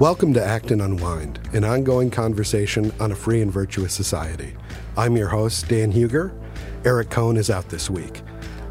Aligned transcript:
Welcome 0.00 0.32
to 0.32 0.42
Acton 0.42 0.80
Unwind, 0.80 1.38
an 1.52 1.62
ongoing 1.62 2.10
conversation 2.10 2.90
on 3.00 3.12
a 3.12 3.14
free 3.14 3.42
and 3.42 3.52
virtuous 3.52 3.92
society. 3.92 4.56
I'm 4.96 5.14
your 5.14 5.28
host, 5.28 5.68
Dan 5.68 5.92
Hugger. 5.92 6.32
Eric 6.86 7.10
Kohn 7.10 7.36
is 7.36 7.50
out 7.50 7.68
this 7.68 7.90
week. 7.90 8.22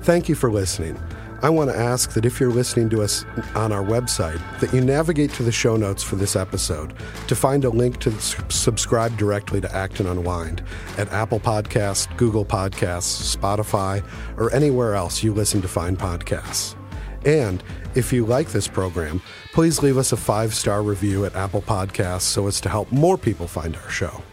Thank 0.02 0.27
you 0.27 0.34
for 0.34 0.52
listening. 0.52 1.00
I 1.44 1.52
want 1.52 1.70
to 1.70 1.77
ask 1.77 2.13
that 2.13 2.26
if 2.26 2.39
you're 2.39 2.50
listening 2.50 2.89
to 2.89 3.04
us 3.04 3.26
on 3.54 3.71
our 3.71 3.84
website, 3.84 4.41
that 4.59 4.73
you 4.73 4.81
navigate 4.81 5.31
to 5.34 5.44
the 5.44 5.52
show 5.52 5.77
notes 5.77 6.02
for 6.02 6.16
this 6.16 6.36
episode 6.36 6.95
to 7.27 7.36
find 7.36 7.64
a 7.64 7.70
link 7.70 8.00
to 8.00 8.11
subscribe 8.20 9.16
directly 9.16 9.61
to 9.61 9.72
Acton 9.72 10.08
Unwind 10.08 10.64
at 10.98 11.14
Apple 11.14 11.39
Podcasts, 11.39 12.08
Google 12.17 12.44
Podcasts, 12.44 13.38
Spotify, 13.38 14.03
or 14.36 14.52
anywhere 14.52 14.95
else 14.95 15.22
you 15.22 15.31
listen 15.31 15.61
to 15.61 15.67
find 15.67 15.95
podcasts. 15.95 16.75
And 17.23 17.64
if 17.95 18.13
you 18.13 18.25
like 18.25 18.49
this 18.49 18.67
program, 18.67 19.21
please 19.53 19.81
leave 19.81 19.97
us 19.97 20.11
a 20.11 20.17
five 20.17 20.53
star 20.53 20.84
review 20.84 21.25
at 21.25 21.35
Apple 21.35 21.61
Podcasts 21.61 22.21
so 22.21 22.47
as 22.47 22.61
to 22.61 22.70
help 22.70 22.91
more 22.91 23.17
people 23.17 23.47
find 23.47 23.75
our 23.75 23.89
show. 23.89 24.23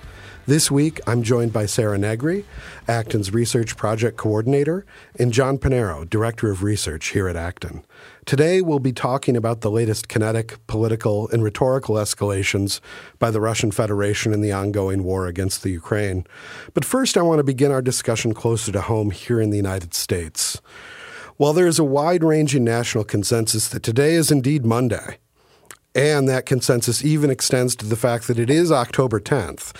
This 0.46 0.70
week, 0.70 1.00
I'm 1.08 1.24
joined 1.24 1.52
by 1.52 1.66
Sarah 1.66 1.98
Negri, 1.98 2.44
Acton's 2.86 3.34
Research 3.34 3.76
Project 3.76 4.16
Coordinator, 4.16 4.86
and 5.18 5.32
John 5.32 5.58
Pinheiro, 5.58 6.08
Director 6.08 6.52
of 6.52 6.62
Research 6.62 7.08
here 7.08 7.26
at 7.26 7.34
Acton. 7.34 7.84
Today, 8.26 8.60
we'll 8.60 8.78
be 8.78 8.92
talking 8.92 9.36
about 9.36 9.62
the 9.62 9.72
latest 9.72 10.06
kinetic, 10.06 10.64
political, 10.68 11.28
and 11.30 11.42
rhetorical 11.42 11.96
escalations 11.96 12.78
by 13.18 13.32
the 13.32 13.40
Russian 13.40 13.72
Federation 13.72 14.32
in 14.32 14.40
the 14.40 14.52
ongoing 14.52 15.02
war 15.02 15.26
against 15.26 15.64
the 15.64 15.70
Ukraine. 15.70 16.24
But 16.74 16.84
first, 16.84 17.16
I 17.16 17.22
want 17.22 17.40
to 17.40 17.44
begin 17.44 17.72
our 17.72 17.82
discussion 17.82 18.32
closer 18.32 18.70
to 18.70 18.82
home 18.82 19.10
here 19.10 19.40
in 19.40 19.50
the 19.50 19.56
United 19.56 19.94
States. 19.94 20.60
While 21.38 21.52
there 21.52 21.66
is 21.66 21.78
a 21.78 21.84
wide 21.84 22.24
ranging 22.24 22.64
national 22.64 23.04
consensus 23.04 23.68
that 23.68 23.82
today 23.82 24.14
is 24.14 24.30
indeed 24.30 24.64
Monday, 24.64 25.18
and 25.94 26.26
that 26.28 26.46
consensus 26.46 27.04
even 27.04 27.28
extends 27.28 27.76
to 27.76 27.86
the 27.86 27.94
fact 27.94 28.26
that 28.28 28.38
it 28.38 28.48
is 28.48 28.72
October 28.72 29.20
10th, 29.20 29.76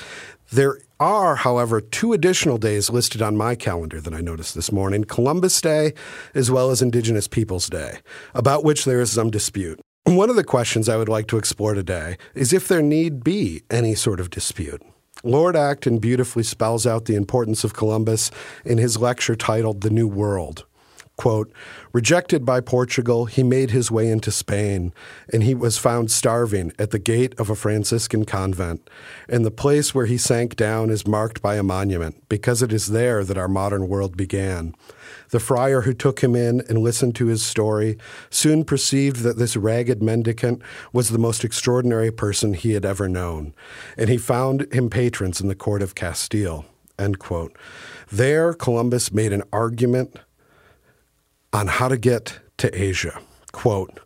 there 0.53 0.79
are, 1.01 1.37
however, 1.37 1.81
two 1.81 2.13
additional 2.13 2.59
days 2.59 2.91
listed 2.91 3.23
on 3.23 3.39
my 3.39 3.55
calendar 3.55 4.03
that 4.03 4.13
I 4.13 4.21
noticed 4.21 4.55
this 4.55 4.71
morning 4.71 5.05
Columbus 5.05 5.59
Day 5.63 5.95
as 6.35 6.51
well 6.51 6.71
as 6.71 6.83
Indigenous 6.83 7.27
Peoples 7.27 7.71
Day, 7.71 8.01
about 8.35 8.63
which 8.63 8.85
there 8.85 9.01
is 9.01 9.13
some 9.13 9.31
dispute. 9.31 9.81
One 10.05 10.29
of 10.29 10.37
the 10.37 10.45
questions 10.45 10.91
I 10.91 10.99
would 10.99 11.09
like 11.09 11.27
to 11.29 11.39
explore 11.39 11.73
today 11.73 12.19
is 12.35 12.53
if 12.53 12.69
there 12.69 12.83
need 12.83 13.25
be 13.25 13.63
any 13.71 13.95
sort 13.95 14.21
of 14.21 14.29
dispute. 14.29 14.83
Lord 15.25 15.57
Acton 15.57 16.01
beautifully 16.01 16.43
spells 16.43 16.87
out 16.87 17.07
the 17.07 17.17
importance 17.17 17.65
of 17.65 17.73
Columbus 17.73 18.31
in 18.67 18.77
his 18.77 18.99
lecture 18.99 19.35
titled 19.37 19.81
The 19.81 19.91
New 19.91 20.07
World. 20.07 20.67
Quote, 21.17 21.51
rejected 21.95 22.45
by 22.45 22.61
Portugal, 22.61 23.25
he 23.25 23.43
made 23.43 23.71
his 23.71 23.91
way 23.91 24.11
into 24.11 24.31
Spain, 24.31 24.93
and 25.33 25.43
he 25.43 25.55
was 25.55 25.79
found 25.79 26.11
starving 26.11 26.73
at 26.79 26.91
the 26.91 26.99
gate 26.99 27.35
of 27.39 27.49
a 27.49 27.57
Franciscan 27.57 28.27
convent. 28.27 28.91
And 29.27 29.43
the 29.43 29.51
place 29.51 29.95
where 29.95 30.05
he 30.05 30.19
sank 30.19 30.57
down 30.57 30.91
is 30.91 31.07
marked 31.07 31.41
by 31.41 31.57
a 31.57 31.63
monument, 31.63 32.29
because 32.29 32.61
it 32.61 32.71
is 32.71 32.89
there 32.89 33.25
that 33.25 33.39
our 33.39 33.49
modern 33.49 33.89
world 33.89 34.15
began. 34.15 34.75
The 35.31 35.41
friar 35.41 35.83
who 35.83 35.95
took 35.95 36.21
him 36.23 36.37
in 36.37 36.61
and 36.69 36.79
listened 36.79 37.15
to 37.17 37.27
his 37.27 37.43
story 37.43 37.97
soon 38.29 38.65
perceived 38.65 39.21
that 39.21 39.39
this 39.39 39.57
ragged 39.57 40.03
mendicant 40.03 40.61
was 40.93 41.09
the 41.09 41.19
most 41.19 41.45
extraordinary 41.45 42.13
person 42.13 42.53
he 42.53 42.73
had 42.73 42.85
ever 42.85 43.09
known, 43.09 43.55
and 43.97 44.11
he 44.11 44.19
found 44.19 44.71
him 44.71 44.91
patrons 44.91 45.41
in 45.41 45.49
the 45.49 45.55
court 45.55 45.81
of 45.81 45.95
Castile. 45.95 46.67
End 46.99 47.19
quote. 47.19 47.57
There, 48.11 48.55
Columbus 48.55 49.13
made 49.13 49.33
an 49.33 49.43
argument 49.53 50.19
on 51.57 51.69
how 51.69 51.89
to 51.89 51.97
get 51.97 52.39
to 52.59 52.69
Asia. 52.79 53.19
Quote, 53.51 54.01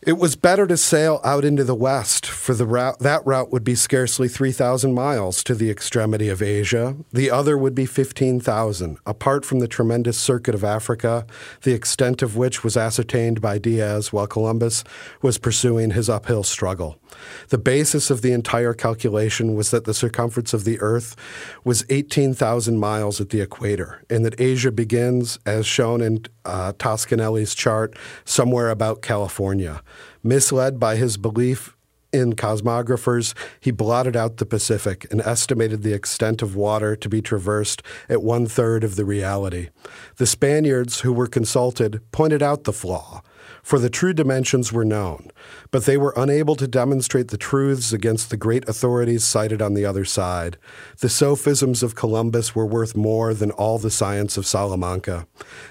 it 0.00 0.16
was 0.16 0.36
better 0.36 0.68
to 0.68 0.76
sail 0.76 1.20
out 1.24 1.44
into 1.44 1.64
the 1.64 1.74
west, 1.74 2.26
for 2.26 2.54
the 2.54 2.64
route, 2.64 3.00
that 3.00 3.26
route 3.26 3.50
would 3.50 3.64
be 3.64 3.74
scarcely 3.74 4.28
3,000 4.28 4.94
miles 4.94 5.42
to 5.42 5.52
the 5.56 5.68
extremity 5.68 6.28
of 6.28 6.40
Asia. 6.40 6.94
The 7.12 7.28
other 7.28 7.58
would 7.58 7.74
be 7.74 7.86
15,000, 7.86 8.98
apart 9.04 9.44
from 9.44 9.58
the 9.58 9.66
tremendous 9.66 10.16
circuit 10.16 10.54
of 10.54 10.62
Africa, 10.62 11.26
the 11.62 11.72
extent 11.72 12.22
of 12.22 12.36
which 12.36 12.62
was 12.62 12.76
ascertained 12.76 13.40
by 13.40 13.58
Diaz 13.58 14.12
while 14.12 14.28
Columbus 14.28 14.84
was 15.22 15.38
pursuing 15.38 15.90
his 15.90 16.08
uphill 16.08 16.44
struggle. 16.44 17.00
The 17.48 17.58
basis 17.58 18.10
of 18.10 18.22
the 18.22 18.32
entire 18.32 18.74
calculation 18.74 19.54
was 19.54 19.70
that 19.70 19.84
the 19.84 19.94
circumference 19.94 20.52
of 20.52 20.64
the 20.64 20.80
Earth 20.80 21.16
was 21.64 21.84
18,000 21.88 22.78
miles 22.78 23.20
at 23.20 23.30
the 23.30 23.40
equator, 23.40 24.02
and 24.10 24.24
that 24.24 24.40
Asia 24.40 24.70
begins, 24.70 25.38
as 25.46 25.66
shown 25.66 26.00
in 26.00 26.24
uh, 26.44 26.72
Toscanelli's 26.78 27.54
chart, 27.54 27.96
somewhere 28.24 28.70
about 28.70 29.02
California. 29.02 29.82
Misled 30.22 30.80
by 30.80 30.96
his 30.96 31.16
belief 31.16 31.76
in 32.12 32.34
cosmographers, 32.34 33.34
he 33.60 33.70
blotted 33.70 34.16
out 34.16 34.38
the 34.38 34.46
Pacific 34.46 35.06
and 35.10 35.20
estimated 35.20 35.82
the 35.82 35.92
extent 35.92 36.42
of 36.42 36.56
water 36.56 36.96
to 36.96 37.08
be 37.08 37.20
traversed 37.20 37.82
at 38.08 38.22
one 38.22 38.46
third 38.46 38.84
of 38.84 38.96
the 38.96 39.04
reality. 39.04 39.68
The 40.16 40.26
Spaniards, 40.26 41.00
who 41.00 41.12
were 41.12 41.26
consulted, 41.26 42.00
pointed 42.12 42.42
out 42.42 42.64
the 42.64 42.72
flaw 42.72 43.22
for 43.66 43.80
the 43.80 43.90
true 43.90 44.12
dimensions 44.12 44.72
were 44.72 44.84
known, 44.84 45.28
but 45.72 45.86
they 45.86 45.96
were 45.96 46.14
unable 46.16 46.54
to 46.54 46.68
demonstrate 46.68 47.28
the 47.28 47.36
truths 47.36 47.92
against 47.92 48.30
the 48.30 48.36
great 48.36 48.68
authorities 48.68 49.24
cited 49.24 49.60
on 49.60 49.74
the 49.74 49.84
other 49.84 50.04
side. 50.04 50.56
The 51.00 51.08
sophisms 51.08 51.82
of 51.82 51.96
Columbus 51.96 52.54
were 52.54 52.64
worth 52.64 52.94
more 52.94 53.34
than 53.34 53.50
all 53.50 53.78
the 53.78 53.90
science 53.90 54.36
of 54.36 54.46
Salamanca. 54.46 55.26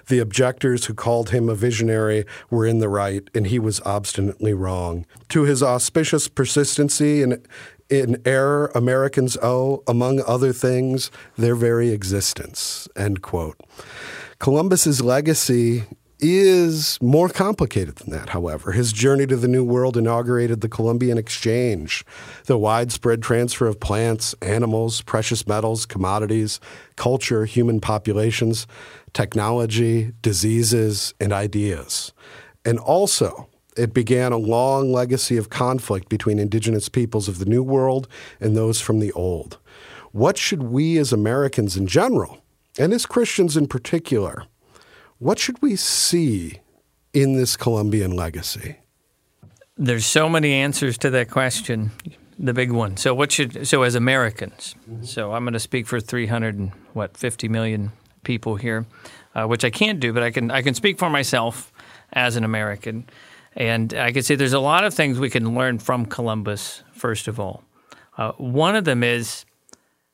The 0.09 0.19
objectors 0.19 0.87
who 0.87 0.93
called 0.93 1.29
him 1.29 1.47
a 1.47 1.55
visionary 1.55 2.25
were 2.49 2.65
in 2.65 2.79
the 2.79 2.89
right, 2.89 3.29
and 3.33 3.47
he 3.47 3.59
was 3.59 3.79
obstinately 3.85 4.53
wrong. 4.53 5.05
To 5.29 5.43
his 5.43 5.63
auspicious 5.63 6.27
persistency 6.27 7.21
in 7.21 7.41
in 7.89 8.21
error 8.25 8.71
Americans 8.75 9.37
owe, 9.41 9.83
among 9.87 10.21
other 10.27 10.51
things, 10.51 11.11
their 11.37 11.55
very 11.55 11.91
existence. 11.91 12.89
End 12.97 13.21
quote. 13.21 13.57
Columbus's 14.39 15.01
legacy 15.01 15.85
is 16.19 16.97
more 17.01 17.29
complicated 17.29 17.95
than 17.97 18.11
that, 18.11 18.29
however. 18.29 18.71
His 18.71 18.93
journey 18.93 19.25
to 19.27 19.35
the 19.35 19.47
New 19.47 19.63
World 19.63 19.97
inaugurated 19.97 20.61
the 20.61 20.69
Columbian 20.69 21.17
Exchange, 21.17 22.05
the 22.45 22.57
widespread 22.57 23.21
transfer 23.21 23.67
of 23.67 23.79
plants, 23.79 24.33
animals, 24.41 25.01
precious 25.01 25.47
metals, 25.47 25.85
commodities, 25.85 26.59
culture, 26.95 27.45
human 27.45 27.81
populations, 27.81 28.65
technology, 29.13 30.13
diseases, 30.21 31.13
and 31.19 31.33
ideas. 31.33 32.13
And 32.63 32.79
also, 32.79 33.49
it 33.77 33.93
began 33.93 34.31
a 34.31 34.37
long 34.37 34.91
legacy 34.91 35.37
of 35.37 35.49
conflict 35.49 36.09
between 36.09 36.39
indigenous 36.39 36.87
peoples 36.89 37.27
of 37.27 37.39
the 37.39 37.45
New 37.45 37.61
World 37.61 38.07
and 38.39 38.55
those 38.55 38.79
from 38.79 38.99
the 38.99 39.11
Old. 39.11 39.57
What 40.11 40.37
should 40.37 40.63
we 40.63 40.97
as 40.97 41.11
Americans 41.11 41.75
in 41.75 41.87
general, 41.87 42.41
and 42.79 42.93
as 42.93 43.05
Christians 43.05 43.57
in 43.57 43.67
particular, 43.67 44.45
what 45.19 45.39
should 45.39 45.61
we 45.61 45.75
see 45.75 46.59
in 47.13 47.35
this 47.35 47.55
Columbian 47.55 48.11
legacy? 48.11 48.77
There's 49.77 50.05
so 50.05 50.29
many 50.29 50.53
answers 50.53 50.97
to 50.99 51.09
that 51.11 51.29
question. 51.29 51.91
The 52.37 52.53
big 52.53 52.71
one. 52.71 52.97
So 52.97 53.13
what 53.13 53.31
should 53.31 53.65
so 53.65 53.83
as 53.83 53.95
Americans? 53.95 54.75
Mm-hmm. 54.89 55.05
So 55.05 55.33
I'm 55.33 55.43
going 55.43 55.53
to 55.53 55.59
speak 55.59 55.87
for 55.87 56.01
300 56.01 56.55
and 56.55 56.71
what 56.93 57.15
50 57.15 57.47
million 57.47 57.93
people 58.23 58.57
here, 58.57 58.85
uh, 59.35 59.45
which 59.45 59.63
I 59.63 59.69
can't 59.69 60.01
do, 60.01 60.11
but 60.11 60.21
I 60.21 60.31
can 60.31 60.51
I 60.51 60.61
can 60.61 60.73
speak 60.73 60.99
for 60.99 61.09
myself 61.09 61.71
as 62.11 62.35
an 62.35 62.43
American, 62.43 63.05
and 63.55 63.93
I 63.93 64.11
can 64.11 64.23
say 64.23 64.35
there's 64.35 64.53
a 64.53 64.59
lot 64.59 64.83
of 64.83 64.93
things 64.93 65.17
we 65.17 65.29
can 65.29 65.55
learn 65.55 65.79
from 65.79 66.05
Columbus. 66.05 66.83
First 66.91 67.29
of 67.29 67.39
all, 67.39 67.63
uh, 68.17 68.33
one 68.33 68.75
of 68.75 68.83
them 68.83 69.01
is 69.01 69.45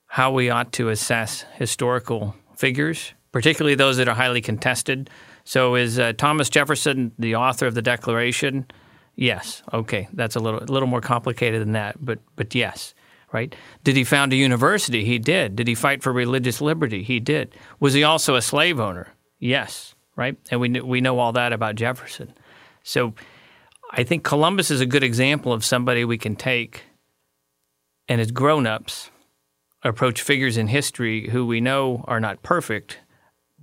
how 0.05 0.31
we 0.31 0.49
ought 0.51 0.71
to 0.73 0.89
assess 0.89 1.45
historical 1.55 2.35
figures 2.55 3.13
particularly 3.31 3.75
those 3.75 3.97
that 3.97 4.07
are 4.07 4.15
highly 4.15 4.41
contested. 4.41 5.09
So, 5.43 5.75
is 5.75 5.99
uh, 5.99 6.13
Thomas 6.13 6.49
Jefferson 6.49 7.11
the 7.17 7.35
author 7.35 7.65
of 7.65 7.75
the 7.75 7.81
Declaration? 7.81 8.65
Yes. 9.15 9.63
Okay, 9.73 10.07
that's 10.13 10.35
a 10.35 10.39
little 10.39 10.63
a 10.63 10.71
little 10.71 10.87
more 10.87 11.01
complicated 11.01 11.61
than 11.61 11.73
that, 11.73 12.03
but 12.03 12.19
but 12.35 12.53
yes, 12.55 12.93
right? 13.31 13.55
Did 13.83 13.95
he 13.95 14.03
found 14.03 14.33
a 14.33 14.35
university? 14.35 15.03
He 15.03 15.19
did. 15.19 15.55
Did 15.55 15.67
he 15.67 15.75
fight 15.75 16.03
for 16.03 16.13
religious 16.13 16.61
liberty? 16.61 17.03
He 17.03 17.19
did. 17.19 17.55
Was 17.79 17.93
he 17.93 18.03
also 18.03 18.35
a 18.35 18.41
slave 18.41 18.79
owner? 18.79 19.13
Yes, 19.39 19.95
right? 20.15 20.37
And 20.49 20.59
we 20.59 20.69
we 20.81 21.01
know 21.01 21.19
all 21.19 21.33
that 21.33 21.53
about 21.53 21.75
Jefferson. 21.75 22.33
So, 22.83 23.13
I 23.91 24.03
think 24.03 24.23
Columbus 24.23 24.71
is 24.71 24.81
a 24.81 24.85
good 24.85 25.03
example 25.03 25.53
of 25.53 25.65
somebody 25.65 26.05
we 26.05 26.17
can 26.17 26.35
take 26.35 26.83
and 28.07 28.19
as 28.19 28.31
grown-ups 28.31 29.11
approach 29.83 30.21
figures 30.21 30.57
in 30.57 30.67
history 30.67 31.29
who 31.29 31.45
we 31.45 31.61
know 31.61 32.03
are 32.07 32.19
not 32.19 32.43
perfect 32.43 32.99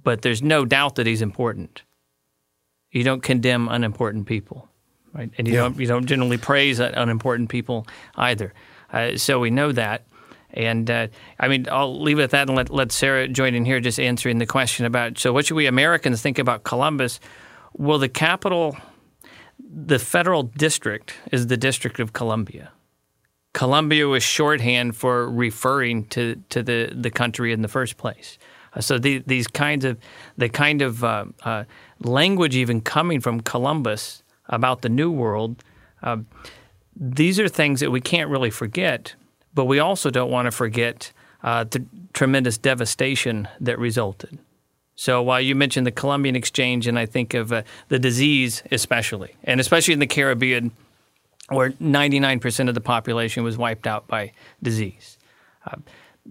but 0.09 0.23
there's 0.23 0.41
no 0.41 0.65
doubt 0.65 0.95
that 0.95 1.07
he's 1.07 1.21
important. 1.21 1.83
You 2.91 3.05
don't 3.05 3.23
condemn 3.23 3.69
unimportant 3.69 4.27
people, 4.27 4.67
right? 5.13 5.31
And 5.37 5.47
you 5.47 5.53
yeah. 5.53 5.61
don't 5.61 5.79
you 5.79 5.87
don't 5.87 6.07
generally 6.07 6.39
praise 6.39 6.81
unimportant 6.81 7.51
people 7.51 7.87
either. 8.17 8.55
Uh, 8.91 9.19
so 9.19 9.39
we 9.39 9.51
know 9.51 9.71
that. 9.71 10.07
And 10.55 10.91
uh, 10.91 11.09
I 11.39 11.49
mean, 11.49 11.67
I'll 11.71 12.01
leave 12.01 12.21
it 12.21 12.23
at 12.23 12.31
that 12.31 12.49
and 12.49 12.57
let, 12.57 12.71
let 12.71 12.91
Sarah 12.91 13.29
join 13.29 13.55
in 13.55 13.67
here, 13.67 13.81
just 13.81 14.01
answering 14.01 14.39
the 14.39 14.47
question 14.47 14.87
about 14.87 15.19
so 15.19 15.31
what 15.35 15.45
should 15.45 15.57
we 15.57 15.67
Americans 15.67 16.23
think 16.23 16.39
about 16.39 16.65
Columbus? 16.65 17.21
Well, 17.75 17.99
the 17.99 18.09
capital, 18.09 18.79
the 19.61 19.99
federal 19.99 20.45
district 20.45 21.17
is 21.33 21.49
the 21.49 21.59
District 21.59 22.01
of 22.01 22.15
Columbia. 22.15 22.73
Columbia 23.53 24.09
was 24.09 24.23
shorthand 24.23 24.97
for 24.97 25.31
referring 25.31 26.07
to, 26.07 26.43
to 26.49 26.63
the, 26.63 26.95
the 26.95 27.11
country 27.11 27.53
in 27.53 27.61
the 27.61 27.69
first 27.69 27.99
place. 27.99 28.39
So 28.81 28.99
the, 28.99 29.23
these 29.27 29.47
kinds 29.47 29.85
of 29.85 29.99
the 30.37 30.49
kind 30.49 30.83
of 30.83 31.03
uh, 31.05 31.27
uh, 31.45 31.65
language 32.01 32.57
even 32.57 32.81
coming 32.81 33.21
from 33.21 33.41
Columbus 33.41 34.23
about 34.49 34.83
the 34.83 34.89
New 34.89 35.11
World, 35.11 35.63
uh, 36.03 36.19
these 36.97 37.39
are 37.39 37.49
things 37.49 37.81
that 37.81 37.91
we 37.91 38.01
can't 38.01 38.31
really 38.31 38.51
forget. 38.51 39.15
But 39.55 39.65
we 39.65 39.79
also 39.79 40.11
don't 40.11 40.31
want 40.31 40.47
to 40.47 40.51
forget 40.53 41.13
uh, 41.43 41.65
the 41.65 41.85
tremendous 42.13 42.59
devastation 42.59 43.49
that 43.61 43.79
resulted. 43.79 44.39
So 44.95 45.23
while 45.23 45.41
you 45.41 45.55
mentioned 45.55 45.87
the 45.87 45.93
Columbian 45.93 46.35
Exchange, 46.35 46.89
and 46.89 46.99
I 46.99 47.07
think 47.07 47.35
of 47.35 47.53
uh, 47.53 47.63
the 47.89 48.01
disease 48.01 48.65
especially, 48.73 49.37
and 49.45 49.61
especially 49.61 49.95
in 49.95 50.01
the 50.01 50.09
Caribbean, 50.09 50.73
where 51.49 51.71
99% 51.71 52.69
of 52.69 52.75
the 52.75 52.81
population 52.81 53.45
was 53.45 53.57
wiped 53.57 53.87
out 53.87 54.07
by 54.09 54.33
disease. 54.63 55.17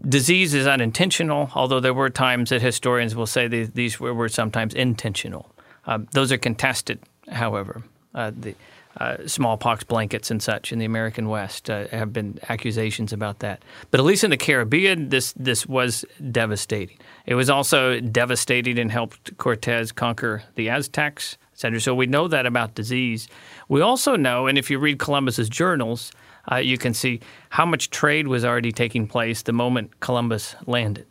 Disease 0.08 0.54
is 0.54 0.68
unintentional, 0.68 1.50
although 1.56 1.80
there 1.80 1.94
were 1.94 2.10
times 2.10 2.50
that 2.50 2.62
historians 2.62 3.16
will 3.16 3.26
say 3.26 3.48
these 3.48 4.00
were, 4.00 4.14
were 4.14 4.30
sometimes 4.30 4.74
intentional. 4.74 5.52
Uh, 5.86 6.00
those 6.12 6.32
are 6.32 6.38
contested, 6.38 7.00
however. 7.30 7.84
Uh, 8.14 8.32
the 8.38 8.56
uh, 9.00 9.18
smallpox 9.28 9.84
blankets 9.84 10.32
and 10.32 10.42
such 10.42 10.72
in 10.72 10.80
the 10.80 10.86
American 10.86 11.30
West 11.30 11.70
uh, 11.70 11.88
have 11.90 12.12
been 12.12 12.40
accusations 12.50 13.14
about 13.14 13.40
that. 13.40 13.62
But 13.92 14.00
at 14.00 14.06
least 14.06 14.24
in 14.24 14.32
the 14.32 14.38
Caribbean, 14.38 15.10
this 15.10 15.34
this 15.34 15.68
was 15.68 16.04
devastating. 16.32 16.98
It 17.26 17.36
was 17.36 17.50
also 17.50 18.00
devastating 18.00 18.80
and 18.80 18.92
helped 18.92 19.38
Cortez 19.38 19.92
conquer 19.92 20.44
the 20.56 20.70
Aztecs, 20.70 21.38
etc. 21.54 21.80
So 21.80 21.94
we 21.94 22.08
know 22.08 22.28
that 22.28 22.48
about 22.48 22.74
disease. 22.74 23.28
We 23.68 23.82
also 23.82 24.16
know, 24.16 24.48
and 24.48 24.58
if 24.58 24.72
you 24.72 24.80
read 24.80 24.98
Columbus's 24.98 25.50
journals, 25.50 26.12
uh, 26.52 26.58
you 26.58 26.78
can 26.78 26.94
see 26.94 27.20
how 27.50 27.66
much 27.66 27.90
trade 27.90 28.28
was 28.28 28.46
already 28.46 28.72
taking 28.72 29.08
place 29.08 29.42
the 29.42 29.54
moment 29.54 30.00
Columbus 30.00 30.56
landed. 30.66 31.06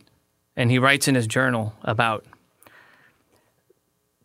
And 0.56 0.70
he 0.70 0.78
writes 0.78 1.06
in 1.08 1.14
his 1.14 1.26
journal 1.26 1.74
about 1.82 2.24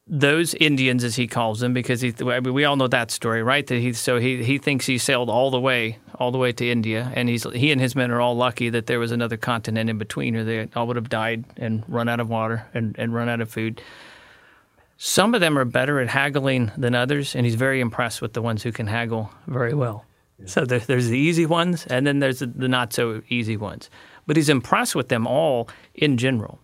those 0.08 0.54
Indians, 0.56 1.04
as 1.06 1.16
he 1.16 1.26
calls 1.26 1.62
them, 1.62 1.74
because 1.74 2.02
he, 2.02 2.14
I 2.20 2.42
mean, 2.42 2.54
we 2.54 2.66
all 2.66 2.76
know 2.76 2.88
that 2.88 3.12
story, 3.12 3.44
right? 3.44 3.66
That 3.66 3.80
he 3.80 3.94
so 3.94 4.20
he 4.20 4.44
he 4.44 4.58
thinks 4.58 4.86
he 4.86 4.98
sailed 4.98 5.30
all 5.30 5.52
the 5.52 5.60
way 5.60 6.00
all 6.16 6.32
the 6.32 6.38
way 6.38 6.52
to 6.52 6.70
India, 6.70 7.12
and 7.16 7.30
he's 7.30 7.44
he 7.54 7.72
and 7.72 7.80
his 7.80 7.96
men 7.96 8.12
are 8.12 8.20
all 8.20 8.36
lucky 8.36 8.70
that 8.70 8.88
there 8.88 9.00
was 9.00 9.12
another 9.12 9.38
continent 9.38 9.90
in 9.90 9.98
between, 9.98 10.36
or 10.36 10.44
they 10.44 10.68
all 10.76 10.88
would 10.88 10.98
have 10.98 11.08
died 11.08 11.46
and 11.56 11.84
run 11.88 12.10
out 12.10 12.20
of 12.20 12.30
water 12.30 12.68
and, 12.74 12.96
and 13.00 13.14
run 13.14 13.30
out 13.30 13.40
of 13.40 13.50
food. 13.50 13.82
Some 14.98 15.34
of 15.34 15.40
them 15.42 15.58
are 15.58 15.66
better 15.66 16.00
at 16.00 16.10
haggling 16.10 16.72
than 16.78 16.94
others, 16.94 17.34
and 17.34 17.46
he's 17.46 17.56
very 17.56 17.80
impressed 17.80 18.22
with 18.22 18.34
the 18.34 18.42
ones 18.42 18.64
who 18.64 18.72
can 18.72 18.88
haggle 18.88 19.32
very 19.48 19.74
well. 19.74 20.06
So 20.46 20.66
there, 20.66 20.80
there's 20.80 21.08
the 21.08 21.18
easy 21.18 21.46
ones, 21.46 21.86
and 21.88 22.06
then 22.06 22.20
there's 22.20 22.40
the, 22.40 22.48
the 22.48 22.68
not 22.68 22.94
so 22.94 23.22
easy 23.30 23.58
ones. 23.58 23.90
But 24.28 24.38
he's 24.38 24.50
impressed 24.50 24.96
with 24.96 25.10
them 25.10 25.28
all 25.28 25.70
in 25.94 26.18
general. 26.18 26.60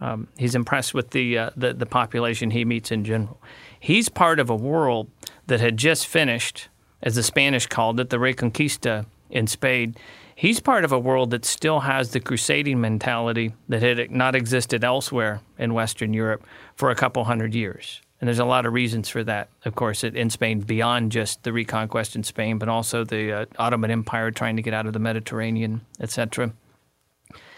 Um, 0.00 0.28
he's 0.36 0.54
impressed 0.54 0.94
with 0.94 1.10
the, 1.10 1.38
uh, 1.38 1.50
the, 1.56 1.72
the 1.72 1.86
population 1.86 2.50
he 2.50 2.64
meets 2.64 2.90
in 2.90 3.04
general. 3.04 3.40
He's 3.78 4.08
part 4.08 4.40
of 4.40 4.50
a 4.50 4.56
world 4.56 5.10
that 5.46 5.60
had 5.60 5.76
just 5.76 6.06
finished, 6.06 6.68
as 7.02 7.14
the 7.14 7.22
Spanish 7.22 7.66
called 7.66 8.00
it, 8.00 8.10
the 8.10 8.18
Reconquista 8.18 9.06
in 9.30 9.46
Spain. 9.46 9.94
He's 10.34 10.58
part 10.58 10.84
of 10.84 10.90
a 10.90 10.98
world 10.98 11.30
that 11.30 11.44
still 11.44 11.80
has 11.80 12.10
the 12.10 12.20
crusading 12.20 12.80
mentality 12.80 13.54
that 13.68 13.82
had 13.82 14.10
not 14.10 14.34
existed 14.34 14.82
elsewhere 14.82 15.40
in 15.56 15.74
Western 15.74 16.12
Europe 16.12 16.44
for 16.74 16.90
a 16.90 16.96
couple 16.96 17.22
hundred 17.24 17.54
years. 17.54 18.00
And 18.22 18.28
there's 18.28 18.38
a 18.38 18.44
lot 18.44 18.66
of 18.66 18.72
reasons 18.72 19.08
for 19.08 19.24
that, 19.24 19.48
of 19.64 19.74
course, 19.74 20.04
in 20.04 20.30
Spain, 20.30 20.60
beyond 20.60 21.10
just 21.10 21.42
the 21.42 21.52
reconquest 21.52 22.14
in 22.14 22.22
Spain, 22.22 22.56
but 22.56 22.68
also 22.68 23.02
the 23.02 23.32
uh, 23.32 23.46
Ottoman 23.58 23.90
Empire 23.90 24.30
trying 24.30 24.54
to 24.54 24.62
get 24.62 24.72
out 24.72 24.86
of 24.86 24.92
the 24.92 25.00
Mediterranean, 25.00 25.80
etc. 25.98 26.52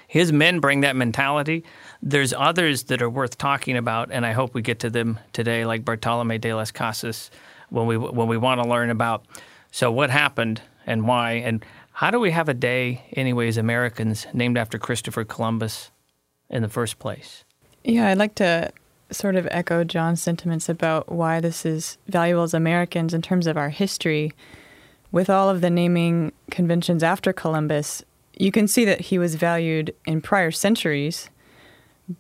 His 0.09 0.33
men 0.33 0.61
bring 0.61 0.81
that 0.81 0.97
mentality. 0.97 1.65
There's 2.01 2.33
others 2.33 2.85
that 2.85 3.03
are 3.03 3.11
worth 3.11 3.37
talking 3.37 3.77
about, 3.77 4.11
and 4.11 4.25
I 4.25 4.33
hope 4.33 4.55
we 4.55 4.63
get 4.63 4.79
to 4.79 4.89
them 4.89 5.21
today, 5.35 5.67
like 5.67 5.85
Bartolome 5.85 6.39
de 6.39 6.55
las 6.55 6.71
Casas, 6.71 7.31
when 7.69 7.87
we 7.87 7.99
when 7.99 8.29
we 8.29 8.39
want 8.39 8.63
to 8.63 8.67
learn 8.67 8.89
about 8.89 9.27
so 9.71 9.93
what 9.93 10.09
happened 10.09 10.63
and 10.87 11.07
why, 11.07 11.33
and 11.33 11.63
how 11.93 12.11
do 12.11 12.19
we 12.19 12.31
have 12.31 12.49
a 12.49 12.55
day, 12.55 13.05
anyways, 13.13 13.59
Americans 13.59 14.27
named 14.33 14.57
after 14.57 14.79
Christopher 14.79 15.25
Columbus 15.25 15.91
in 16.49 16.63
the 16.63 16.71
first 16.71 16.99
place? 16.99 17.45
Yeah, 17.83 18.09
I'd 18.09 18.17
like 18.17 18.37
to 18.37 18.73
sort 19.11 19.37
of 19.37 19.49
echo 19.51 19.85
John's 19.85 20.23
sentiments 20.23 20.69
about 20.69 21.11
why 21.11 21.41
this 21.41 21.65
is 21.65 21.99
valuable 22.09 22.43
as 22.43 22.55
Americans 22.55 23.15
in 23.15 23.23
terms 23.23 23.47
of 23.47 23.57
our 23.57 23.71
history. 23.71 24.33
With 25.13 25.31
all 25.31 25.49
of 25.49 25.61
the 25.61 25.71
naming 25.71 26.33
conventions 26.51 27.03
after 27.03 27.33
Columbus, 27.33 28.03
you 28.37 28.51
can 28.51 28.67
see 28.67 28.85
that 28.85 29.01
he 29.01 29.19
was 29.19 29.37
valued 29.37 29.95
in 30.07 30.21
prior 30.21 30.51
centuries 30.51 31.31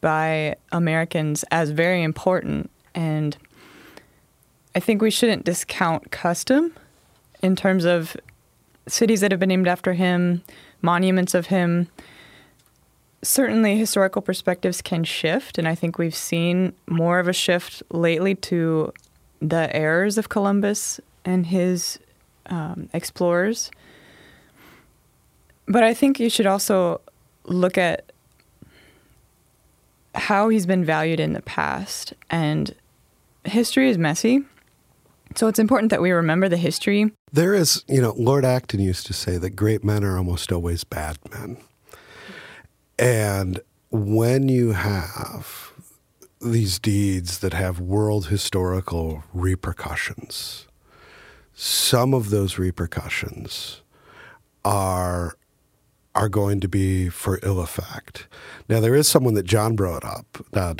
by 0.00 0.56
Americans 0.72 1.44
as 1.50 1.70
very 1.70 2.02
important. 2.02 2.70
And 2.94 3.36
I 4.74 4.80
think 4.80 5.02
we 5.02 5.10
shouldn't 5.10 5.44
discount 5.44 6.10
custom 6.10 6.74
in 7.42 7.56
terms 7.56 7.84
of 7.84 8.16
cities 8.86 9.20
that 9.20 9.30
have 9.30 9.40
been 9.40 9.48
named 9.48 9.68
after 9.68 9.94
him, 9.94 10.42
monuments 10.82 11.34
of 11.34 11.46
him. 11.46 11.88
Certainly, 13.24 13.78
historical 13.78 14.20
perspectives 14.20 14.82
can 14.82 15.02
shift, 15.02 15.58
and 15.58 15.66
I 15.66 15.74
think 15.74 15.96
we've 15.96 16.14
seen 16.14 16.74
more 16.86 17.18
of 17.18 17.26
a 17.26 17.32
shift 17.32 17.82
lately 17.90 18.34
to 18.36 18.92
the 19.40 19.74
errors 19.74 20.18
of 20.18 20.28
Columbus 20.28 21.00
and 21.24 21.46
his 21.46 21.98
um, 22.46 22.90
explorers. 22.92 23.70
But 25.66 25.82
I 25.82 25.94
think 25.94 26.20
you 26.20 26.28
should 26.28 26.46
also 26.46 27.00
look 27.44 27.78
at 27.78 28.12
how 30.14 30.50
he's 30.50 30.66
been 30.66 30.84
valued 30.84 31.18
in 31.18 31.32
the 31.32 31.42
past. 31.42 32.12
And 32.30 32.74
history 33.44 33.88
is 33.88 33.98
messy. 33.98 34.42
So 35.34 35.48
it's 35.48 35.58
important 35.58 35.90
that 35.90 36.00
we 36.00 36.12
remember 36.12 36.48
the 36.48 36.56
history. 36.56 37.10
There 37.32 37.54
is, 37.54 37.84
you 37.88 38.00
know, 38.00 38.14
Lord 38.16 38.44
Acton 38.44 38.80
used 38.80 39.06
to 39.06 39.12
say 39.12 39.38
that 39.38 39.50
great 39.50 39.82
men 39.82 40.04
are 40.04 40.16
almost 40.16 40.52
always 40.52 40.84
bad 40.84 41.18
men. 41.30 41.56
And 42.98 43.60
when 43.90 44.48
you 44.48 44.72
have 44.72 45.72
these 46.40 46.78
deeds 46.78 47.38
that 47.38 47.54
have 47.54 47.80
world 47.80 48.26
historical 48.26 49.24
repercussions, 49.32 50.66
some 51.54 52.12
of 52.14 52.30
those 52.30 52.58
repercussions 52.58 53.82
are 54.64 55.36
are 56.14 56.28
going 56.28 56.60
to 56.60 56.68
be 56.68 57.08
for 57.08 57.40
ill 57.42 57.60
effect. 57.60 58.28
Now, 58.68 58.78
there 58.78 58.94
is 58.94 59.08
someone 59.08 59.34
that 59.34 59.46
John 59.46 59.74
brought 59.74 60.04
up, 60.04 60.46
uh, 60.52 60.74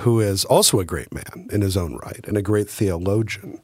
who 0.00 0.20
is 0.20 0.44
also 0.44 0.78
a 0.78 0.84
great 0.84 1.10
man 1.12 1.48
in 1.50 1.62
his 1.62 1.74
own 1.74 1.96
right 1.96 2.22
and 2.28 2.36
a 2.36 2.42
great 2.42 2.68
theologian, 2.68 3.62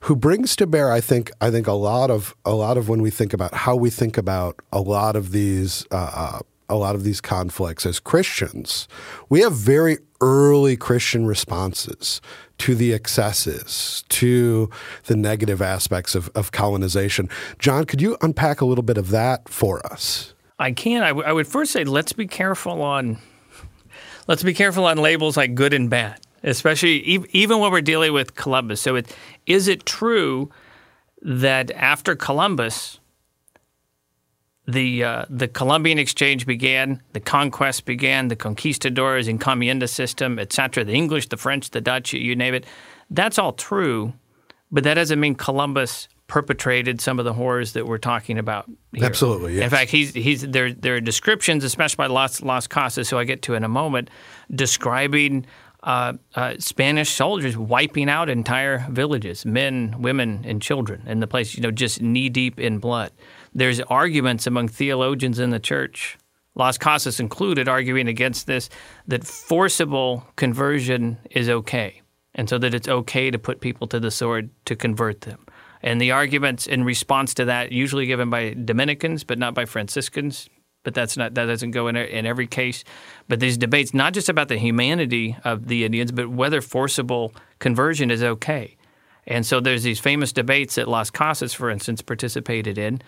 who 0.00 0.16
brings 0.16 0.56
to 0.56 0.66
bear, 0.66 0.90
I 0.90 1.00
think, 1.00 1.30
I 1.40 1.52
think 1.52 1.68
a 1.68 1.72
lot 1.72 2.10
of 2.10 2.34
a 2.44 2.52
lot 2.52 2.76
of 2.76 2.88
when 2.88 3.00
we 3.00 3.10
think 3.10 3.32
about 3.32 3.54
how 3.54 3.76
we 3.76 3.90
think 3.90 4.18
about 4.18 4.56
a 4.72 4.80
lot 4.80 5.14
of 5.16 5.32
these. 5.32 5.86
Uh, 5.90 6.10
uh 6.14 6.38
a 6.68 6.76
lot 6.76 6.94
of 6.94 7.04
these 7.04 7.20
conflicts 7.20 7.86
as 7.86 8.00
Christians, 8.00 8.88
we 9.28 9.40
have 9.40 9.52
very 9.52 9.98
early 10.20 10.76
Christian 10.76 11.26
responses 11.26 12.20
to 12.58 12.74
the 12.74 12.92
excesses, 12.92 14.04
to 14.08 14.70
the 15.04 15.16
negative 15.16 15.60
aspects 15.60 16.14
of, 16.14 16.30
of 16.34 16.52
colonization. 16.52 17.28
John, 17.58 17.84
could 17.84 18.00
you 18.00 18.16
unpack 18.22 18.60
a 18.60 18.64
little 18.64 18.84
bit 18.84 18.96
of 18.96 19.10
that 19.10 19.48
for 19.48 19.84
us? 19.86 20.34
I 20.58 20.72
can. 20.72 21.02
I, 21.02 21.08
w- 21.08 21.26
I 21.26 21.32
would 21.32 21.46
first 21.46 21.72
say 21.72 21.84
let's 21.84 22.12
be 22.12 22.26
careful 22.26 22.82
on 22.82 23.18
let's 24.26 24.42
be 24.42 24.54
careful 24.54 24.86
on 24.86 24.96
labels 24.96 25.36
like 25.36 25.54
good 25.54 25.74
and 25.74 25.90
bad, 25.90 26.18
especially 26.42 27.06
e- 27.06 27.24
even 27.32 27.58
when 27.58 27.70
we're 27.70 27.82
dealing 27.82 28.14
with 28.14 28.36
Columbus. 28.36 28.80
So, 28.80 28.96
it, 28.96 29.14
is 29.44 29.68
it 29.68 29.84
true 29.84 30.50
that 31.20 31.70
after 31.72 32.16
Columbus, 32.16 33.00
the 34.66 35.04
uh, 35.04 35.24
the 35.30 35.48
Columbian 35.48 35.98
exchange 35.98 36.46
began, 36.46 37.00
the 37.12 37.20
conquest 37.20 37.84
began, 37.84 38.28
the 38.28 38.36
conquistadors, 38.36 39.28
encomienda 39.28 39.88
system, 39.88 40.38
etc. 40.38 40.84
The 40.84 40.92
English, 40.92 41.28
the 41.28 41.36
French, 41.36 41.70
the 41.70 41.80
Dutch, 41.80 42.12
you 42.12 42.34
name 42.34 42.54
it. 42.54 42.66
That's 43.10 43.38
all 43.38 43.52
true, 43.52 44.12
but 44.72 44.84
that 44.84 44.94
doesn't 44.94 45.20
mean 45.20 45.36
Columbus 45.36 46.08
perpetrated 46.26 47.00
some 47.00 47.20
of 47.20 47.24
the 47.24 47.32
horrors 47.32 47.74
that 47.74 47.86
we're 47.86 47.98
talking 47.98 48.36
about. 48.36 48.68
Here. 48.92 49.04
Absolutely. 49.04 49.54
Yes. 49.54 49.64
In 49.64 49.70
fact, 49.70 49.90
he's 49.90 50.12
he's 50.12 50.42
there. 50.42 50.72
There 50.72 50.96
are 50.96 51.00
descriptions, 51.00 51.62
especially 51.62 51.96
by 51.96 52.06
Las 52.08 52.42
Las 52.42 52.66
Casas, 52.66 53.08
who 53.08 53.18
I 53.18 53.24
get 53.24 53.42
to 53.42 53.54
in 53.54 53.64
a 53.64 53.68
moment, 53.68 54.10
describing. 54.50 55.46
Uh, 55.82 56.14
uh, 56.34 56.54
Spanish 56.58 57.10
soldiers 57.10 57.56
wiping 57.56 58.10
out 58.10 58.28
entire 58.28 58.84
villages, 58.90 59.46
men, 59.46 59.94
women, 60.00 60.42
and 60.44 60.60
children, 60.60 61.00
in 61.06 61.20
the 61.20 61.28
place, 61.28 61.54
you 61.54 61.62
know, 61.62 61.70
just 61.70 62.02
knee 62.02 62.28
deep 62.28 62.58
in 62.58 62.78
blood 62.78 63.12
there's 63.56 63.80
arguments 63.80 64.46
among 64.46 64.68
theologians 64.68 65.38
in 65.38 65.48
the 65.48 65.58
church, 65.58 66.18
Las 66.54 66.76
Casas 66.76 67.18
included, 67.18 67.68
arguing 67.68 68.06
against 68.06 68.46
this, 68.46 68.68
that 69.08 69.24
forcible 69.24 70.26
conversion 70.36 71.16
is 71.30 71.48
okay. 71.48 72.02
and 72.36 72.48
so 72.48 72.58
that 72.58 72.74
it's 72.74 72.86
okay 72.86 73.30
to 73.30 73.38
put 73.38 73.60
people 73.60 73.88
to 73.88 73.98
the 73.98 74.10
sword 74.10 74.50
to 74.66 74.76
convert 74.76 75.22
them. 75.22 75.44
And 75.82 76.00
the 76.00 76.12
arguments 76.12 76.66
in 76.66 76.84
response 76.84 77.34
to 77.34 77.46
that, 77.46 77.72
usually 77.72 78.06
given 78.06 78.30
by 78.30 78.52
Dominicans, 78.52 79.24
but 79.24 79.38
not 79.38 79.54
by 79.54 79.64
Franciscans, 79.64 80.48
but 80.84 80.94
that's 80.94 81.16
not 81.16 81.34
that 81.34 81.46
doesn't 81.46 81.72
go 81.72 81.88
in 81.88 81.96
in 81.96 82.26
every 82.26 82.46
case. 82.46 82.84
But 83.26 83.40
these 83.40 83.56
debates, 83.56 83.92
not 83.92 84.12
just 84.12 84.28
about 84.28 84.48
the 84.48 84.58
humanity 84.58 85.36
of 85.44 85.66
the 85.66 85.84
Indians, 85.84 86.12
but 86.12 86.28
whether 86.28 86.60
forcible 86.60 87.34
conversion 87.58 88.10
is 88.10 88.22
okay. 88.22 88.76
And 89.26 89.44
so 89.44 89.58
there's 89.58 89.82
these 89.82 89.98
famous 89.98 90.32
debates 90.32 90.76
that 90.76 90.86
Las 90.88 91.10
Casas, 91.10 91.52
for 91.52 91.70
instance, 91.70 92.02
participated 92.02 92.78
in, 92.78 93.02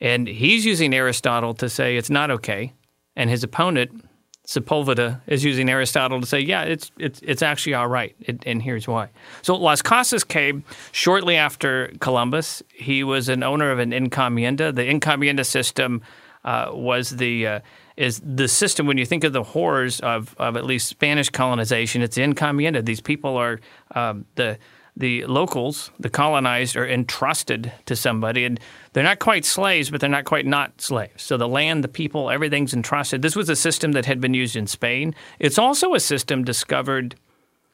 and 0.00 0.26
he's 0.26 0.64
using 0.64 0.94
Aristotle 0.94 1.54
to 1.54 1.68
say 1.68 1.96
it's 1.96 2.10
not 2.10 2.30
okay, 2.30 2.72
and 3.16 3.30
his 3.30 3.42
opponent 3.42 4.04
Sepulveda 4.46 5.22
is 5.26 5.42
using 5.42 5.70
Aristotle 5.70 6.20
to 6.20 6.26
say, 6.26 6.40
yeah, 6.40 6.64
it's 6.64 6.90
it's 6.98 7.20
it's 7.22 7.42
actually 7.42 7.74
all 7.74 7.88
right, 7.88 8.14
it, 8.20 8.42
and 8.44 8.62
here's 8.62 8.86
why. 8.86 9.08
So 9.42 9.54
Las 9.56 9.80
Casas 9.80 10.22
came 10.22 10.64
shortly 10.92 11.36
after 11.36 11.92
Columbus. 12.00 12.62
He 12.74 13.04
was 13.04 13.28
an 13.28 13.42
owner 13.42 13.70
of 13.70 13.78
an 13.78 13.90
encomienda. 13.92 14.74
The 14.74 14.82
encomienda 14.82 15.46
system 15.46 16.02
uh, 16.44 16.70
was 16.72 17.10
the 17.10 17.46
uh, 17.46 17.60
is 17.96 18.20
the 18.24 18.48
system 18.48 18.86
when 18.86 18.98
you 18.98 19.06
think 19.06 19.24
of 19.24 19.32
the 19.32 19.42
horrors 19.42 20.00
of, 20.00 20.34
of 20.38 20.56
at 20.56 20.64
least 20.64 20.88
Spanish 20.88 21.30
colonization. 21.30 22.02
It's 22.02 22.16
the 22.16 22.22
encomienda. 22.22 22.84
These 22.84 23.00
people 23.00 23.36
are 23.36 23.60
um, 23.94 24.26
the 24.34 24.58
the 24.96 25.24
locals, 25.26 25.90
the 25.98 26.08
colonized, 26.08 26.76
are 26.76 26.88
entrusted 26.88 27.72
to 27.86 27.96
somebody, 27.96 28.44
and 28.44 28.60
they're 28.92 29.02
not 29.02 29.18
quite 29.18 29.44
slaves, 29.44 29.90
but 29.90 30.00
they're 30.00 30.08
not 30.08 30.24
quite 30.24 30.46
not 30.46 30.80
slaves. 30.80 31.22
So 31.22 31.36
the 31.36 31.48
land, 31.48 31.82
the 31.82 31.88
people, 31.88 32.30
everything's 32.30 32.72
entrusted. 32.72 33.22
This 33.22 33.34
was 33.34 33.48
a 33.48 33.56
system 33.56 33.92
that 33.92 34.06
had 34.06 34.20
been 34.20 34.34
used 34.34 34.54
in 34.54 34.66
Spain. 34.66 35.14
It's 35.40 35.58
also 35.58 35.94
a 35.94 36.00
system 36.00 36.44
discovered 36.44 37.16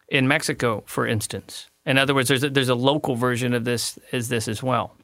in 0.09 0.27
Mexico, 0.29 0.83
for 0.87 1.07
instance. 1.07 1.69
In 1.85 1.99
other 1.99 2.15
words, 2.15 2.29
there's 2.29 2.45
a, 2.45 2.51
there's 2.51 2.69
a 2.69 2.75
local 2.75 3.17
version 3.17 3.53
of 3.53 3.65
this 3.65 3.99
as 4.13 4.29
this 4.29 4.49
as 4.49 4.63
well. 4.63 4.97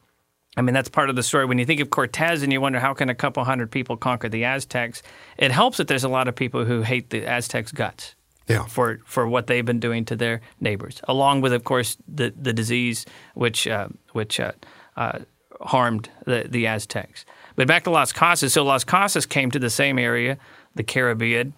I 0.56 0.62
mean, 0.62 0.72
that's 0.72 0.88
part 0.88 1.10
of 1.10 1.16
the 1.16 1.22
story. 1.22 1.44
When 1.44 1.58
you 1.58 1.66
think 1.66 1.80
of 1.80 1.90
Cortez 1.90 2.42
and 2.42 2.50
you 2.50 2.62
wonder 2.62 2.80
how 2.80 2.94
can 2.94 3.10
a 3.10 3.14
couple 3.14 3.44
hundred 3.44 3.70
people 3.70 3.98
conquer 3.98 4.30
the 4.30 4.44
Aztecs, 4.44 5.02
it 5.36 5.52
helps 5.52 5.76
that 5.76 5.86
there's 5.86 6.04
a 6.04 6.08
lot 6.08 6.28
of 6.28 6.34
people 6.34 6.64
who 6.64 6.80
hate 6.80 7.10
the 7.10 7.26
Aztecs' 7.26 7.72
guts 7.72 8.15
yeah. 8.48 8.64
for, 8.64 9.00
for 9.04 9.26
what 9.26 9.46
they've 9.46 9.64
been 9.64 9.80
doing 9.80 10.04
to 10.06 10.16
their 10.16 10.40
neighbors, 10.60 11.00
along 11.08 11.40
with, 11.40 11.52
of 11.52 11.64
course, 11.64 11.96
the, 12.06 12.32
the 12.40 12.52
disease 12.52 13.06
which, 13.34 13.66
uh, 13.66 13.88
which 14.12 14.40
uh, 14.40 14.52
uh, 14.96 15.20
harmed 15.60 16.08
the, 16.24 16.46
the 16.48 16.66
Aztecs. 16.66 17.24
But 17.56 17.66
back 17.66 17.84
to 17.84 17.90
Las 17.90 18.12
Casas. 18.12 18.52
So 18.52 18.62
Las 18.62 18.84
Casas 18.84 19.26
came 19.26 19.50
to 19.50 19.58
the 19.58 19.70
same 19.70 19.98
area, 19.98 20.38
the 20.74 20.82
Caribbean. 20.82 21.54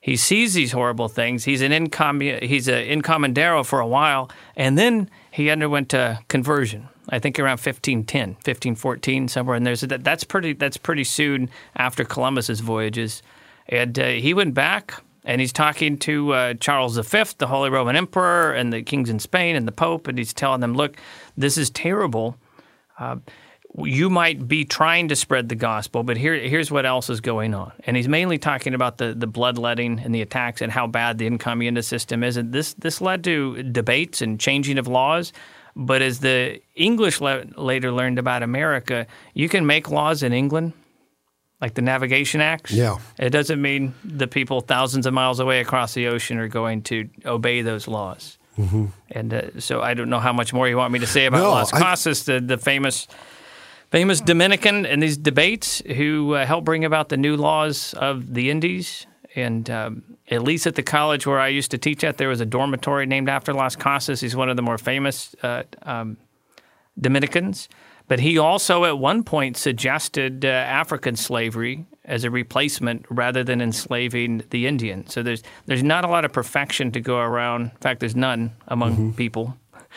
He 0.00 0.16
sees 0.16 0.54
these 0.54 0.72
horrible 0.72 1.08
things. 1.08 1.44
He's 1.44 1.62
an 1.62 1.72
encom- 1.72 2.42
he's 2.42 2.68
an 2.68 2.86
encomendero 2.86 3.66
for 3.66 3.80
a 3.80 3.86
while, 3.86 4.30
and 4.56 4.78
then 4.78 5.10
he 5.30 5.50
underwent 5.50 5.92
a 5.92 6.20
conversion. 6.28 6.88
I 7.08 7.18
think 7.18 7.38
around 7.38 7.58
1510, 7.58 8.34
1514, 8.34 9.28
somewhere 9.28 9.56
in 9.56 9.64
there. 9.64 9.74
So 9.74 9.86
that, 9.86 10.04
that's 10.04 10.24
pretty 10.24 10.52
that's 10.52 10.76
pretty 10.76 11.04
soon 11.04 11.50
after 11.74 12.04
Columbus's 12.04 12.60
voyages, 12.60 13.22
and 13.66 13.98
uh, 13.98 14.08
he 14.08 14.34
went 14.34 14.54
back 14.54 15.02
and 15.28 15.42
he's 15.42 15.52
talking 15.52 15.98
to 15.98 16.32
uh, 16.32 16.54
Charles 16.54 16.96
V, 16.96 17.24
the 17.36 17.46
Holy 17.46 17.68
Roman 17.68 17.96
Emperor, 17.96 18.52
and 18.52 18.72
the 18.72 18.82
kings 18.82 19.10
in 19.10 19.18
Spain 19.18 19.56
and 19.56 19.68
the 19.68 19.72
Pope, 19.72 20.08
and 20.08 20.16
he's 20.16 20.32
telling 20.32 20.60
them, 20.60 20.72
"Look, 20.72 20.96
this 21.36 21.58
is 21.58 21.68
terrible. 21.68 22.36
Uh, 22.98 23.16
you 23.76 24.08
might 24.08 24.48
be 24.48 24.64
trying 24.64 25.08
to 25.08 25.14
spread 25.14 25.50
the 25.50 25.54
gospel, 25.54 26.02
but 26.02 26.16
here, 26.16 26.34
here's 26.34 26.70
what 26.70 26.86
else 26.86 27.10
is 27.10 27.20
going 27.20 27.52
on." 27.52 27.72
And 27.84 27.94
he's 27.94 28.08
mainly 28.08 28.38
talking 28.38 28.72
about 28.72 28.96
the 28.96 29.12
the 29.12 29.26
bloodletting 29.26 30.00
and 30.00 30.14
the 30.14 30.22
attacks 30.22 30.62
and 30.62 30.72
how 30.72 30.86
bad 30.86 31.18
the 31.18 31.28
encomienda 31.28 31.84
system 31.84 32.24
is. 32.24 32.38
And 32.38 32.54
this 32.54 32.72
this 32.72 33.02
led 33.02 33.22
to 33.24 33.62
debates 33.62 34.22
and 34.22 34.40
changing 34.40 34.78
of 34.78 34.88
laws. 34.88 35.34
But 35.76 36.00
as 36.00 36.20
the 36.20 36.60
English 36.74 37.20
le- 37.20 37.44
later 37.56 37.92
learned 37.92 38.18
about 38.18 38.42
America, 38.42 39.06
you 39.34 39.50
can 39.50 39.66
make 39.66 39.90
laws 39.90 40.22
in 40.22 40.32
England 40.32 40.72
like 41.60 41.74
the 41.74 41.82
Navigation 41.82 42.40
Acts. 42.40 42.70
Yeah. 42.70 42.98
It 43.18 43.30
doesn't 43.30 43.60
mean 43.60 43.94
the 44.04 44.26
people 44.26 44.60
thousands 44.60 45.06
of 45.06 45.14
miles 45.14 45.40
away 45.40 45.60
across 45.60 45.94
the 45.94 46.06
ocean 46.06 46.38
are 46.38 46.48
going 46.48 46.82
to 46.82 47.08
obey 47.24 47.62
those 47.62 47.88
laws. 47.88 48.38
Mm-hmm. 48.56 48.86
And 49.10 49.34
uh, 49.34 49.60
so 49.60 49.80
I 49.80 49.94
don't 49.94 50.10
know 50.10 50.20
how 50.20 50.32
much 50.32 50.52
more 50.52 50.68
you 50.68 50.76
want 50.76 50.92
me 50.92 50.98
to 50.98 51.06
say 51.06 51.26
about 51.26 51.38
No, 51.38 51.50
Las 51.50 51.72
I- 51.72 51.80
Casas, 51.80 52.24
the, 52.24 52.40
the 52.40 52.58
famous 52.58 53.06
famous 53.90 54.20
Dominican 54.20 54.84
in 54.84 55.00
these 55.00 55.16
debates 55.16 55.80
who 55.96 56.34
uh, 56.34 56.44
helped 56.44 56.64
bring 56.66 56.84
about 56.84 57.08
the 57.08 57.16
new 57.16 57.36
laws 57.36 57.94
of 57.94 58.34
the 58.34 58.50
Indies. 58.50 59.06
And 59.34 59.70
um, 59.70 60.02
at 60.30 60.42
least 60.42 60.66
at 60.66 60.74
the 60.74 60.82
college 60.82 61.26
where 61.26 61.38
I 61.38 61.48
used 61.48 61.70
to 61.70 61.78
teach 61.78 62.02
at, 62.04 62.18
there 62.18 62.28
was 62.28 62.40
a 62.40 62.46
dormitory 62.46 63.06
named 63.06 63.28
after 63.28 63.54
Las 63.54 63.76
Casas. 63.76 64.20
He's 64.20 64.34
one 64.34 64.48
of 64.48 64.56
the 64.56 64.62
more 64.62 64.78
famous 64.78 65.34
uh, 65.42 65.62
um, 65.82 66.16
Dominicans. 67.00 67.68
But 68.08 68.20
he 68.20 68.38
also, 68.38 68.84
at 68.84 68.98
one 68.98 69.22
point, 69.22 69.56
suggested 69.56 70.44
uh, 70.44 70.48
African 70.48 71.14
slavery 71.16 71.84
as 72.04 72.24
a 72.24 72.30
replacement 72.30 73.04
rather 73.10 73.44
than 73.44 73.60
enslaving 73.60 74.42
the 74.50 74.66
Indian. 74.66 75.06
So 75.08 75.22
there's 75.22 75.42
there's 75.66 75.82
not 75.82 76.04
a 76.04 76.08
lot 76.08 76.24
of 76.24 76.32
perfection 76.32 76.90
to 76.92 77.00
go 77.00 77.18
around. 77.18 77.62
In 77.62 77.70
fact, 77.80 78.00
there's 78.00 78.16
none 78.16 78.52
among 78.68 79.12
people. 79.14 79.56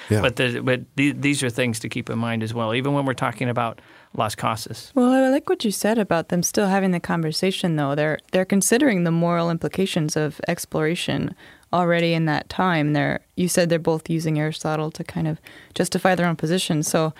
Yeah. 0.09 0.21
But 0.21 0.35
there's- 0.35 0.61
but 0.63 0.81
the, 0.95 1.11
these 1.11 1.41
are 1.43 1.49
things 1.49 1.79
to 1.79 1.89
keep 1.89 2.09
in 2.09 2.17
mind 2.17 2.43
as 2.43 2.53
well, 2.53 2.73
even 2.73 2.93
when 2.93 3.05
we're 3.05 3.13
talking 3.13 3.49
about 3.49 3.79
Las 4.15 4.35
Casas. 4.35 4.91
Well, 4.95 5.11
I 5.11 5.29
like 5.29 5.47
what 5.49 5.63
you 5.63 5.71
said 5.71 5.97
about 5.97 6.27
them 6.29 6.43
still 6.43 6.67
having 6.67 6.91
the 6.91 6.99
conversation, 6.99 7.75
though. 7.77 7.95
They're 7.95 8.19
they're 8.31 8.45
considering 8.45 9.03
the 9.05 9.11
moral 9.11 9.49
implications 9.49 10.15
of 10.17 10.39
exploration 10.47 11.33
already 11.71 12.13
in 12.13 12.25
that 12.25 12.49
time. 12.49 12.91
They're 12.93 13.19
you 13.37 13.47
said 13.47 13.69
they're 13.69 13.79
both 13.79 14.09
using 14.09 14.37
Aristotle 14.37 14.91
to 14.91 15.03
kind 15.03 15.27
of 15.27 15.39
justify 15.75 16.15
their 16.15 16.27
own 16.27 16.35
position. 16.35 16.83
So 16.83 17.13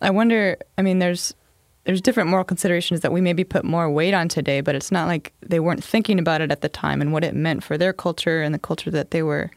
I 0.00 0.10
wonder. 0.10 0.56
I 0.76 0.82
mean, 0.82 0.98
there's 0.98 1.34
there's 1.84 2.02
different 2.02 2.28
moral 2.28 2.44
considerations 2.44 3.00
that 3.00 3.12
we 3.12 3.20
maybe 3.20 3.44
put 3.44 3.64
more 3.64 3.90
weight 3.90 4.12
on 4.12 4.28
today, 4.28 4.60
but 4.60 4.74
it's 4.74 4.92
not 4.92 5.06
like 5.06 5.32
they 5.40 5.58
weren't 5.58 5.82
thinking 5.82 6.18
about 6.18 6.42
it 6.42 6.52
at 6.52 6.60
the 6.60 6.68
time 6.68 7.00
and 7.00 7.14
what 7.14 7.24
it 7.24 7.34
meant 7.34 7.64
for 7.64 7.78
their 7.78 7.94
culture 7.94 8.42
and 8.42 8.54
the 8.54 8.58
culture 8.58 8.90
that 8.90 9.10
they 9.10 9.22
were 9.22 9.50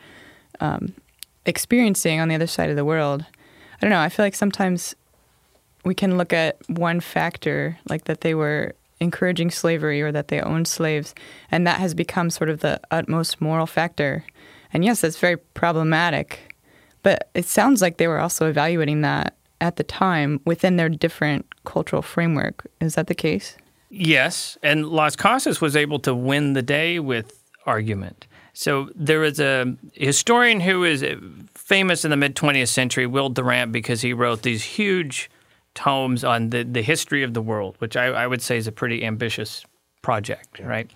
um, 0.62 0.94
experiencing 1.46 2.22
on 2.22 2.30
the 2.30 2.36
other 2.36 2.48
side 2.48 2.70
of 2.70 2.78
the 2.78 2.86
world. 2.86 3.26
I 3.74 3.78
don't 3.82 3.90
know. 3.90 4.00
I 4.00 4.08
feel 4.08 4.26
like 4.26 4.36
sometimes 4.36 4.96
we 5.84 5.94
can 5.94 6.18
look 6.18 6.32
at 6.32 6.58
one 6.70 7.02
factor, 7.02 7.78
like 7.90 8.06
that 8.06 8.22
they 8.22 8.34
were 8.34 8.76
encouraging 9.02 9.52
slavery 9.52 10.02
or 10.02 10.12
that 10.12 10.30
they 10.30 10.40
owned 10.40 10.68
slaves, 10.68 11.14
and 11.50 11.68
that 11.68 11.80
has 11.80 11.94
become 11.94 12.30
sort 12.30 12.50
of 12.50 12.62
the 12.62 12.80
utmost 12.92 13.42
moral 13.42 13.66
factor. 13.66 14.24
And 14.72 14.86
yes, 14.86 15.02
that's 15.02 15.20
very 15.20 15.38
problematic, 15.38 16.56
but 17.04 17.30
it 17.34 17.46
sounds 17.46 17.82
like 17.82 17.98
they 17.98 18.08
were 18.08 18.20
also 18.20 18.48
evaluating 18.48 19.02
that 19.02 19.36
at 19.62 19.78
the 19.78 19.84
time 19.84 20.42
within 20.46 20.76
their 20.76 20.90
different 20.90 21.46
cultural 21.64 22.02
framework. 22.02 22.68
Is 22.82 22.96
that 22.96 23.08
the 23.08 23.16
case? 23.16 23.56
Yes, 23.90 24.58
and 24.64 24.88
Las 24.88 25.16
Casas 25.16 25.62
was 25.62 25.76
able 25.76 26.00
to 26.00 26.16
win 26.16 26.54
the 26.54 26.62
day 26.62 27.00
with 27.00 27.44
argument. 27.66 28.26
So 28.54 28.90
there 28.96 29.20
was 29.20 29.40
a 29.40 29.78
historian 29.94 30.60
who 30.60 30.84
is 30.84 31.06
famous 31.56 32.04
in 32.04 32.12
the 32.12 32.18
mid 32.18 32.36
20th 32.36 32.68
century, 32.68 33.06
Will 33.06 33.30
Durant, 33.30 33.72
because 33.72 34.02
he 34.02 34.14
wrote 34.14 34.42
these 34.42 34.64
huge 34.64 35.30
tomes 35.74 36.24
on 36.24 36.50
the, 36.50 36.64
the 36.64 36.82
history 36.82 37.24
of 37.24 37.34
the 37.34 37.42
world, 37.42 37.76
which 37.80 37.96
I, 37.96 38.08
I 38.08 38.28
would 38.28 38.42
say 38.42 38.58
is 38.58 38.68
a 38.68 38.72
pretty 38.72 39.06
ambitious 39.06 39.66
project, 40.02 40.60
right? 40.60 40.90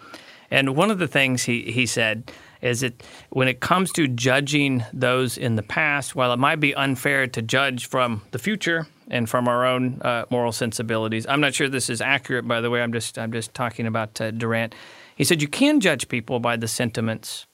And 0.51 0.75
one 0.75 0.91
of 0.91 0.99
the 0.99 1.07
things 1.07 1.43
he, 1.43 1.71
he 1.71 1.85
said 1.85 2.31
is 2.65 2.81
that 2.81 3.03
when 3.29 3.47
it 3.47 3.59
comes 3.59 3.91
to 3.91 4.07
judging 4.07 4.83
those 4.91 5.37
in 5.37 5.55
the 5.55 5.63
past, 5.63 6.15
while 6.15 6.33
it 6.33 6.39
might 6.39 6.59
be 6.59 6.73
unfair 6.73 7.27
to 7.27 7.41
judge 7.41 7.87
from 7.87 8.23
the 8.31 8.39
future 8.39 8.87
and 9.07 9.29
from 9.29 9.47
our 9.47 9.65
own 9.65 10.01
uh, 10.01 10.25
moral 10.31 10.51
sensibilities, 10.51 11.27
I'm 11.27 11.39
not 11.39 11.53
sure 11.53 11.69
this 11.69 11.91
is 11.91 12.01
accurate. 12.01 12.47
By 12.47 12.61
the 12.61 12.71
way, 12.71 12.81
I'm 12.81 12.91
just 12.91 13.19
I'm 13.19 13.31
just 13.31 13.53
talking 13.53 13.85
about 13.85 14.19
uh, 14.19 14.31
Durant. 14.31 14.73
He 15.15 15.23
said 15.23 15.43
you 15.43 15.47
can 15.47 15.79
judge 15.79 16.09
people 16.09 16.39
by 16.39 16.57
the 16.57 16.67
sentiments 16.67 17.45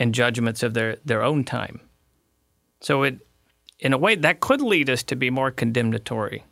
and 0.00 0.12
judgments 0.12 0.64
of 0.64 0.74
their 0.74 0.96
their 1.04 1.22
own 1.22 1.44
time. 1.44 1.80
So 2.80 3.04
it, 3.04 3.20
in 3.78 3.92
a 3.92 3.98
way, 3.98 4.16
that 4.16 4.40
could 4.40 4.60
lead 4.60 4.90
us 4.90 5.04
to 5.04 5.16
be 5.16 5.30
more 5.30 5.52
condemnatory 5.52 6.42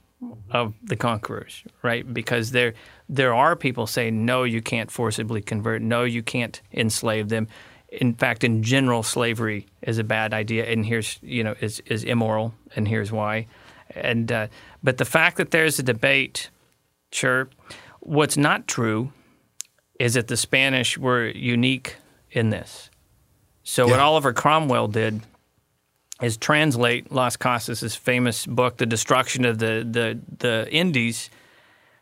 of 0.51 0.75
the 0.83 0.97
conquerors, 0.97 1.63
right? 1.83 2.13
Because 2.13 2.51
there 2.51 2.75
there 3.09 3.35
are 3.35 3.57
people 3.57 3.87
saying 3.87 4.25
no, 4.25 4.45
you 4.45 4.63
can't 4.63 4.91
forcibly 4.91 5.43
convert. 5.43 5.83
No, 5.83 6.05
you 6.05 6.23
can't 6.23 6.61
enslave 6.73 7.29
them. 7.29 7.49
In 7.89 8.15
fact, 8.15 8.43
in 8.43 8.63
general, 8.63 9.03
slavery 9.03 9.67
is 9.83 9.99
a 9.99 10.05
bad 10.05 10.33
idea, 10.33 10.65
and 10.67 10.85
here's 10.85 11.19
you 11.23 11.45
know 11.45 11.55
is 11.61 11.81
is 11.87 12.05
immoral, 12.05 12.55
and 12.75 12.89
here's 12.89 13.13
why. 13.13 13.47
And 13.95 14.31
uh, 14.33 14.49
but 14.83 14.99
the 14.99 15.05
fact 15.05 15.37
that 15.37 15.51
there's 15.51 15.79
a 15.79 15.83
debate, 15.83 16.51
sure. 17.13 17.49
What's 18.01 18.37
not 18.37 18.69
true 18.69 19.13
is 19.99 20.15
that 20.15 20.29
the 20.29 20.37
Spanish 20.37 20.97
were 20.97 21.27
unique 21.27 21.97
in 22.31 22.51
this. 22.51 22.91
So 23.65 23.89
what 23.89 23.99
Oliver 23.99 24.33
Cromwell 24.33 24.87
did 24.87 25.23
is 26.23 26.37
translate 26.37 27.13
Las 27.13 27.37
Casas' 27.37 27.95
famous 27.95 28.47
book, 28.47 28.79
The 28.79 28.87
Destruction 28.87 29.45
of 29.45 29.59
the, 29.59 29.87
the, 29.89 30.19
the 30.39 30.69
Indies, 30.73 31.31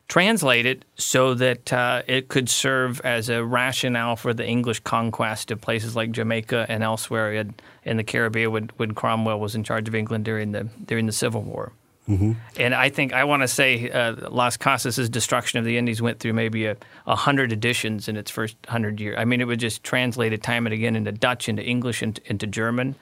translate 0.09 0.67
it 0.67 0.85
so 0.97 1.35
that 1.35 1.73
uh, 1.73 2.03
it 2.07 2.29
could 2.29 2.49
serve 2.49 3.01
as 3.01 3.29
a 3.29 3.45
rationale 3.45 4.17
for 4.17 4.35
the 4.35 4.47
English 4.47 4.81
conquest 4.81 5.51
of 5.51 5.61
places 5.61 5.97
like 5.97 6.13
Jamaica 6.13 6.67
and 6.69 6.83
elsewhere 6.83 7.33
in, 7.33 7.55
in 7.85 7.97
the 7.97 8.05
Caribbean 8.05 8.53
when, 8.53 8.71
when, 8.77 8.95
Cromwell 8.95 9.41
was 9.41 9.55
in 9.55 9.65
charge 9.65 9.89
of 9.89 9.95
England 9.95 10.25
during 10.25 10.53
the 10.53 10.69
during 10.85 11.07
the 11.07 11.13
Civil 11.13 11.43
War. 11.43 11.73
Mm-hmm. 12.09 12.33
And 12.59 12.75
I 12.75 12.91
think 12.91 13.15
I 13.15 13.25
want 13.25 13.43
to 13.43 13.49
say 13.49 13.91
uh, 13.91 14.29
Las 14.31 14.59
Casas' 14.59 15.09
destruction 15.09 15.59
of 15.59 15.65
the 15.65 15.79
Indies 15.79 16.03
went 16.03 16.21
through 16.21 16.35
maybe 16.35 16.67
a, 16.67 16.77
a, 17.07 17.17
hundred 17.17 17.51
editions 17.51 18.09
in 18.09 18.19
its 18.19 18.31
first 18.31 18.57
hundred 18.69 19.01
years. 19.01 19.17
I 19.19 19.25
mean, 19.25 19.41
it 19.41 19.47
was 19.47 19.57
just 19.57 19.83
translated 19.83 20.43
time 20.43 20.67
and 20.67 20.75
again 20.75 20.97
into 20.97 21.13
Dutch, 21.13 21.49
into 21.49 21.65
English, 21.65 22.03
into, 22.03 22.21
into 22.27 22.47
German 22.47 22.95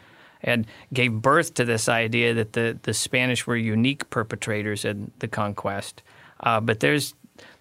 and 0.43 0.67
gave 0.93 1.13
birth 1.13 1.55
to 1.55 1.65
this 1.65 1.89
idea 1.89 2.35
that 2.35 2.53
the, 2.53 2.79
the 2.83 2.95
Spanish 2.95 3.47
were 3.47 3.57
unique 3.57 4.09
perpetrators 4.11 4.85
in 4.85 5.11
the 5.19 5.29
conquest. 5.29 6.03
Uh, 6.41 6.61
but 6.61 6.81
there's 6.81 7.15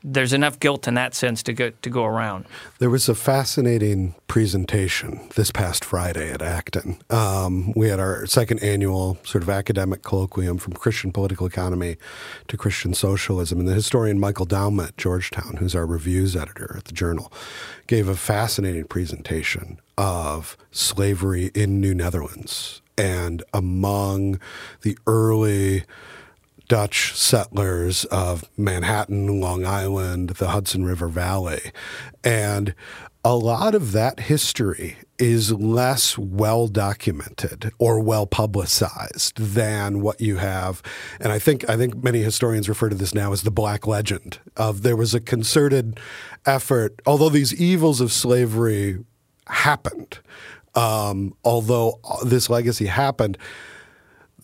there's 0.04 0.34
enough 0.34 0.60
guilt 0.60 0.88
in 0.88 0.96
that 0.96 1.14
sense 1.14 1.44
to 1.44 1.54
go 1.54 1.70
to 1.70 1.90
go 1.90 2.06
around. 2.06 2.46
There 2.80 2.90
was 2.90 3.08
a 3.08 3.16
fascinating 3.16 4.16
presentation 4.28 5.30
this 5.36 5.52
past 5.52 5.86
Friday 5.86 6.32
at 6.32 6.42
Acton. 6.42 6.98
Um, 7.10 7.74
we 7.76 7.90
had 7.90 8.00
our 8.00 8.26
second 8.26 8.64
annual 8.64 9.18
sort 9.24 9.44
of 9.44 9.50
academic 9.50 10.02
colloquium 10.02 10.60
from 10.60 10.74
Christian 10.74 11.12
political 11.12 11.46
economy 11.46 11.98
to 12.48 12.58
Christian 12.58 12.94
socialism, 12.94 13.60
and 13.60 13.68
the 13.68 13.74
historian 13.74 14.20
Michael 14.20 14.48
Douma 14.48 14.88
at 14.90 14.98
Georgetown, 14.98 15.58
who's 15.58 15.76
our 15.76 15.86
reviews 15.86 16.36
editor 16.36 16.76
at 16.78 16.86
the 16.86 16.94
Journal, 16.94 17.32
gave 17.88 18.08
a 18.08 18.16
fascinating 18.16 18.86
presentation 18.86 19.80
of 19.98 20.58
slavery 20.72 21.52
in 21.54 21.80
New 21.80 21.94
Netherlands 21.94 22.82
and 22.98 23.44
among 23.54 24.40
the 24.82 24.98
early 25.08 25.84
Dutch 26.72 27.14
settlers 27.18 28.06
of 28.06 28.46
Manhattan, 28.56 29.42
Long 29.42 29.66
Island, 29.66 30.30
the 30.30 30.52
Hudson 30.52 30.86
River 30.86 31.10
Valley. 31.10 31.60
And 32.24 32.74
a 33.26 33.36
lot 33.36 33.76
of 33.76 33.92
that 33.92 34.22
history 34.22 34.96
is 35.20 35.52
less 35.52 36.18
well 36.18 36.70
documented 36.70 37.74
or 37.78 38.00
well 38.00 38.26
publicized 38.26 39.36
than 39.36 40.00
what 40.00 40.22
you 40.22 40.38
have. 40.38 40.82
And 41.20 41.34
I 41.34 41.40
think 41.40 41.70
I 41.70 41.76
think 41.76 42.02
many 42.02 42.22
historians 42.22 42.70
refer 42.70 42.88
to 42.88 42.96
this 42.96 43.14
now 43.14 43.34
as 43.34 43.44
the 43.44 43.52
black 43.52 43.86
legend 43.86 44.40
of 44.56 44.82
there 44.82 44.96
was 44.96 45.14
a 45.14 45.20
concerted 45.20 46.00
effort, 46.46 47.02
although 47.06 47.28
these 47.28 47.54
evils 47.54 48.00
of 48.00 48.14
slavery 48.14 49.04
happened, 49.48 50.20
um, 50.74 51.36
although 51.44 52.00
this 52.24 52.50
legacy 52.50 52.86
happened, 52.86 53.38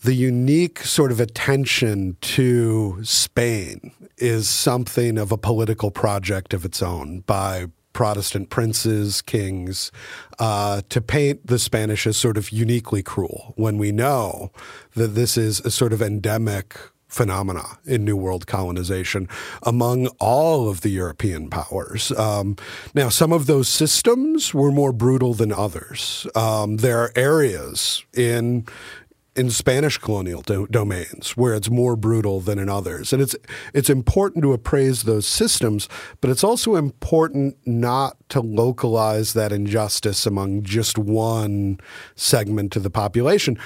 the 0.07 0.13
unique 0.13 0.79
sort 0.79 1.11
of 1.11 1.19
attention 1.19 2.15
to 2.21 2.97
Spain 3.03 3.91
is 4.17 4.47
something 4.47 5.17
of 5.17 5.33
a 5.33 5.37
political 5.37 5.91
project 5.91 6.53
of 6.53 6.63
its 6.63 6.81
own 6.81 7.19
by 7.27 7.65
Protestant 7.91 8.49
princes, 8.49 9.21
kings, 9.21 9.91
uh, 10.39 10.81
to 10.87 11.01
paint 11.01 11.45
the 11.47 11.59
Spanish 11.59 12.07
as 12.07 12.15
sort 12.15 12.37
of 12.37 12.53
uniquely 12.53 13.03
cruel 13.03 13.53
when 13.57 13.77
we 13.77 13.91
know 13.91 14.49
that 14.95 15.09
this 15.09 15.35
is 15.35 15.59
a 15.65 15.71
sort 15.71 15.91
of 15.91 16.01
endemic 16.01 16.77
phenomena 17.09 17.65
in 17.83 18.05
New 18.05 18.15
World 18.15 18.47
colonization 18.47 19.27
among 19.63 20.07
all 20.21 20.69
of 20.69 20.81
the 20.81 20.89
European 20.89 21.49
powers. 21.49 22.13
Um, 22.13 22.55
now, 22.93 23.09
some 23.09 23.33
of 23.33 23.45
those 23.45 23.67
systems 23.67 24.53
were 24.53 24.71
more 24.71 24.93
brutal 24.93 25.33
than 25.33 25.51
others. 25.51 26.25
Um, 26.33 26.77
there 26.77 26.99
are 26.99 27.11
areas 27.13 28.05
in 28.13 28.65
in 29.37 29.51
Spanish 29.51 29.97
colonial 29.97 30.41
do- 30.41 30.67
domains 30.67 31.37
where 31.37 31.53
it's 31.53 31.69
more 31.69 31.95
brutal 31.95 32.39
than 32.39 32.57
in 32.57 32.69
others. 32.69 33.13
And 33.13 33.21
it's 33.21 33.35
it's 33.73 33.89
important 33.89 34.43
to 34.43 34.53
appraise 34.53 35.03
those 35.03 35.27
systems, 35.27 35.87
but 36.21 36.29
it's 36.29 36.43
also 36.43 36.75
important 36.75 37.55
not 37.65 38.17
to 38.29 38.41
localize 38.41 39.33
that 39.33 39.51
injustice 39.51 40.25
among 40.25 40.63
just 40.63 40.97
one 40.97 41.79
segment 42.15 42.75
of 42.75 42.83
the 42.83 42.89
population 42.89 43.57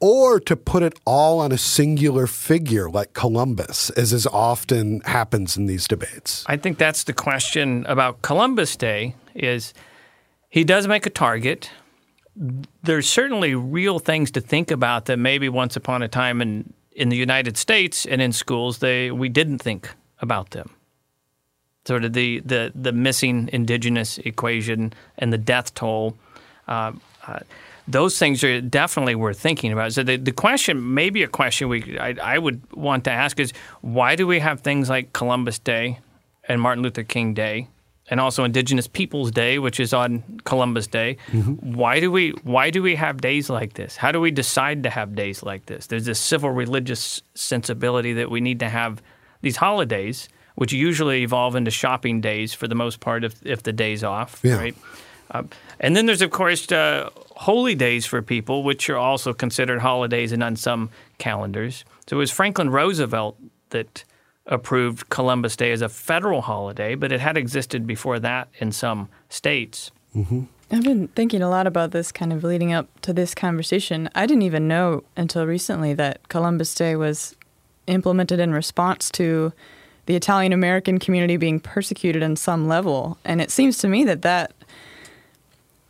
or 0.00 0.40
to 0.40 0.56
put 0.56 0.82
it 0.82 0.98
all 1.04 1.40
on 1.40 1.52
a 1.52 1.58
singular 1.58 2.26
figure 2.26 2.88
like 2.88 3.12
Columbus, 3.12 3.90
as 3.90 4.12
is 4.12 4.26
often 4.26 5.00
happens 5.02 5.56
in 5.56 5.66
these 5.66 5.86
debates. 5.86 6.42
I 6.46 6.56
think 6.56 6.78
that's 6.78 7.04
the 7.04 7.12
question 7.12 7.84
about 7.86 8.22
Columbus 8.22 8.76
Day 8.76 9.14
is 9.34 9.74
he 10.48 10.64
does 10.64 10.88
make 10.88 11.04
a 11.04 11.10
target 11.10 11.70
there's 12.82 13.08
certainly 13.08 13.54
real 13.54 13.98
things 13.98 14.30
to 14.32 14.40
think 14.40 14.70
about 14.70 15.06
that 15.06 15.18
maybe 15.18 15.48
once 15.48 15.76
upon 15.76 16.02
a 16.02 16.08
time 16.08 16.40
in 16.40 16.72
in 16.92 17.08
the 17.08 17.16
United 17.16 17.56
States 17.56 18.04
and 18.04 18.20
in 18.20 18.32
schools 18.32 18.78
they 18.78 19.10
we 19.10 19.28
didn't 19.28 19.58
think 19.58 19.90
about 20.20 20.50
them. 20.50 20.70
Sort 21.86 22.04
of 22.04 22.12
the 22.12 22.40
the 22.40 22.72
the 22.74 22.92
missing 22.92 23.48
indigenous 23.52 24.18
equation 24.18 24.92
and 25.18 25.32
the 25.32 25.38
death 25.38 25.74
toll. 25.74 26.16
Uh, 26.68 26.92
uh, 27.26 27.40
those 27.88 28.18
things 28.18 28.44
are 28.44 28.60
definitely 28.60 29.16
worth 29.16 29.40
thinking 29.40 29.72
about. 29.72 29.92
So 29.92 30.04
the, 30.04 30.16
the 30.16 30.30
question, 30.30 30.94
maybe 30.94 31.24
a 31.24 31.28
question 31.28 31.68
we 31.68 31.98
I, 31.98 32.14
I 32.22 32.38
would 32.38 32.60
want 32.72 33.04
to 33.04 33.10
ask 33.10 33.40
is 33.40 33.52
why 33.80 34.14
do 34.14 34.26
we 34.26 34.38
have 34.38 34.60
things 34.60 34.88
like 34.88 35.12
Columbus 35.12 35.58
Day 35.58 35.98
and 36.48 36.60
Martin 36.60 36.82
Luther 36.82 37.02
King 37.02 37.34
Day 37.34 37.68
and 38.10 38.20
also 38.20 38.42
Indigenous 38.44 38.88
Peoples 38.88 39.30
Day, 39.30 39.58
which 39.58 39.78
is 39.78 39.94
on 39.94 40.40
Columbus 40.44 40.88
Day. 40.88 41.16
Mm-hmm. 41.28 41.74
Why 41.74 42.00
do 42.00 42.10
we 42.10 42.30
why 42.42 42.70
do 42.70 42.82
we 42.82 42.96
have 42.96 43.20
days 43.20 43.48
like 43.48 43.74
this? 43.74 43.96
How 43.96 44.12
do 44.12 44.20
we 44.20 44.32
decide 44.32 44.82
to 44.82 44.90
have 44.90 45.14
days 45.14 45.42
like 45.42 45.66
this? 45.66 45.86
There's 45.86 46.04
this 46.04 46.18
civil 46.18 46.50
religious 46.50 47.22
sensibility 47.34 48.12
that 48.14 48.30
we 48.30 48.40
need 48.40 48.58
to 48.60 48.68
have 48.68 49.00
these 49.42 49.56
holidays, 49.56 50.28
which 50.56 50.72
usually 50.72 51.22
evolve 51.22 51.54
into 51.54 51.70
shopping 51.70 52.20
days 52.20 52.52
for 52.52 52.66
the 52.66 52.74
most 52.74 53.00
part 53.00 53.24
if 53.24 53.44
if 53.46 53.62
the 53.62 53.72
day's 53.72 54.02
off, 54.02 54.40
yeah. 54.42 54.56
right? 54.56 54.76
Uh, 55.30 55.44
and 55.78 55.96
then 55.96 56.06
there's 56.06 56.22
of 56.22 56.32
course 56.32 56.70
uh, 56.72 57.08
holy 57.36 57.76
days 57.76 58.04
for 58.04 58.20
people, 58.20 58.64
which 58.64 58.90
are 58.90 58.98
also 58.98 59.32
considered 59.32 59.78
holidays 59.80 60.32
and 60.32 60.42
on 60.42 60.56
some 60.56 60.90
calendars. 61.18 61.84
So 62.08 62.16
it 62.16 62.18
was 62.18 62.32
Franklin 62.32 62.70
Roosevelt 62.70 63.38
that 63.70 64.04
approved 64.50 65.08
Columbus 65.08 65.56
Day 65.56 65.72
as 65.72 65.80
a 65.80 65.88
federal 65.88 66.42
holiday, 66.42 66.94
but 66.94 67.12
it 67.12 67.20
had 67.20 67.36
existed 67.36 67.86
before 67.86 68.18
that 68.18 68.48
in 68.58 68.72
some 68.72 69.08
states. 69.28 69.90
Mm-hmm. 70.14 70.42
I've 70.72 70.84
been 70.84 71.08
thinking 71.08 71.42
a 71.42 71.48
lot 71.48 71.66
about 71.66 71.90
this 71.90 72.12
kind 72.12 72.32
of 72.32 72.44
leading 72.44 72.72
up 72.72 72.88
to 73.00 73.12
this 73.12 73.34
conversation. 73.34 74.08
I 74.14 74.26
didn't 74.26 74.42
even 74.42 74.68
know 74.68 75.02
until 75.16 75.46
recently 75.46 75.94
that 75.94 76.28
Columbus 76.28 76.74
Day 76.74 76.94
was 76.94 77.34
implemented 77.86 78.38
in 78.38 78.52
response 78.52 79.10
to 79.12 79.52
the 80.06 80.14
Italian 80.14 80.52
American 80.52 80.98
community 80.98 81.36
being 81.36 81.60
persecuted 81.60 82.22
on 82.22 82.36
some 82.36 82.68
level. 82.68 83.18
And 83.24 83.40
it 83.40 83.50
seems 83.50 83.78
to 83.78 83.88
me 83.88 84.04
that 84.04 84.22
that 84.22 84.52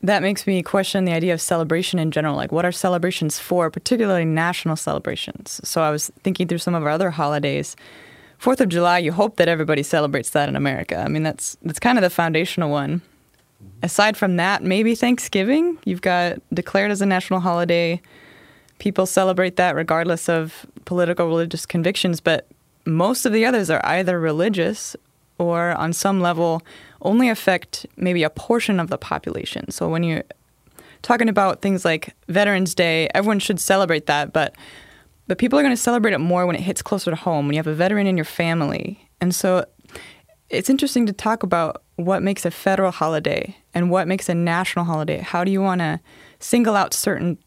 that 0.02 0.22
makes 0.22 0.46
me 0.46 0.62
question 0.62 1.04
the 1.04 1.12
idea 1.12 1.34
of 1.34 1.42
celebration 1.42 1.98
in 1.98 2.10
general. 2.10 2.34
Like, 2.34 2.52
what 2.52 2.64
are 2.64 2.72
celebrations 2.72 3.38
for, 3.38 3.70
particularly 3.70 4.24
national 4.24 4.76
celebrations? 4.76 5.60
So, 5.62 5.82
I 5.82 5.90
was 5.90 6.10
thinking 6.22 6.48
through 6.48 6.58
some 6.58 6.74
of 6.74 6.82
our 6.82 6.88
other 6.88 7.10
holidays. 7.10 7.76
Fourth 8.40 8.62
of 8.62 8.70
July, 8.70 8.96
you 8.96 9.12
hope 9.12 9.37
that 9.37 9.48
everybody 9.48 9.83
celebrates 9.83 10.31
that 10.31 10.48
in 10.48 10.57
America. 10.57 10.96
I 10.96 11.09
mean, 11.09 11.22
that's 11.22 11.59
that's 11.61 11.79
kind 11.79 11.98
of 11.98 12.03
the 12.03 12.09
foundational 12.09 12.70
one. 12.70 13.03
Aside 13.83 14.16
from 14.16 14.37
that, 14.37 14.62
maybe 14.62 14.94
Thanksgiving. 14.94 15.79
You've 15.85 16.00
got 16.00 16.38
declared 16.50 16.90
as 16.90 17.03
a 17.03 17.07
national 17.07 17.40
holiday. 17.40 18.00
People 18.79 19.05
celebrate 19.05 19.57
that 19.57 19.76
regardless 19.76 20.26
of 20.26 20.64
political 20.87 21.26
religious 21.26 21.66
convictions, 21.66 22.18
but 22.22 22.46
most 22.87 23.26
of 23.26 23.35
the 23.35 23.44
others 23.44 23.68
are 23.68 23.85
either 23.85 24.18
religious 24.18 24.96
or 25.37 25.72
on 25.72 25.92
some 25.92 26.22
level 26.22 26.62
only 27.03 27.29
affect 27.29 27.85
maybe 27.98 28.22
a 28.22 28.31
portion 28.31 28.81
of 28.81 28.88
the 28.88 28.96
population. 28.96 29.70
So 29.70 29.87
when 29.87 30.03
you're 30.03 30.24
talking 31.03 31.29
about 31.29 31.61
things 31.61 31.85
like 31.85 32.14
Veterans 32.29 32.74
Day, 32.74 33.07
everyone 33.14 33.38
should 33.38 33.61
celebrate 33.61 34.07
that, 34.07 34.33
but 34.33 34.55
but 35.30 35.38
people 35.38 35.56
are 35.56 35.62
going 35.62 35.70
to 35.72 35.80
celebrate 35.80 36.12
it 36.12 36.18
more 36.18 36.44
when 36.44 36.56
it 36.56 36.62
hits 36.62 36.82
closer 36.82 37.08
to 37.08 37.16
home, 37.16 37.46
when 37.46 37.54
you 37.54 37.60
have 37.60 37.68
a 37.68 37.72
veteran 37.72 38.08
in 38.08 38.16
your 38.16 38.24
family. 38.24 39.08
And 39.20 39.32
so 39.32 39.64
it's 40.48 40.68
interesting 40.68 41.06
to 41.06 41.12
talk 41.12 41.44
about 41.44 41.84
what 41.94 42.20
makes 42.20 42.44
a 42.44 42.50
federal 42.50 42.90
holiday 42.90 43.56
and 43.72 43.92
what 43.92 44.08
makes 44.08 44.28
a 44.28 44.34
national 44.34 44.86
holiday. 44.86 45.18
How 45.18 45.44
do 45.44 45.52
you 45.52 45.62
want 45.62 45.82
to 45.82 46.00
single 46.40 46.74
out 46.74 46.92
certain 46.92 47.38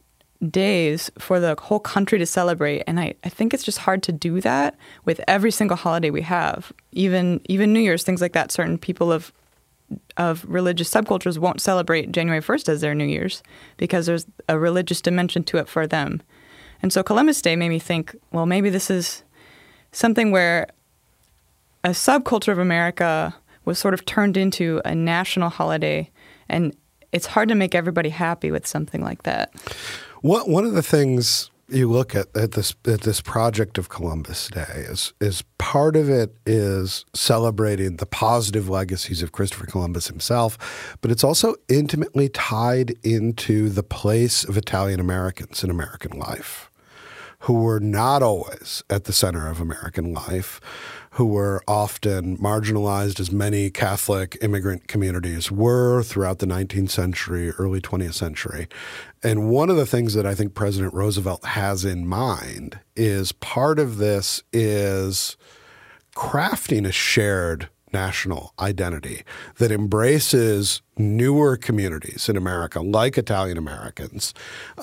days 0.49 1.11
for 1.19 1.41
the 1.41 1.57
whole 1.59 1.81
country 1.81 2.17
to 2.19 2.25
celebrate? 2.25 2.83
And 2.87 3.01
I, 3.01 3.15
I 3.25 3.27
think 3.27 3.53
it's 3.53 3.65
just 3.65 3.79
hard 3.79 4.01
to 4.03 4.13
do 4.13 4.39
that 4.39 4.77
with 5.03 5.19
every 5.27 5.51
single 5.51 5.75
holiday 5.75 6.09
we 6.09 6.21
have. 6.21 6.71
Even 6.93 7.41
even 7.49 7.73
New 7.73 7.81
Year's, 7.81 8.03
things 8.03 8.21
like 8.21 8.31
that. 8.31 8.49
Certain 8.49 8.77
people 8.77 9.11
of 9.11 9.33
of 10.15 10.45
religious 10.47 10.89
subcultures 10.89 11.37
won't 11.37 11.59
celebrate 11.59 12.13
January 12.13 12.41
1st 12.41 12.69
as 12.69 12.79
their 12.79 12.95
New 12.95 13.03
Year's 13.03 13.43
because 13.75 14.05
there's 14.05 14.25
a 14.47 14.57
religious 14.57 15.01
dimension 15.01 15.43
to 15.43 15.57
it 15.57 15.67
for 15.67 15.85
them. 15.85 16.21
And 16.83 16.93
so 16.93 17.01
Columbus 17.01 17.41
Day 17.41 17.55
made 17.55 17.69
me 17.69 17.79
think, 17.79 18.15
well, 18.31 18.45
maybe 18.45 18.69
this 18.69 18.91
is 18.91 19.23
something 19.93 20.31
where 20.31 20.67
a 21.83 21.89
subculture 21.89 22.51
of 22.51 22.59
America 22.59 23.33
was 23.65 23.79
sort 23.79 23.93
of 23.93 24.05
turned 24.05 24.35
into 24.37 24.81
a 24.83 24.93
national 24.93 25.49
holiday, 25.49 26.11
and 26.49 26.75
it's 27.13 27.25
hard 27.25 27.47
to 27.49 27.55
make 27.55 27.73
everybody 27.73 28.09
happy 28.09 28.51
with 28.51 28.67
something 28.67 29.01
like 29.01 29.23
that. 29.23 29.53
What, 30.21 30.49
one 30.49 30.65
of 30.65 30.73
the 30.73 30.83
things 30.83 31.49
you 31.69 31.89
look 31.89 32.13
at, 32.13 32.27
at 32.35 32.51
this 32.51 32.75
at 32.85 33.01
this 33.01 33.21
project 33.21 33.77
of 33.77 33.89
Columbus 33.89 34.49
Day 34.49 34.85
is 34.89 35.13
is 35.21 35.43
part 35.57 35.95
of 35.95 36.09
it 36.09 36.35
is 36.45 37.05
celebrating 37.13 37.97
the 37.97 38.05
positive 38.05 38.69
legacies 38.69 39.23
of 39.23 39.31
Christopher 39.31 39.65
Columbus 39.65 40.07
himself, 40.07 40.97
but 41.01 41.09
it's 41.09 41.23
also 41.23 41.55
intimately 41.69 42.29
tied 42.29 42.95
into 43.03 43.69
the 43.69 43.83
place 43.83 44.43
of 44.43 44.57
Italian 44.57 44.99
Americans 44.99 45.63
in 45.63 45.69
American 45.69 46.19
life, 46.19 46.69
who 47.43 47.53
were 47.53 47.79
not 47.81 48.23
always 48.23 48.83
at 48.89 49.03
the 49.03 49.11
center 49.11 49.49
of 49.49 49.59
American 49.59 50.13
life, 50.13 50.61
who 51.11 51.25
were 51.25 51.61
often 51.67 52.37
marginalized, 52.37 53.19
as 53.19 53.33
many 53.33 53.69
Catholic 53.69 54.37
immigrant 54.41 54.87
communities 54.87 55.51
were 55.51 56.01
throughout 56.03 56.39
the 56.39 56.45
19th 56.45 56.89
century, 56.89 57.49
early 57.51 57.81
20th 57.81 58.13
century. 58.13 58.69
And 59.21 59.49
one 59.49 59.69
of 59.69 59.75
the 59.75 59.85
things 59.85 60.13
that 60.13 60.25
I 60.25 60.35
think 60.35 60.55
President 60.55 60.93
Roosevelt 60.93 61.43
has 61.43 61.83
in 61.83 62.07
mind 62.07 62.79
is 62.95 63.33
part 63.33 63.77
of 63.77 63.97
this 63.97 64.41
is 64.53 65.35
crafting 66.15 66.87
a 66.87 66.93
shared 66.93 67.67
national 67.93 68.53
identity 68.59 69.23
that 69.57 69.71
embraces 69.71 70.81
newer 70.97 71.57
communities 71.57 72.27
in 72.29 72.37
America, 72.37 72.81
like 72.81 73.17
Italian 73.17 73.57
Americans. 73.57 74.33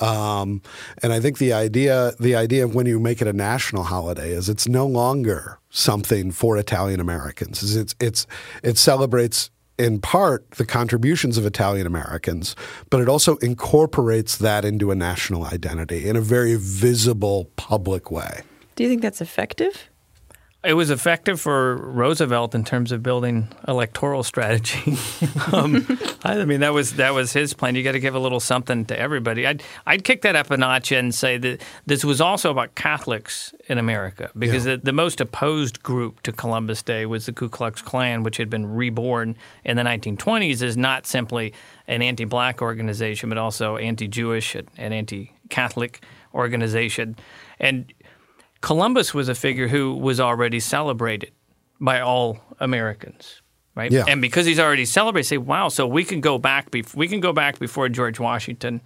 Um, 0.01 0.61
and 1.03 1.13
I 1.13 1.19
think 1.19 1.37
the 1.37 1.53
idea, 1.53 2.13
the 2.19 2.35
idea 2.35 2.63
of 2.63 2.75
when 2.75 2.85
you 2.85 2.99
make 2.99 3.21
it 3.21 3.27
a 3.27 3.33
national 3.33 3.83
holiday 3.83 4.31
is 4.31 4.49
it's 4.49 4.67
no 4.67 4.85
longer 4.85 5.59
something 5.69 6.31
for 6.31 6.57
Italian 6.57 6.99
Americans. 6.99 7.75
It's, 7.75 7.95
it's, 7.99 8.27
it 8.63 8.77
celebrates 8.77 9.51
in 9.77 9.99
part 9.99 10.49
the 10.51 10.65
contributions 10.65 11.37
of 11.37 11.45
Italian 11.45 11.87
Americans, 11.87 12.55
but 12.89 13.01
it 13.01 13.09
also 13.09 13.37
incorporates 13.37 14.37
that 14.37 14.63
into 14.63 14.91
a 14.91 14.95
national 14.95 15.45
identity 15.45 16.07
in 16.07 16.15
a 16.15 16.21
very 16.21 16.55
visible 16.55 17.49
public 17.55 18.11
way. 18.11 18.41
Do 18.75 18.83
you 18.83 18.89
think 18.89 19.01
that's 19.01 19.21
effective? 19.21 19.90
It 20.63 20.75
was 20.75 20.91
effective 20.91 21.41
for 21.41 21.75
Roosevelt 21.75 22.53
in 22.53 22.63
terms 22.63 22.91
of 22.91 23.01
building 23.01 23.47
electoral 23.67 24.21
strategy. 24.21 24.95
um, 25.51 25.87
I 26.23 26.45
mean, 26.45 26.59
that 26.59 26.71
was 26.71 26.93
that 26.97 27.15
was 27.15 27.33
his 27.33 27.55
plan. 27.55 27.73
You 27.73 27.83
got 27.83 27.93
to 27.93 27.99
give 27.99 28.13
a 28.13 28.19
little 28.19 28.39
something 28.39 28.85
to 28.85 28.99
everybody. 28.99 29.47
I'd 29.47 29.63
I'd 29.87 30.03
kick 30.03 30.21
that 30.21 30.35
up 30.35 30.51
a 30.51 30.57
notch 30.57 30.91
and 30.91 31.15
say 31.15 31.39
that 31.39 31.63
this 31.87 32.05
was 32.05 32.21
also 32.21 32.51
about 32.51 32.75
Catholics 32.75 33.55
in 33.69 33.79
America 33.79 34.29
because 34.37 34.67
yeah. 34.67 34.75
the, 34.75 34.83
the, 34.83 34.93
most 34.93 35.19
opposed 35.19 35.81
group 35.81 36.21
to 36.21 36.31
Columbus 36.31 36.83
Day 36.83 37.07
was 37.07 37.25
the 37.25 37.33
Ku 37.33 37.49
Klux 37.49 37.81
Klan, 37.81 38.21
which 38.21 38.37
had 38.37 38.51
been 38.51 38.67
reborn 38.67 39.35
in 39.65 39.77
the 39.77 39.83
1920s 39.83 40.61
as 40.61 40.77
not 40.77 41.07
simply 41.07 41.53
an 41.87 42.03
anti-black 42.03 42.61
organization, 42.61 43.29
but 43.29 43.39
also 43.39 43.77
anti-Jewish 43.77 44.53
and 44.55 44.69
anti-Catholic 44.77 46.03
organization. 46.35 47.15
And 47.59 47.91
Columbus 48.61 49.13
was 49.13 49.27
a 49.27 49.35
figure 49.35 49.67
who 49.67 49.95
was 49.95 50.19
already 50.19 50.59
celebrated 50.59 51.31
by 51.79 51.99
all 51.99 52.39
Americans, 52.59 53.41
right? 53.75 53.91
Yeah. 53.91 54.05
And 54.07 54.21
because 54.21 54.45
he's 54.45 54.59
already 54.59 54.85
celebrated, 54.85 55.27
say, 55.27 55.37
wow, 55.37 55.69
so 55.69 55.87
we 55.87 56.03
can 56.03 56.21
go 56.21 56.37
back. 56.37 56.69
Bef- 56.69 56.95
we 56.95 57.07
can 57.07 57.19
go 57.19 57.33
back 57.33 57.59
before 57.59 57.89
George 57.89 58.19
Washington. 58.19 58.81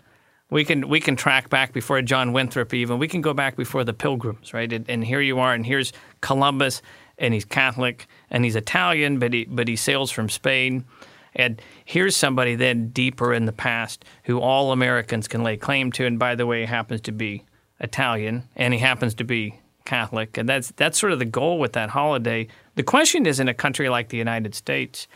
We 0.49 0.63
can 0.63 0.87
we 0.87 1.01
can 1.01 1.15
track 1.15 1.49
back 1.49 1.73
before 1.73 2.01
John 2.01 2.31
Winthrop. 2.31 2.73
Even 2.73 2.99
we 2.99 3.07
can 3.07 3.21
go 3.21 3.33
back 3.33 3.57
before 3.57 3.83
the 3.83 3.93
Pilgrims, 3.93 4.53
right? 4.53 4.71
And, 4.71 4.89
and 4.89 5.03
here 5.03 5.19
you 5.19 5.39
are, 5.39 5.53
and 5.53 5.65
here's 5.65 5.91
Columbus, 6.21 6.81
and 7.17 7.33
he's 7.33 7.45
Catholic, 7.45 8.07
and 8.29 8.45
he's 8.45 8.55
Italian, 8.55 9.19
but 9.19 9.33
he 9.33 9.45
but 9.45 9.67
he 9.67 9.75
sails 9.75 10.11
from 10.11 10.29
Spain. 10.29 10.85
And 11.37 11.61
here's 11.83 12.15
somebody 12.15 12.55
then 12.55 12.89
deeper 12.89 13.33
in 13.33 13.45
the 13.45 13.51
past 13.51 14.05
who 14.23 14.39
all 14.39 14.71
Americans 14.71 15.27
can 15.27 15.43
lay 15.43 15.57
claim 15.57 15.91
to, 15.93 16.05
and 16.05 16.17
by 16.17 16.35
the 16.35 16.45
way, 16.45 16.63
happens 16.63 17.01
to 17.01 17.11
be 17.11 17.43
Italian, 17.79 18.47
and 18.55 18.73
he 18.73 18.79
happens 18.79 19.15
to 19.15 19.25
be 19.25 19.59
Catholic, 19.85 20.37
and 20.37 20.49
that's 20.49 20.71
that's 20.75 20.99
sort 20.99 21.13
of 21.13 21.19
the 21.19 21.25
goal 21.25 21.59
with 21.59 21.73
that 21.73 21.89
holiday. 21.89 22.47
The 22.75 22.83
question 22.83 23.25
is, 23.25 23.39
in 23.39 23.47
a 23.47 23.53
country 23.53 23.89
like 23.89 24.09
the 24.09 24.17
United 24.17 24.55
States, 24.55 25.07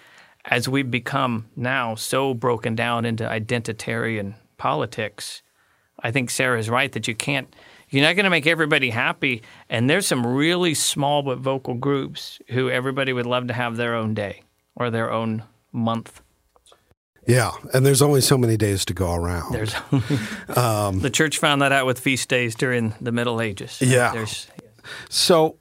as 0.46 0.70
we've 0.70 0.90
become 0.90 1.48
now 1.56 1.96
so 1.96 2.34
broken 2.34 2.76
down 2.76 3.06
into 3.06 3.24
identitarian 3.26 4.36
politics, 4.58 5.42
I 6.02 6.12
think 6.12 6.30
Sarah 6.30 6.60
is 6.60 6.70
right 6.70 6.92
that 6.92 7.08
you 7.08 7.16
can't. 7.16 7.54
You're 7.90 8.04
not 8.04 8.16
going 8.16 8.26
to 8.26 8.30
make 8.30 8.46
everybody 8.46 8.92
happy, 8.92 9.42
and 9.70 9.90
there's 9.90 10.06
some 10.06 10.26
really 10.26 10.76
small 10.76 11.24
but 11.24 11.40
vocal 11.40 11.74
groups 11.74 12.40
who 12.50 12.70
everybody 12.70 13.14
would 13.14 13.26
love 13.26 13.48
to 13.48 13.54
have 13.54 13.78
their 13.78 13.96
own 13.96 14.14
day 14.14 14.44
or 14.76 14.92
their 14.92 15.12
own 15.12 15.44
month. 15.72 16.22
Yeah, 17.28 17.52
and 17.74 17.86
there's 17.86 18.02
only 18.02 18.22
so 18.22 18.38
many 18.38 18.58
days 18.58 18.86
to 18.86 18.94
go 18.94 19.14
around. 19.14 19.54
There's 19.54 19.76
um, 20.58 21.00
the 21.00 21.10
church 21.12 21.38
found 21.38 21.62
that 21.62 21.72
out 21.72 21.86
with 21.86 22.00
feast 22.00 22.30
days 22.30 22.56
during 22.56 22.94
the 23.02 23.12
Middle 23.12 23.42
Ages. 23.42 23.82
Yeah. 23.82 24.14
There's, 24.14 24.48
so 25.10 25.58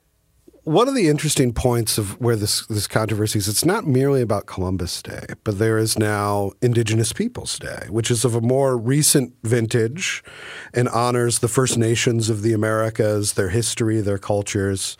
one 0.69 0.87
of 0.87 0.93
the 0.93 1.07
interesting 1.07 1.51
points 1.51 1.97
of 1.97 2.19
where 2.21 2.35
this 2.35 2.65
this 2.67 2.85
controversy 2.85 3.39
is, 3.39 3.47
it's 3.47 3.65
not 3.65 3.87
merely 3.87 4.21
about 4.21 4.45
Columbus 4.45 5.01
Day, 5.01 5.25
but 5.43 5.57
there 5.57 5.79
is 5.79 5.97
now 5.97 6.51
Indigenous 6.61 7.11
Peoples 7.11 7.57
Day, 7.57 7.87
which 7.89 8.11
is 8.11 8.23
of 8.23 8.35
a 8.35 8.41
more 8.41 8.77
recent 8.77 9.33
vintage 9.41 10.23
and 10.73 10.87
honors 10.89 11.39
the 11.39 11.47
First 11.47 11.77
Nations 11.77 12.29
of 12.29 12.43
the 12.43 12.53
Americas, 12.53 13.33
their 13.33 13.49
history, 13.49 13.99
their 14.01 14.19
cultures. 14.19 14.95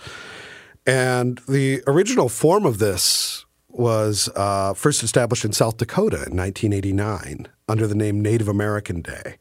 And 0.88 1.40
the 1.48 1.84
original 1.86 2.30
form 2.30 2.66
of 2.66 2.80
this 2.80 3.46
was 3.68 4.28
uh, 4.36 4.74
first 4.74 5.04
established 5.04 5.46
in 5.46 5.54
South 5.54 5.78
Dakota 5.78 6.26
in 6.26 6.36
1989 6.36 7.48
under 7.68 7.86
the 7.86 7.94
name 7.94 8.22
Native 8.22 8.48
American 8.48 9.02
Day 9.02 9.38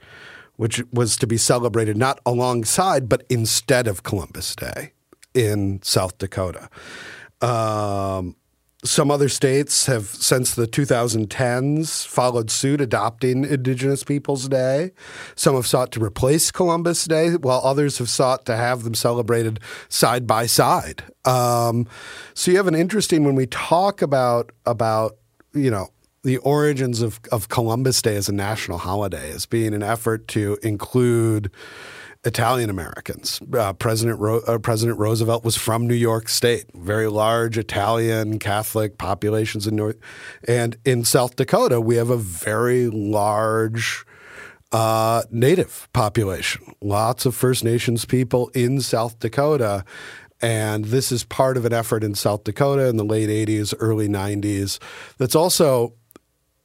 which 0.58 0.82
was 0.92 1.16
to 1.16 1.26
be 1.26 1.36
celebrated 1.38 1.96
not 1.96 2.20
alongside, 2.26 3.08
but 3.08 3.24
instead 3.30 3.86
of 3.86 4.02
Columbus 4.02 4.54
Day 4.54 4.92
in 5.32 5.80
South 5.82 6.18
Dakota. 6.18 6.68
Um, 7.40 8.34
some 8.84 9.10
other 9.10 9.28
states 9.28 9.86
have, 9.86 10.06
since 10.06 10.54
the 10.54 10.66
2010s, 10.66 12.06
followed 12.06 12.50
suit, 12.50 12.80
adopting 12.80 13.44
Indigenous 13.44 14.02
Peoples 14.02 14.48
Day. 14.48 14.92
Some 15.36 15.54
have 15.54 15.66
sought 15.66 15.92
to 15.92 16.02
replace 16.02 16.50
Columbus 16.50 17.04
Day, 17.04 17.34
while 17.34 17.60
others 17.64 17.98
have 17.98 18.08
sought 18.08 18.44
to 18.46 18.56
have 18.56 18.82
them 18.82 18.94
celebrated 18.94 19.60
side 19.88 20.26
by 20.26 20.46
side. 20.46 21.04
Um, 21.24 21.88
so 22.34 22.50
you 22.50 22.56
have 22.56 22.68
an 22.68 22.74
interesting 22.74 23.24
when 23.24 23.34
we 23.34 23.46
talk 23.46 24.02
about 24.02 24.50
about 24.66 25.16
you 25.54 25.70
know 25.70 25.88
the 26.22 26.38
origins 26.38 27.00
of, 27.00 27.20
of 27.30 27.48
Columbus 27.48 28.02
Day 28.02 28.16
as 28.16 28.28
a 28.28 28.32
national 28.32 28.78
holiday 28.78 29.30
as 29.30 29.46
being 29.46 29.74
an 29.74 29.82
effort 29.82 30.28
to 30.28 30.58
include 30.62 31.50
Italian 32.24 32.68
Americans. 32.68 33.40
Uh, 33.54 33.72
President 33.72 34.18
Ro- 34.18 34.40
uh, 34.40 34.58
President 34.58 34.98
Roosevelt 34.98 35.44
was 35.44 35.56
from 35.56 35.86
New 35.86 35.94
York 35.94 36.28
State, 36.28 36.66
very 36.74 37.06
large 37.06 37.56
Italian 37.56 38.38
Catholic 38.38 38.98
populations 38.98 39.66
in 39.66 39.76
North, 39.76 39.96
and 40.46 40.76
in 40.84 41.04
South 41.04 41.36
Dakota 41.36 41.80
we 41.80 41.96
have 41.96 42.10
a 42.10 42.16
very 42.16 42.88
large 42.88 44.04
uh, 44.72 45.22
Native 45.30 45.88
population. 45.92 46.74
Lots 46.82 47.24
of 47.24 47.34
First 47.34 47.64
Nations 47.64 48.04
people 48.04 48.48
in 48.48 48.80
South 48.80 49.18
Dakota. 49.18 49.84
And 50.40 50.84
this 50.86 51.10
is 51.10 51.24
part 51.24 51.56
of 51.56 51.64
an 51.64 51.72
effort 51.72 52.04
in 52.04 52.14
South 52.14 52.44
Dakota 52.44 52.86
in 52.86 52.96
the 52.96 53.04
late 53.04 53.28
80s, 53.28 53.74
early 53.80 54.08
90s 54.08 54.78
that's 55.18 55.34
also 55.34 55.94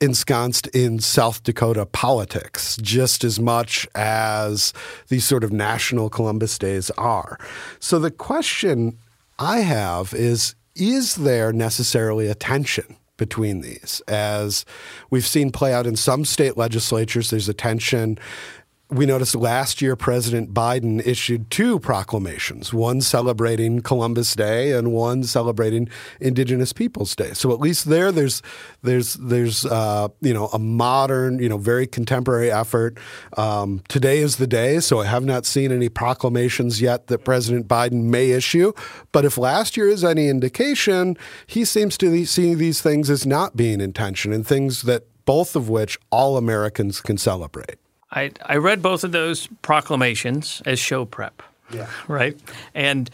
ensconced 0.04 0.68
in 0.68 1.00
South 1.00 1.44
Dakota 1.44 1.86
politics 1.86 2.78
just 2.82 3.24
as 3.24 3.40
much 3.40 3.88
as 3.96 4.74
these 5.08 5.26
sort 5.26 5.46
of 5.46 5.54
national 5.54 6.10
Columbus 6.10 6.58
days 6.58 6.92
are. 6.92 7.40
So 7.80 8.00
the 8.00 8.12
question 8.12 8.98
I 9.40 9.60
have 9.60 10.14
is 10.14 10.56
is 10.76 11.16
there 11.16 11.54
necessarily 11.54 12.28
a 12.28 12.36
tension 12.36 12.98
between 13.18 13.62
these? 13.62 14.02
As 14.08 14.66
we've 15.10 15.26
seen 15.26 15.52
play 15.52 15.74
out 15.74 15.88
in 15.88 15.96
some 15.96 16.26
state 16.26 16.58
legislatures, 16.58 17.30
there's 17.30 17.48
a 17.48 17.54
tension 17.54 18.18
we 18.94 19.06
noticed 19.06 19.34
last 19.36 19.82
year 19.82 19.96
President 19.96 20.54
Biden 20.54 21.06
issued 21.06 21.50
two 21.50 21.80
proclamations, 21.80 22.74
one 22.74 23.02
celebrating 23.02 23.82
Columbus 23.82 24.36
Day 24.36 24.72
and 24.72 24.92
one 24.92 25.24
celebrating 25.24 25.90
Indigenous 26.20 26.74
Peoples 26.74 27.16
Day. 27.16 27.34
So 27.34 27.52
at 27.52 27.60
least 27.60 27.86
there, 27.86 28.12
there's 28.12 28.42
there's 28.84 29.16
there's 29.16 29.66
uh, 29.66 30.10
you 30.22 30.34
know 30.34 30.48
a 30.48 30.60
modern, 30.60 31.40
you 31.40 31.50
know, 31.50 31.58
very 31.58 31.88
contemporary 31.88 32.52
effort. 32.52 32.98
Um, 33.38 33.82
today 33.88 34.20
is 34.20 34.38
the 34.38 34.48
day, 34.48 34.80
so 34.80 35.02
I 35.02 35.06
have 35.06 35.26
not 35.26 35.46
seen 35.46 35.72
any 35.72 35.90
proclamations 35.90 36.82
yet 36.82 37.08
that 37.08 37.20
President 37.20 37.68
Biden 37.68 38.04
may 38.04 38.32
issue. 38.32 38.74
But 39.12 39.26
if 39.26 39.38
last 39.38 39.76
year 39.76 39.88
is 39.88 40.04
any 40.04 40.28
indication, 40.28 41.18
he 41.48 41.66
seems 41.66 41.98
to 42.00 42.26
seeing 42.26 42.58
these 42.58 42.82
things 42.82 43.10
as 43.10 43.26
not 43.26 43.56
being 43.56 43.82
intention 43.82 44.32
and 44.32 44.46
things 44.46 44.84
that 44.84 45.08
both 45.26 45.56
of 45.56 45.70
which 45.70 45.98
all 46.12 46.38
Americans 46.38 47.02
can 47.02 47.18
celebrate. 47.18 47.78
I, 48.14 48.32
I 48.46 48.58
read 48.58 48.82
both 48.82 49.04
of 49.04 49.12
those 49.12 49.48
proclamations 49.62 50.62
as 50.66 50.80
show 50.80 51.06
prep. 51.06 51.42
Yeah. 51.72 51.88
Right. 52.08 52.40
And 52.76 53.10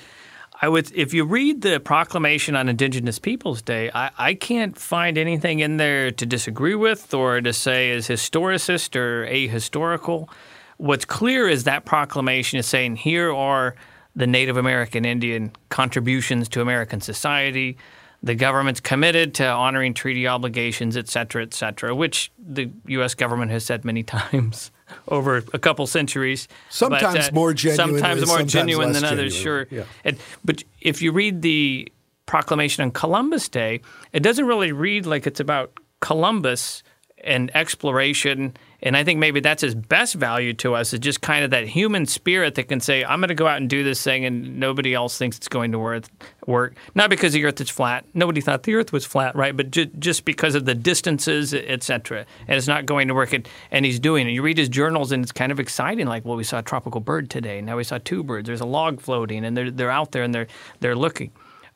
I 0.61 0.67
would, 0.67 0.91
if 0.93 1.13
you 1.13 1.23
read 1.23 1.61
the 1.61 1.79
proclamation 1.79 2.55
on 2.55 2.67
Indigenous 2.67 3.17
Peoples 3.17 3.61
Day, 3.61 3.89
I, 3.95 4.11
I 4.17 4.33
can't 4.33 4.77
find 4.77 5.17
anything 5.17 5.59
in 5.59 5.77
there 5.77 6.11
to 6.11 6.25
disagree 6.25 6.75
with 6.75 7.13
or 7.13 7.39
to 7.39 7.53
say 7.53 7.91
is 7.91 8.09
historicist 8.09 8.97
or 8.97 9.25
ahistorical. 9.25 10.27
what's 10.75 11.05
clear 11.05 11.47
is 11.47 11.63
that 11.63 11.85
proclamation 11.85 12.59
is 12.59 12.67
saying 12.67 12.97
here 12.97 13.33
are 13.33 13.75
the 14.17 14.27
Native 14.27 14.57
American 14.57 15.05
Indian 15.05 15.53
contributions 15.69 16.49
to 16.49 16.61
American 16.61 16.99
society. 16.99 17.77
The 18.21 18.35
government's 18.35 18.81
committed 18.81 19.35
to 19.35 19.47
honoring 19.47 19.93
treaty 19.93 20.27
obligations, 20.27 20.97
et 20.97 21.07
cetera, 21.07 21.43
et 21.43 21.53
cetera, 21.53 21.95
which 21.95 22.33
the 22.37 22.69
U.S. 22.87 23.15
government 23.15 23.51
has 23.51 23.63
said 23.63 23.85
many 23.85 24.03
times 24.17 24.71
over 25.07 25.43
a 25.53 25.59
couple 25.59 25.87
centuries. 25.87 26.47
Sometimes 26.69 27.13
But, 27.13 27.31
uh, 27.31 27.35
more 27.35 27.53
genuine, 27.53 27.77
Sometimes 27.77 28.19
more 28.21 28.27
sometimes 28.27 28.51
genuine 28.53 28.91
than 28.93 29.03
others, 29.03 29.33
genuine. 29.35 29.67
sure. 29.69 29.77
Yeah. 29.79 29.83
And, 30.03 30.17
but 30.43 30.63
if 30.81 31.01
you 31.01 31.11
read 31.11 31.41
the 31.41 31.91
proclamation 32.25 32.83
on 32.83 32.91
Columbus 32.91 33.49
Day, 33.49 33.81
it 34.13 34.21
doesn't 34.21 34.45
really 34.45 34.71
read 34.71 35.05
like 35.05 35.25
it's 35.27 35.39
about 35.39 35.71
Columbus 35.99 36.83
and 37.23 37.51
exploration. 37.55 38.55
And 38.81 38.95
I 38.95 39.03
think 39.03 39.19
maybe 39.19 39.41
that's 39.41 39.61
his 39.61 39.75
best 39.75 40.15
value 40.15 40.53
to 40.53 40.73
us 40.73 40.93
is 40.93 40.99
just 40.99 41.21
kind 41.21 41.43
of 41.43 41.51
that 41.51 41.67
human 41.67 42.05
spirit 42.05 42.55
that 42.55 42.69
can 42.69 42.79
say, 42.79 43.03
I'm 43.03 43.19
going 43.19 43.27
to 43.27 43.35
go 43.35 43.45
out 43.45 43.57
and 43.57 43.69
do 43.69 43.83
this 43.83 44.01
thing 44.01 44.23
and 44.23 44.59
nobody 44.59 44.93
else 44.93 45.17
thinks 45.17 45.35
it's 45.35 45.49
going 45.49 45.73
to 45.73 46.01
work. 46.47 46.75
Not 46.95 47.09
because 47.09 47.33
the 47.33 47.43
earth 47.43 47.59
is 47.59 47.69
flat. 47.69 48.05
Nobody 48.13 48.39
thought 48.39 48.63
the 48.63 48.75
earth 48.75 48.93
was 48.93 49.05
flat, 49.05 49.35
right? 49.35 49.55
But 49.55 49.71
ju- 49.71 49.91
just 49.99 50.23
because 50.23 50.55
of 50.55 50.63
the 50.63 50.75
distances, 50.75 51.53
et 51.53 51.83
cetera. 51.83 52.25
And 52.47 52.57
it's 52.57 52.67
not 52.67 52.85
going 52.85 53.09
to 53.09 53.13
work. 53.13 53.33
And, 53.33 53.47
and 53.69 53.85
he's 53.85 53.99
doing 53.99 54.27
it. 54.29 54.31
You 54.31 54.41
read 54.41 54.57
his 54.57 54.69
journals 54.69 55.11
and 55.11 55.23
it's 55.23 55.33
kind 55.33 55.51
of 55.51 55.59
exciting. 55.59 56.07
Like, 56.07 56.23
well, 56.23 56.37
we 56.37 56.45
saw 56.45 56.59
a 56.59 56.63
tropical 56.63 57.01
bird 57.01 57.29
today. 57.29 57.59
Now 57.59 57.75
we 57.75 57.83
saw 57.83 57.97
two 57.97 58.23
birds. 58.23 58.47
There's 58.47 58.61
a 58.61 58.65
log 58.65 59.01
floating 59.01 59.43
and 59.43 59.57
they're, 59.57 59.71
they're 59.71 59.91
out 59.91 60.13
there 60.13 60.23
and 60.23 60.33
they're, 60.33 60.47
they're 60.79 60.95
looking. 60.95 61.31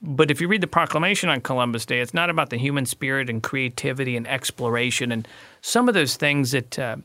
But 0.06 0.30
if 0.30 0.42
you 0.42 0.50
read 0.50 0.60
the 0.60 0.68
proclamation 0.68 1.30
on 1.30 1.39
Columbus 1.39 1.86
Day, 1.86 2.02
it's 2.02 2.13
not 2.13 2.30
about 2.30 2.50
the 2.50 2.58
human 2.58 2.86
spirit 2.86 3.30
and 3.30 3.42
creativity 3.42 4.18
and 4.18 4.28
exploration 4.28 5.13
and 5.13 5.26
some 5.62 5.88
of 5.88 5.94
those 5.94 6.18
things 6.18 6.52
that 6.52 6.78
uh, 6.78 6.98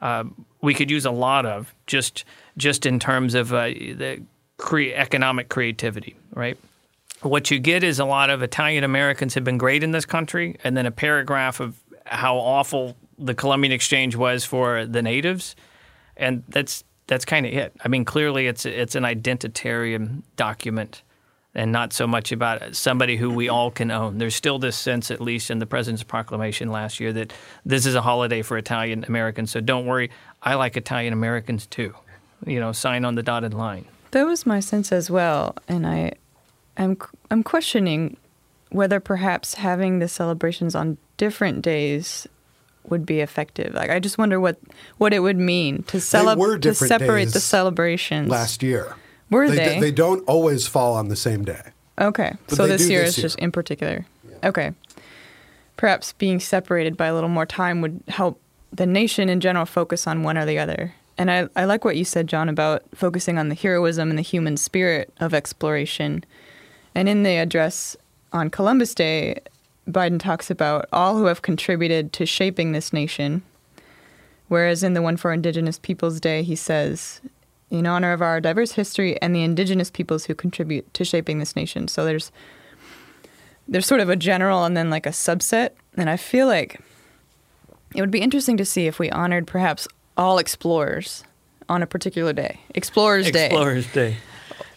uh, 0.00 0.24
we 0.62 0.72
could 0.72 0.90
use 0.90 1.04
a 1.04 1.10
lot 1.10 1.44
of 1.44 1.74
just 1.86 2.24
just 2.56 2.86
in 2.86 2.98
terms 2.98 3.34
of 3.34 3.52
uh, 3.52 3.66
the 3.66 4.22
cre- 4.56 4.94
economic 4.94 5.50
creativity, 5.50 6.16
right? 6.32 6.56
What 7.20 7.50
you 7.50 7.58
get 7.58 7.84
is 7.84 7.98
a 7.98 8.04
lot 8.04 8.30
of 8.30 8.42
Italian 8.42 8.82
Americans 8.82 9.34
have 9.34 9.44
been 9.44 9.58
great 9.58 9.82
in 9.82 9.90
this 9.90 10.06
country, 10.06 10.56
and 10.64 10.76
then 10.76 10.86
a 10.86 10.90
paragraph 10.90 11.60
of 11.60 11.78
how 12.06 12.36
awful 12.36 12.96
the 13.18 13.34
Columbian 13.34 13.72
Exchange 13.72 14.16
was 14.16 14.44
for 14.44 14.86
the 14.86 15.02
natives, 15.02 15.54
and 16.16 16.44
that's 16.48 16.82
that's 17.08 17.24
kind 17.26 17.44
of 17.44 17.52
it. 17.52 17.74
I 17.84 17.88
mean, 17.88 18.06
clearly 18.06 18.46
it's 18.46 18.64
it's 18.64 18.94
an 18.94 19.02
identitarian 19.02 20.22
document 20.36 21.02
and 21.58 21.72
not 21.72 21.92
so 21.92 22.06
much 22.06 22.30
about 22.30 22.76
somebody 22.76 23.16
who 23.16 23.30
we 23.30 23.48
all 23.48 23.72
can 23.72 23.90
own. 23.90 24.18
There's 24.18 24.36
still 24.36 24.60
this 24.60 24.76
sense, 24.76 25.10
at 25.10 25.20
least 25.20 25.50
in 25.50 25.58
the 25.58 25.66
president's 25.66 26.04
proclamation 26.04 26.70
last 26.70 27.00
year, 27.00 27.12
that 27.14 27.32
this 27.66 27.84
is 27.84 27.96
a 27.96 28.00
holiday 28.00 28.42
for 28.42 28.56
Italian 28.56 29.04
Americans. 29.08 29.50
So 29.50 29.60
don't 29.60 29.84
worry, 29.84 30.12
I 30.40 30.54
like 30.54 30.76
Italian 30.76 31.12
Americans 31.12 31.66
too. 31.66 31.92
You 32.46 32.60
know, 32.60 32.70
sign 32.70 33.04
on 33.04 33.16
the 33.16 33.24
dotted 33.24 33.54
line. 33.54 33.86
That 34.12 34.24
was 34.24 34.46
my 34.46 34.60
sense 34.60 34.92
as 34.92 35.10
well, 35.10 35.56
and 35.66 35.84
I, 35.84 36.12
I'm 36.76 36.96
I'm 37.28 37.42
questioning 37.42 38.16
whether 38.70 39.00
perhaps 39.00 39.54
having 39.54 39.98
the 39.98 40.06
celebrations 40.06 40.76
on 40.76 40.96
different 41.16 41.62
days 41.62 42.28
would 42.88 43.04
be 43.04 43.18
effective. 43.18 43.74
Like 43.74 43.90
I 43.90 43.98
just 43.98 44.16
wonder 44.16 44.38
what 44.38 44.60
what 44.98 45.12
it 45.12 45.18
would 45.18 45.36
mean 45.36 45.82
to 45.88 46.00
celebrate 46.00 46.52
to 46.52 46.58
different 46.58 46.88
separate 46.88 47.32
the 47.32 47.40
celebrations 47.40 48.30
Last 48.30 48.62
year. 48.62 48.94
Were 49.30 49.48
they? 49.48 49.56
they? 49.56 49.80
They 49.80 49.90
don't 49.92 50.26
always 50.28 50.66
fall 50.66 50.94
on 50.94 51.08
the 51.08 51.16
same 51.16 51.44
day. 51.44 51.62
Okay. 52.00 52.34
But 52.48 52.56
so 52.56 52.66
this 52.66 52.88
year 52.88 53.00
this 53.00 53.10
is 53.10 53.18
year. 53.18 53.22
just 53.22 53.38
in 53.38 53.52
particular. 53.52 54.06
Okay. 54.44 54.72
Perhaps 55.76 56.12
being 56.14 56.40
separated 56.40 56.96
by 56.96 57.06
a 57.06 57.14
little 57.14 57.28
more 57.28 57.46
time 57.46 57.80
would 57.80 58.02
help 58.08 58.40
the 58.72 58.86
nation 58.86 59.28
in 59.28 59.40
general 59.40 59.66
focus 59.66 60.06
on 60.06 60.22
one 60.22 60.36
or 60.36 60.44
the 60.44 60.58
other. 60.58 60.94
And 61.16 61.30
I, 61.30 61.48
I 61.56 61.64
like 61.64 61.84
what 61.84 61.96
you 61.96 62.04
said, 62.04 62.28
John, 62.28 62.48
about 62.48 62.82
focusing 62.94 63.38
on 63.38 63.48
the 63.48 63.54
heroism 63.54 64.10
and 64.10 64.18
the 64.18 64.22
human 64.22 64.56
spirit 64.56 65.12
of 65.18 65.34
exploration. 65.34 66.24
And 66.94 67.08
in 67.08 67.24
the 67.24 67.36
address 67.36 67.96
on 68.32 68.50
Columbus 68.50 68.94
Day, 68.94 69.40
Biden 69.88 70.20
talks 70.20 70.50
about 70.50 70.88
all 70.92 71.16
who 71.16 71.24
have 71.24 71.42
contributed 71.42 72.12
to 72.14 72.26
shaping 72.26 72.72
this 72.72 72.92
nation. 72.92 73.42
Whereas 74.46 74.82
in 74.82 74.94
the 74.94 75.02
one 75.02 75.16
for 75.16 75.32
Indigenous 75.32 75.78
Peoples 75.78 76.20
Day, 76.20 76.42
he 76.42 76.54
says, 76.54 77.20
in 77.70 77.86
honor 77.86 78.12
of 78.12 78.22
our 78.22 78.40
diverse 78.40 78.72
history 78.72 79.20
and 79.20 79.34
the 79.34 79.42
indigenous 79.42 79.90
peoples 79.90 80.24
who 80.24 80.34
contribute 80.34 80.92
to 80.94 81.04
shaping 81.04 81.38
this 81.38 81.54
nation. 81.54 81.88
So 81.88 82.04
there's 82.04 82.32
there's 83.68 83.86
sort 83.86 84.00
of 84.00 84.08
a 84.08 84.16
general 84.16 84.64
and 84.64 84.76
then 84.76 84.88
like 84.88 85.04
a 85.04 85.10
subset, 85.10 85.70
and 85.96 86.08
I 86.08 86.16
feel 86.16 86.46
like 86.46 86.80
it 87.94 88.00
would 88.00 88.10
be 88.10 88.20
interesting 88.20 88.56
to 88.56 88.64
see 88.64 88.86
if 88.86 88.98
we 88.98 89.10
honored 89.10 89.46
perhaps 89.46 89.86
all 90.16 90.38
explorers 90.38 91.24
on 91.68 91.82
a 91.82 91.86
particular 91.86 92.32
day, 92.32 92.60
Explorers 92.74 93.30
Day. 93.30 93.46
Explorers 93.46 93.92
Day. 93.92 94.16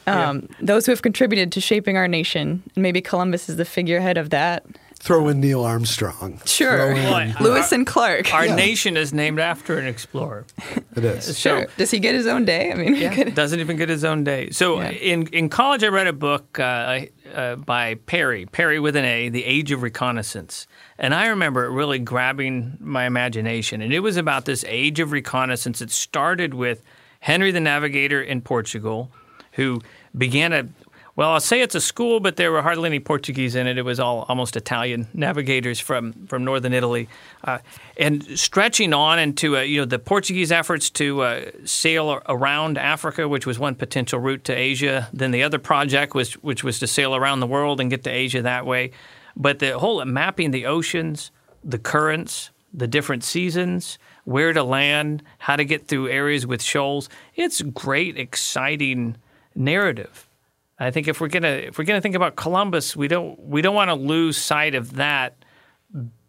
Um, 0.07 0.49
Those 0.59 0.85
who 0.85 0.91
have 0.91 1.01
contributed 1.01 1.51
to 1.53 1.61
shaping 1.61 1.95
our 1.95 2.07
nation. 2.07 2.63
Maybe 2.75 3.01
Columbus 3.01 3.47
is 3.47 3.55
the 3.55 3.65
figurehead 3.65 4.17
of 4.17 4.29
that. 4.31 4.65
Throw 5.03 5.29
in 5.29 5.39
Neil 5.39 5.63
Armstrong. 5.63 6.39
Sure, 6.45 6.91
in- 6.91 7.03
Well, 7.03 7.33
Lewis 7.41 7.71
and 7.71 7.87
Clark. 7.87 8.31
Our 8.35 8.45
Yeah. 8.45 8.55
nation 8.55 8.95
is 8.97 9.11
named 9.11 9.39
after 9.39 9.79
an 9.79 9.87
explorer. 9.87 10.45
It 10.95 11.03
is. 11.03 11.39
sure. 11.39 11.65
Does 11.77 11.89
he 11.89 11.97
get 11.97 12.13
his 12.13 12.27
own 12.27 12.45
day? 12.45 12.71
I 12.71 12.75
mean, 12.75 12.93
we 12.93 13.09
could- 13.09 13.33
Doesn't 13.33 13.59
even 13.59 13.77
get 13.77 13.89
his 13.89 14.03
own 14.05 14.23
day. 14.23 14.51
So 14.51 14.79
Yeah. 14.79 14.89
in 14.91 15.25
in 15.27 15.49
college, 15.49 15.83
I 15.83 15.87
read 15.87 16.05
a 16.05 16.13
book 16.13 16.59
uh, 16.59 16.99
uh, 17.33 17.55
by 17.55 17.95
Parry, 18.05 18.45
Parry 18.45 18.79
with 18.79 18.95
an 18.95 19.03
A, 19.05 19.29
The 19.29 19.43
Age 19.43 19.71
of 19.71 19.81
Reconnaissance, 19.81 20.67
and 20.99 21.15
I 21.15 21.27
remember 21.27 21.65
it 21.65 21.71
really 21.71 21.97
grabbing 21.97 22.77
my 22.79 23.05
imagination. 23.05 23.81
And 23.81 23.91
it 23.91 24.01
was 24.01 24.17
about 24.17 24.45
this 24.45 24.63
age 24.67 24.99
of 24.99 25.11
reconnaissance. 25.11 25.81
It 25.81 25.89
started 25.89 26.53
with 26.53 26.83
Henry 27.21 27.49
the 27.51 27.59
Navigator 27.59 28.21
in 28.21 28.41
Portugal, 28.41 29.11
who 29.53 29.81
began 30.15 30.53
a 30.53 30.65
well, 31.15 31.31
I'll 31.31 31.39
say 31.39 31.61
it's 31.61 31.75
a 31.75 31.81
school, 31.81 32.19
but 32.19 32.37
there 32.37 32.51
were 32.51 32.61
hardly 32.61 32.87
any 32.87 32.99
Portuguese 32.99 33.55
in 33.55 33.67
it. 33.67 33.77
It 33.77 33.83
was 33.83 33.99
all 33.99 34.25
almost 34.29 34.55
Italian 34.55 35.07
navigators 35.13 35.79
from, 35.79 36.13
from 36.27 36.45
northern 36.45 36.73
Italy, 36.73 37.09
uh, 37.43 37.59
and 37.97 38.25
stretching 38.39 38.93
on 38.93 39.19
into 39.19 39.57
uh, 39.57 39.61
you 39.61 39.81
know 39.81 39.85
the 39.85 39.99
Portuguese 39.99 40.51
efforts 40.51 40.89
to 40.91 41.21
uh, 41.21 41.41
sail 41.65 42.21
around 42.29 42.77
Africa, 42.77 43.27
which 43.27 43.45
was 43.45 43.59
one 43.59 43.75
potential 43.75 44.19
route 44.19 44.43
to 44.45 44.53
Asia. 44.53 45.09
Then 45.11 45.31
the 45.31 45.43
other 45.43 45.59
project 45.59 46.15
was 46.15 46.33
which 46.35 46.63
was 46.63 46.79
to 46.79 46.87
sail 46.87 47.15
around 47.15 47.41
the 47.41 47.47
world 47.47 47.81
and 47.81 47.89
get 47.89 48.03
to 48.05 48.09
Asia 48.09 48.41
that 48.41 48.65
way. 48.65 48.91
But 49.35 49.59
the 49.59 49.79
whole 49.79 50.03
mapping 50.05 50.51
the 50.51 50.65
oceans, 50.65 51.31
the 51.63 51.79
currents, 51.79 52.51
the 52.73 52.87
different 52.87 53.23
seasons, 53.23 53.99
where 54.23 54.53
to 54.53 54.63
land, 54.63 55.23
how 55.39 55.55
to 55.55 55.65
get 55.65 55.87
through 55.87 56.09
areas 56.09 56.47
with 56.47 56.61
shoals. 56.61 57.09
It's 57.35 57.61
great, 57.61 58.17
exciting 58.17 59.17
narrative. 59.55 60.27
I 60.81 60.89
think 60.91 61.07
if 61.07 61.21
we're 61.21 61.27
gonna 61.27 61.47
if 61.47 61.77
we're 61.77 61.83
gonna 61.83 62.01
think 62.01 62.15
about 62.15 62.35
Columbus, 62.35 62.95
we 62.95 63.07
don't 63.07 63.39
we 63.39 63.61
don't 63.61 63.75
want 63.75 63.89
to 63.89 63.95
lose 63.95 64.37
sight 64.37 64.73
of 64.73 64.95
that 64.95 65.35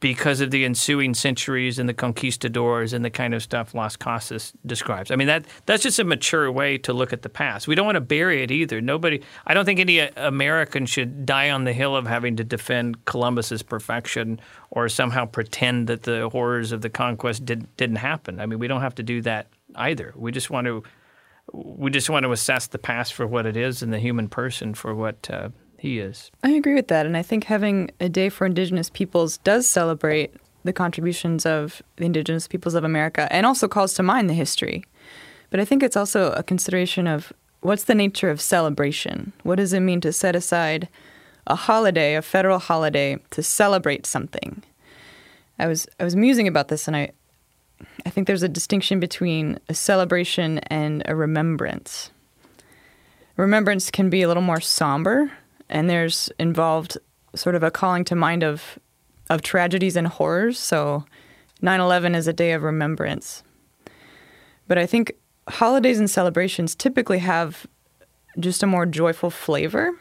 because 0.00 0.40
of 0.40 0.50
the 0.50 0.64
ensuing 0.64 1.14
centuries 1.14 1.78
and 1.78 1.88
the 1.88 1.94
conquistadors 1.94 2.92
and 2.92 3.04
the 3.04 3.10
kind 3.10 3.32
of 3.32 3.42
stuff 3.42 3.74
Las 3.74 3.96
Casas 3.96 4.52
describes. 4.66 5.10
I 5.10 5.16
mean 5.16 5.28
that 5.28 5.46
that's 5.64 5.82
just 5.82 5.98
a 5.98 6.04
mature 6.04 6.52
way 6.52 6.76
to 6.78 6.92
look 6.92 7.14
at 7.14 7.22
the 7.22 7.30
past. 7.30 7.66
We 7.66 7.74
don't 7.74 7.86
want 7.86 7.96
to 7.96 8.02
bury 8.02 8.42
it 8.42 8.50
either. 8.50 8.82
Nobody 8.82 9.22
I 9.46 9.54
don't 9.54 9.64
think 9.64 9.80
any 9.80 10.00
uh, 10.02 10.10
American 10.16 10.84
should 10.84 11.24
die 11.24 11.50
on 11.50 11.64
the 11.64 11.72
hill 11.72 11.96
of 11.96 12.06
having 12.06 12.36
to 12.36 12.44
defend 12.44 13.04
Columbus's 13.06 13.62
perfection 13.62 14.38
or 14.70 14.88
somehow 14.90 15.24
pretend 15.24 15.86
that 15.86 16.02
the 16.02 16.28
horrors 16.28 16.72
of 16.72 16.82
the 16.82 16.90
conquest 16.90 17.46
did, 17.46 17.74
didn't 17.76 17.96
happen. 17.96 18.38
I 18.38 18.44
mean, 18.44 18.58
we 18.58 18.68
don't 18.68 18.82
have 18.82 18.96
to 18.96 19.02
do 19.02 19.22
that 19.22 19.46
either. 19.76 20.12
We 20.14 20.30
just 20.30 20.50
want 20.50 20.66
to 20.66 20.82
we 21.52 21.90
just 21.90 22.10
want 22.10 22.24
to 22.24 22.32
assess 22.32 22.66
the 22.66 22.78
past 22.78 23.14
for 23.14 23.26
what 23.26 23.46
it 23.46 23.56
is 23.56 23.82
and 23.82 23.92
the 23.92 23.98
human 23.98 24.28
person 24.28 24.74
for 24.74 24.94
what 24.94 25.30
uh, 25.30 25.50
he 25.78 25.98
is. 25.98 26.30
I 26.42 26.50
agree 26.50 26.74
with 26.74 26.88
that. 26.88 27.06
And 27.06 27.16
I 27.16 27.22
think 27.22 27.44
having 27.44 27.90
a 28.00 28.08
day 28.08 28.28
for 28.28 28.46
Indigenous 28.46 28.90
peoples 28.90 29.38
does 29.38 29.68
celebrate 29.68 30.34
the 30.64 30.72
contributions 30.72 31.44
of 31.44 31.82
the 31.96 32.04
Indigenous 32.04 32.46
peoples 32.46 32.74
of 32.74 32.84
America 32.84 33.28
and 33.30 33.44
also 33.44 33.68
calls 33.68 33.94
to 33.94 34.02
mind 34.02 34.30
the 34.30 34.34
history. 34.34 34.84
But 35.50 35.60
I 35.60 35.64
think 35.64 35.82
it's 35.82 35.96
also 35.96 36.32
a 36.32 36.42
consideration 36.42 37.06
of 37.06 37.32
what's 37.60 37.84
the 37.84 37.94
nature 37.94 38.30
of 38.30 38.40
celebration? 38.40 39.32
What 39.42 39.56
does 39.56 39.72
it 39.72 39.80
mean 39.80 40.00
to 40.02 40.12
set 40.12 40.36
aside 40.36 40.88
a 41.46 41.56
holiday, 41.56 42.14
a 42.14 42.22
federal 42.22 42.58
holiday, 42.58 43.18
to 43.30 43.42
celebrate 43.42 44.06
something? 44.06 44.62
I 45.58 45.66
was 45.66 45.86
I 46.00 46.04
was 46.04 46.16
musing 46.16 46.48
about 46.48 46.68
this 46.68 46.86
and 46.86 46.96
I 46.96 47.10
I 48.06 48.10
think 48.10 48.26
there's 48.26 48.42
a 48.42 48.48
distinction 48.48 49.00
between 49.00 49.58
a 49.68 49.74
celebration 49.74 50.58
and 50.58 51.02
a 51.06 51.14
remembrance. 51.14 52.10
Remembrance 53.36 53.90
can 53.90 54.10
be 54.10 54.22
a 54.22 54.28
little 54.28 54.42
more 54.42 54.60
somber, 54.60 55.32
and 55.68 55.88
there's 55.88 56.30
involved 56.38 56.98
sort 57.34 57.54
of 57.54 57.62
a 57.62 57.70
calling 57.70 58.04
to 58.04 58.14
mind 58.14 58.42
of 58.42 58.78
of 59.30 59.42
tragedies 59.42 59.96
and 59.96 60.06
horrors. 60.06 60.58
So 60.58 61.04
9/11 61.62 62.14
is 62.14 62.28
a 62.28 62.32
day 62.32 62.52
of 62.52 62.62
remembrance. 62.62 63.42
But 64.68 64.78
I 64.78 64.86
think 64.86 65.12
holidays 65.48 65.98
and 65.98 66.10
celebrations 66.10 66.74
typically 66.74 67.18
have 67.20 67.66
just 68.38 68.62
a 68.62 68.66
more 68.66 68.86
joyful 68.86 69.30
flavor, 69.30 69.92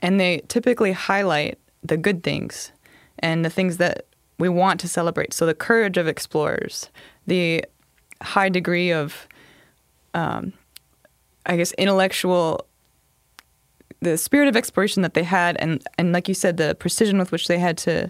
and 0.00 0.18
they 0.18 0.42
typically 0.48 0.92
highlight 0.92 1.58
the 1.82 1.96
good 1.96 2.22
things 2.22 2.72
and 3.18 3.44
the 3.44 3.50
things 3.50 3.76
that 3.76 4.06
we 4.38 4.48
want 4.48 4.80
to 4.80 4.88
celebrate. 4.88 5.32
So 5.32 5.46
the 5.46 5.54
courage 5.54 5.96
of 5.96 6.08
explorers, 6.08 6.90
the 7.26 7.64
high 8.22 8.48
degree 8.48 8.92
of 8.92 9.28
um, 10.14 10.52
I 11.46 11.56
guess, 11.56 11.72
intellectual, 11.72 12.66
the 14.00 14.16
spirit 14.16 14.48
of 14.48 14.56
exploration 14.56 15.02
that 15.02 15.14
they 15.14 15.24
had, 15.24 15.56
and 15.58 15.82
and 15.98 16.12
like 16.12 16.28
you 16.28 16.34
said, 16.34 16.56
the 16.56 16.74
precision 16.74 17.18
with 17.18 17.32
which 17.32 17.48
they 17.48 17.58
had 17.58 17.76
to 17.78 18.08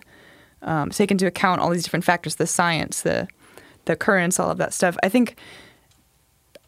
um, 0.62 0.90
take 0.90 1.11
into 1.11 1.27
account 1.27 1.61
all 1.61 1.70
these 1.70 1.83
different 1.83 2.05
factors, 2.05 2.37
the 2.37 2.46
science, 2.46 3.03
the 3.03 3.27
the 3.87 3.96
currents, 3.96 4.38
all 4.38 4.50
of 4.50 4.59
that 4.59 4.72
stuff. 4.72 4.96
I 5.03 5.09
think 5.09 5.37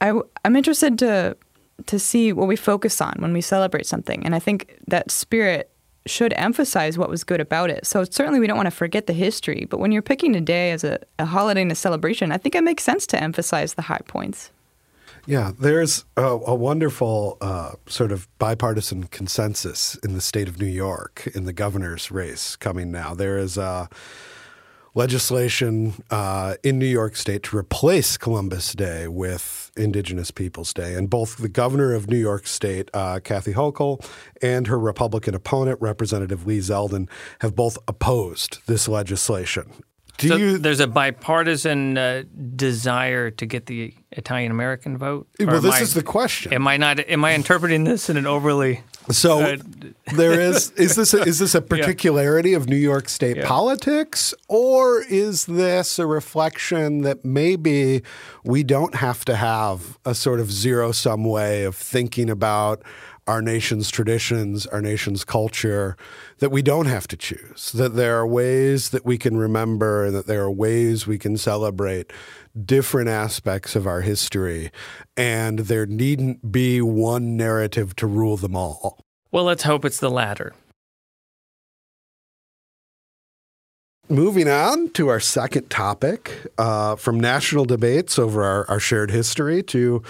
I, 0.00 0.18
I'm 0.44 0.56
interested 0.56 0.98
to 0.98 1.36
to 1.86 1.98
see 1.98 2.32
what 2.32 2.48
we 2.48 2.56
focus 2.56 3.00
on 3.00 3.14
when 3.18 3.32
we 3.32 3.40
celebrate 3.40 3.86
something, 3.86 4.24
and 4.24 4.34
I 4.34 4.38
think 4.38 4.78
that 4.88 5.10
spirit 5.10 5.70
should 6.08 6.32
emphasize 6.34 6.98
what 6.98 7.08
was 7.08 7.24
good 7.24 7.40
about 7.40 7.70
it. 7.70 7.86
So 7.86 8.04
certainly 8.04 8.40
we 8.40 8.46
don't 8.46 8.56
want 8.56 8.66
to 8.66 8.76
forget 8.76 9.06
the 9.06 9.12
history, 9.12 9.66
but 9.68 9.78
when 9.78 9.92
you're 9.92 10.02
picking 10.02 10.34
a 10.36 10.40
day 10.40 10.70
as 10.70 10.84
a, 10.84 10.98
a 11.18 11.24
holiday 11.26 11.62
and 11.62 11.72
a 11.72 11.74
celebration, 11.74 12.32
I 12.32 12.38
think 12.38 12.54
it 12.54 12.64
makes 12.64 12.84
sense 12.84 13.06
to 13.08 13.22
emphasize 13.22 13.74
the 13.74 13.82
high 13.82 14.02
points. 14.06 14.50
Yeah, 15.26 15.50
there's 15.58 16.04
a, 16.16 16.22
a 16.22 16.54
wonderful 16.54 17.36
uh, 17.40 17.72
sort 17.88 18.12
of 18.12 18.28
bipartisan 18.38 19.04
consensus 19.04 19.96
in 20.04 20.14
the 20.14 20.20
state 20.20 20.46
of 20.48 20.60
New 20.60 20.66
York 20.66 21.28
in 21.34 21.44
the 21.44 21.52
governor's 21.52 22.12
race 22.12 22.54
coming 22.54 22.92
now. 22.92 23.12
There 23.12 23.36
is 23.36 23.58
a 23.58 23.88
legislation 24.96 25.92
uh, 26.10 26.54
in 26.64 26.78
New 26.78 26.86
York 26.86 27.14
State 27.16 27.42
to 27.44 27.56
replace 27.56 28.16
Columbus 28.16 28.72
Day 28.72 29.06
with 29.06 29.70
Indigenous 29.76 30.30
Peoples 30.30 30.72
Day. 30.72 30.94
And 30.94 31.08
both 31.08 31.36
the 31.36 31.50
governor 31.50 31.92
of 31.92 32.08
New 32.08 32.16
York 32.16 32.46
State, 32.46 32.90
uh, 32.94 33.20
Kathy 33.22 33.52
Hochul, 33.52 34.04
and 34.42 34.66
her 34.66 34.78
Republican 34.78 35.34
opponent, 35.34 35.78
Representative 35.80 36.46
Lee 36.46 36.58
Zeldin, 36.58 37.08
have 37.40 37.54
both 37.54 37.78
opposed 37.86 38.58
this 38.66 38.88
legislation. 38.88 39.70
Do 40.16 40.28
so 40.28 40.36
you, 40.36 40.58
there's 40.58 40.80
a 40.80 40.86
bipartisan 40.86 41.98
uh, 41.98 42.22
desire 42.56 43.30
to 43.32 43.44
get 43.44 43.66
the 43.66 43.92
Italian 44.12 44.50
American 44.50 44.96
vote. 44.96 45.28
Well, 45.38 45.60
this 45.60 45.74
I, 45.74 45.80
is 45.82 45.92
the 45.92 46.02
question. 46.02 46.54
Am 46.54 46.66
I 46.66 46.78
not? 46.78 47.00
Am 47.00 47.22
I 47.22 47.34
interpreting 47.34 47.84
this 47.84 48.08
in 48.08 48.16
an 48.16 48.26
overly 48.26 48.82
so 49.10 49.40
uh, 49.40 49.56
there 50.14 50.40
is 50.40 50.70
is 50.72 50.96
this 50.96 51.14
a, 51.14 51.22
is 51.22 51.38
this 51.38 51.54
a 51.54 51.62
particularity 51.74 52.50
yeah. 52.50 52.56
of 52.56 52.68
New 52.68 52.76
York 52.76 53.08
State 53.08 53.38
yeah. 53.38 53.46
politics, 53.46 54.34
or 54.48 55.02
is 55.08 55.46
this 55.46 55.98
a 55.98 56.06
reflection 56.06 57.02
that 57.02 57.24
maybe 57.24 58.02
we 58.44 58.62
don't 58.62 58.96
have 58.96 59.24
to 59.26 59.36
have 59.36 59.98
a 60.04 60.14
sort 60.14 60.40
of 60.40 60.50
zero 60.50 60.92
sum 60.92 61.24
way 61.24 61.64
of 61.64 61.76
thinking 61.76 62.30
about 62.30 62.82
our 63.26 63.42
nation's 63.42 63.90
traditions, 63.90 64.66
our 64.68 64.80
nation's 64.80 65.24
culture, 65.24 65.96
that 66.38 66.50
we 66.50 66.62
don't 66.62 66.86
have 66.86 67.08
to 67.08 67.16
choose, 67.16 67.72
that 67.72 67.96
there 67.96 68.16
are 68.16 68.26
ways 68.26 68.90
that 68.90 69.04
we 69.04 69.18
can 69.18 69.36
remember, 69.36 70.04
and 70.04 70.14
that 70.14 70.26
there 70.26 70.42
are 70.42 70.50
ways 70.50 71.06
we 71.06 71.18
can 71.18 71.36
celebrate 71.36 72.12
different 72.64 73.08
aspects 73.08 73.76
of 73.76 73.86
our 73.86 74.00
history, 74.00 74.70
and 75.16 75.60
there 75.60 75.86
needn't 75.86 76.50
be 76.50 76.80
one 76.80 77.36
narrative 77.36 77.94
to 77.96 78.06
rule 78.06 78.36
them 78.36 78.56
all. 78.56 79.04
Well, 79.30 79.44
let's 79.44 79.64
hope 79.64 79.84
it's 79.84 79.98
the 79.98 80.10
latter. 80.10 80.54
Moving 84.08 84.48
on 84.48 84.90
to 84.90 85.08
our 85.08 85.18
second 85.18 85.68
topic, 85.68 86.46
uh, 86.58 86.94
from 86.94 87.18
national 87.18 87.64
debates 87.64 88.20
over 88.20 88.44
our, 88.44 88.70
our, 88.70 88.78
shared 88.78 89.10
history 89.10 89.64
to 89.64 90.00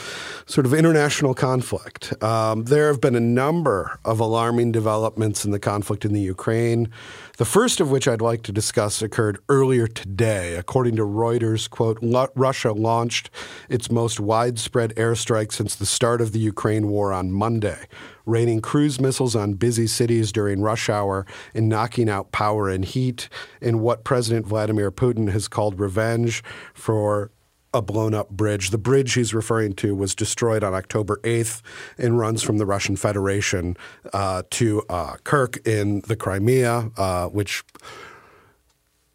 sort 0.44 0.66
of 0.66 0.74
international 0.74 1.32
conflict. 1.32 2.22
Um, 2.22 2.64
there 2.64 2.88
have 2.88 3.00
been 3.00 3.14
a 3.14 3.20
number 3.20 3.98
of 4.04 4.20
alarming 4.20 4.72
developments 4.72 5.46
in 5.46 5.50
the 5.50 5.58
conflict 5.58 6.04
in 6.04 6.12
the 6.12 6.20
Ukraine. 6.20 6.90
The 7.36 7.44
first 7.44 7.80
of 7.80 7.90
which 7.90 8.08
I'd 8.08 8.22
like 8.22 8.40
to 8.44 8.52
discuss 8.52 9.02
occurred 9.02 9.38
earlier 9.50 9.86
today. 9.86 10.54
According 10.54 10.96
to 10.96 11.02
Reuters, 11.02 11.68
quote, 11.68 11.98
Russia 12.34 12.72
launched 12.72 13.28
its 13.68 13.90
most 13.90 14.18
widespread 14.18 14.94
airstrike 14.96 15.52
since 15.52 15.74
the 15.74 15.84
start 15.84 16.22
of 16.22 16.32
the 16.32 16.38
Ukraine 16.38 16.88
war 16.88 17.12
on 17.12 17.30
Monday 17.30 17.88
raining 18.26 18.60
cruise 18.60 19.00
missiles 19.00 19.36
on 19.36 19.54
busy 19.54 19.86
cities 19.86 20.32
during 20.32 20.60
rush 20.60 20.88
hour 20.88 21.24
and 21.54 21.68
knocking 21.68 22.10
out 22.10 22.32
power 22.32 22.68
and 22.68 22.84
heat 22.84 23.28
in 23.60 23.80
what 23.80 24.04
President 24.04 24.44
Vladimir 24.44 24.90
Putin 24.90 25.30
has 25.30 25.48
called 25.48 25.78
revenge 25.78 26.42
for 26.74 27.30
a 27.76 27.82
blown 27.82 28.14
up 28.14 28.30
bridge. 28.30 28.70
The 28.70 28.78
bridge 28.78 29.14
he's 29.14 29.34
referring 29.34 29.74
to 29.74 29.94
was 29.94 30.14
destroyed 30.14 30.64
on 30.64 30.74
October 30.74 31.20
8th 31.22 31.62
and 31.98 32.18
runs 32.18 32.42
from 32.42 32.58
the 32.58 32.66
Russian 32.66 32.96
Federation 32.96 33.76
uh, 34.12 34.42
to 34.50 34.82
uh, 34.88 35.16
Kerch 35.24 35.64
in 35.66 36.00
the 36.02 36.16
Crimea, 36.16 36.90
uh, 36.96 37.28
which 37.28 37.62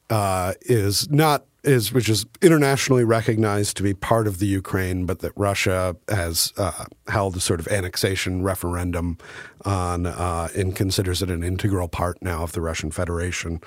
uh, 0.10 0.54
is 0.62 1.10
not 1.10 1.46
is 1.64 1.94
which 1.94 2.10
is 2.10 2.26
internationally 2.42 3.04
recognized 3.04 3.78
to 3.78 3.84
be 3.84 3.94
part 3.94 4.28
of 4.28 4.40
the 4.40 4.48
Ukraine, 4.48 5.06
but 5.06 5.20
that 5.20 5.32
Russia 5.36 5.96
has 6.10 6.54
uh, 6.58 6.86
held 7.08 7.36
a 7.36 7.40
sort 7.40 7.60
of 7.60 7.68
annexation 7.68 8.42
referendum 8.42 9.18
on 9.64 10.08
uh, 10.08 10.48
and 10.56 10.76
considers 10.76 11.22
it 11.22 11.30
an 11.30 11.44
integral 11.44 11.88
part 11.88 12.18
now 12.22 12.44
of 12.44 12.54
the 12.54 12.62
Russian 12.62 12.90
Federation. 12.90 13.62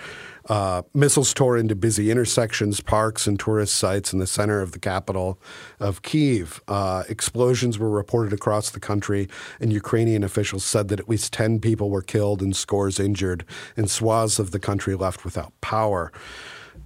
Uh, 0.49 0.83
missiles 0.93 1.33
tore 1.33 1.57
into 1.57 1.75
busy 1.75 2.11
intersections, 2.11 2.81
parks, 2.81 3.27
and 3.27 3.41
tourist 3.41 3.75
sites 3.75 4.13
in 4.13 4.19
the 4.19 4.27
center 4.27 4.61
of 4.61 4.73
the 4.73 4.79
capital 4.79 5.39
of 5.81 6.03
Kiev. 6.03 6.61
Uh, 6.69 7.05
explosions 7.09 7.79
were 7.79 7.91
reported 7.91 8.33
across 8.33 8.71
the 8.71 8.81
country, 8.81 9.29
and 9.61 9.73
Ukrainian 9.73 10.23
officials 10.23 10.65
said 10.65 10.89
that 10.89 11.01
at 11.01 11.09
least 11.09 11.33
10 11.33 11.61
people 11.61 11.91
were 11.91 12.03
killed 12.03 12.43
and 12.43 12.55
scores 12.55 13.01
injured, 13.01 13.45
and 13.77 13.91
swaths 13.91 14.39
of 14.39 14.51
the 14.51 14.59
country 14.59 14.95
left 14.95 15.25
without 15.25 15.53
power. 15.61 16.13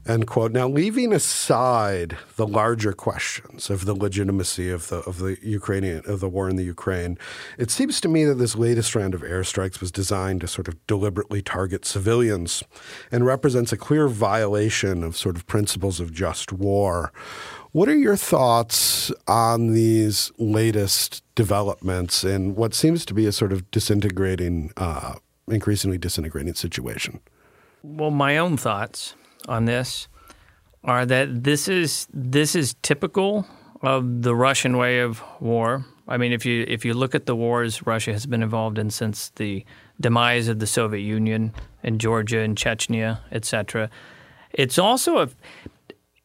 End 0.08 0.26
quote. 0.26 0.52
Now, 0.52 0.66
leaving 0.66 1.12
aside 1.12 2.16
the 2.36 2.46
larger 2.46 2.94
questions 2.94 3.68
of 3.68 3.84
the 3.84 3.94
legitimacy 3.94 4.70
of 4.70 4.88
the 4.88 5.00
of 5.00 5.18
the 5.18 5.36
Ukrainian 5.42 6.02
of 6.06 6.20
the 6.20 6.30
war 6.30 6.48
in 6.48 6.56
the 6.56 6.64
Ukraine, 6.64 7.18
it 7.58 7.70
seems 7.70 8.00
to 8.00 8.08
me 8.08 8.24
that 8.24 8.36
this 8.36 8.56
latest 8.56 8.94
round 8.94 9.12
of 9.12 9.20
airstrikes 9.20 9.82
was 9.82 9.92
designed 9.92 10.40
to 10.40 10.48
sort 10.48 10.66
of 10.66 10.86
deliberately 10.86 11.42
target 11.42 11.84
civilians, 11.84 12.64
and 13.12 13.26
represents 13.26 13.70
a 13.70 13.76
clear 13.76 14.08
violation 14.08 15.04
of 15.04 15.14
sort 15.14 15.36
of 15.36 15.46
principles 15.46 16.00
of 16.00 16.10
just 16.10 16.54
war. 16.54 17.12
What 17.72 17.90
are 17.90 17.96
your 17.96 18.16
thoughts 18.16 19.12
on 19.26 19.74
these 19.74 20.32
latest 20.38 21.22
developments 21.34 22.24
in 22.24 22.54
what 22.54 22.72
seems 22.72 23.04
to 23.04 23.12
be 23.12 23.26
a 23.26 23.32
sort 23.32 23.52
of 23.52 23.70
disintegrating, 23.70 24.72
uh, 24.78 25.16
increasingly 25.48 25.98
disintegrating 25.98 26.54
situation? 26.54 27.20
Well, 27.82 28.10
my 28.10 28.38
own 28.38 28.56
thoughts 28.56 29.14
on 29.48 29.64
this 29.64 30.08
are 30.84 31.04
that 31.06 31.44
this 31.44 31.68
is 31.68 32.06
this 32.12 32.54
is 32.54 32.74
typical 32.82 33.46
of 33.82 34.22
the 34.22 34.34
Russian 34.34 34.76
way 34.76 35.00
of 35.00 35.22
war. 35.40 35.84
I 36.06 36.16
mean, 36.16 36.32
if 36.32 36.46
you 36.46 36.64
if 36.68 36.84
you 36.84 36.94
look 36.94 37.14
at 37.14 37.26
the 37.26 37.36
wars 37.36 37.86
Russia 37.86 38.12
has 38.12 38.26
been 38.26 38.42
involved 38.42 38.78
in 38.78 38.90
since 38.90 39.30
the 39.30 39.64
demise 40.00 40.48
of 40.48 40.58
the 40.58 40.66
Soviet 40.66 41.02
Union 41.02 41.52
in 41.82 41.98
Georgia 41.98 42.40
and 42.40 42.56
Chechnya, 42.56 43.20
etc., 43.32 43.90
it's 44.52 44.78
also 44.78 45.18
a 45.18 45.28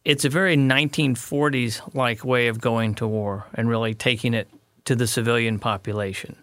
it's 0.05 0.25
a 0.25 0.29
very 0.29 0.57
1940s 0.57 1.95
like 1.95 2.25
way 2.25 2.47
of 2.47 2.59
going 2.59 2.95
to 2.95 3.07
war 3.07 3.47
and 3.53 3.69
really 3.69 3.93
taking 3.93 4.33
it 4.33 4.49
to 4.85 4.95
the 4.95 5.07
civilian 5.07 5.59
population. 5.59 6.37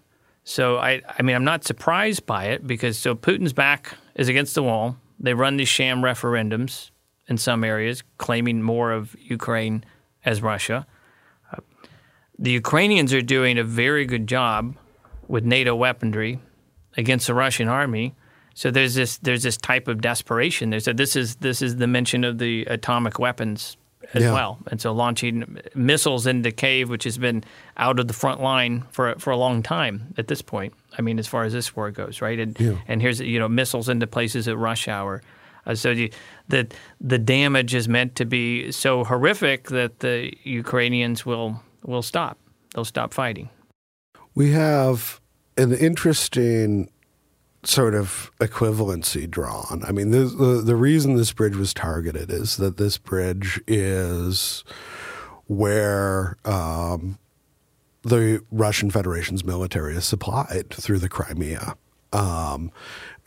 So 0.45 0.79
I 0.79 1.03
I 1.19 1.23
mean 1.23 1.37
I'm 1.37 1.45
not 1.45 1.65
surprised 1.65 2.27
by 2.27 2.47
it 2.47 2.67
because 2.67 2.99
so 2.99 3.15
Putin's 3.15 3.53
back 3.53 3.95
is 4.15 4.29
against 4.29 4.55
the 4.55 4.63
wall. 4.63 4.97
They 5.21 5.35
run 5.35 5.59
these 5.59 5.69
sham 5.69 6.01
referendums 6.01 6.91
in 7.29 7.37
some 7.37 7.63
areas, 7.63 8.03
claiming 8.19 8.63
more 8.63 8.91
of 8.91 9.15
Ukraine 9.21 9.85
as 10.25 10.43
Russia. 10.43 10.87
Uh, 11.53 11.59
the 12.39 12.51
Ukrainians 12.51 13.13
are 13.13 13.23
doing 13.23 13.59
a 13.59 13.65
very 13.65 14.07
good 14.07 14.27
job 14.27 14.75
with 15.29 15.45
NATO 15.45 15.77
weaponry 15.77 16.41
against 16.97 17.27
the 17.27 17.35
Russian 17.35 17.69
army. 17.69 18.15
So 18.55 18.71
there's 18.71 18.95
this 18.95 19.19
there's 19.19 19.43
this 19.43 19.57
type 19.57 19.87
of 19.87 20.01
desperation. 20.01 20.71
There's 20.71 20.89
a, 20.89 20.95
this 20.95 21.15
is 21.15 21.37
this 21.37 21.63
is 21.63 21.77
the 21.77 21.87
mention 21.87 22.25
of 22.25 22.39
the 22.39 22.65
atomic 22.65 23.19
weapons 23.19 23.77
as 24.15 24.23
yeah. 24.23 24.33
well, 24.33 24.59
and 24.67 24.81
so 24.81 24.93
launching 24.93 25.61
missiles 25.75 26.27
into 26.27 26.51
Kiev, 26.51 26.89
which 26.89 27.05
has 27.05 27.19
been 27.19 27.45
out 27.77 28.01
of 28.01 28.09
the 28.09 28.15
front 28.15 28.41
line 28.41 28.85
for 28.91 29.15
for 29.19 29.31
a 29.31 29.37
long 29.37 29.63
time 29.63 30.15
at 30.19 30.29
this 30.29 30.43
point. 30.43 30.75
I 30.99 31.03
mean, 31.03 31.19
as 31.19 31.27
far 31.27 31.45
as 31.45 31.53
this 31.53 31.77
war 31.77 31.91
goes, 31.91 32.21
right? 32.21 32.39
And 32.39 32.59
yeah. 32.59 32.77
and 32.89 33.01
here's 33.01 33.21
you 33.21 33.39
know 33.39 33.49
missiles 33.49 33.89
into 33.89 34.07
places 34.07 34.49
at 34.49 34.57
rush 34.57 34.89
hour. 34.89 35.23
Uh, 35.67 35.75
so 35.75 35.91
you, 35.91 36.11
the 36.49 36.67
the 37.01 37.19
damage 37.19 37.75
is 37.75 37.89
meant 37.89 38.17
to 38.17 38.25
be 38.25 38.73
so 38.73 39.05
horrific 39.05 39.69
that 39.69 40.01
the 40.01 40.33
Ukrainians 40.43 41.25
will 41.25 41.63
will 41.85 42.03
stop. 42.03 42.39
They'll 42.75 42.85
stop 42.85 43.13
fighting. 43.13 43.49
We 44.35 44.53
have 44.53 45.21
an 45.57 45.73
interesting 45.73 46.91
sort 47.63 47.95
of 47.95 48.31
equivalency 48.41 49.31
drawn. 49.31 49.83
I 49.87 49.93
mean, 49.93 50.11
the, 50.11 50.25
the, 50.25 50.63
the 50.63 50.77
reason 50.77 51.17
this 51.17 51.33
bridge 51.33 51.57
was 51.57 51.75
targeted 51.75 52.31
is 52.31 52.57
that 52.57 52.79
this 52.79 52.97
bridge 52.97 53.61
is 53.67 54.65
where 55.47 56.37
um, 56.45 57.19
the 58.03 58.43
Russian 58.51 58.91
Federation's 58.91 59.45
military 59.45 59.95
is 59.95 60.07
supplied 60.07 60.71
through 60.71 61.01
the 61.01 61.09
Crimea. 61.09 61.77
Um, 62.13 62.73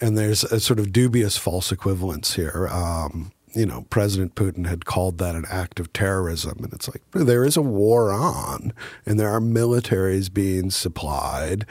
and 0.02 0.18
there's 0.18 0.44
a 0.44 0.60
sort 0.60 0.80
of 0.80 0.92
dubious 0.92 1.38
false 1.38 1.72
equivalence 1.72 2.34
here. 2.34 2.68
Um, 2.72 3.32
you 3.54 3.68
know, 3.68 3.86
President 3.92 4.34
Putin 4.34 4.66
had 4.66 4.86
called 4.86 5.20
that 5.20 5.36
an 5.36 5.46
act 5.48 5.80
of 5.80 5.94
terrorism. 5.94 6.64
And 6.64 6.74
it's 6.74 6.88
like, 6.88 7.04
there 7.12 7.46
is 7.46 7.56
a 7.56 7.62
war 7.62 8.12
on, 8.12 8.74
and 9.06 9.20
there 9.20 9.30
are 9.30 9.40
militaries 9.40 10.34
being 10.34 10.72
supplied. 10.72 11.66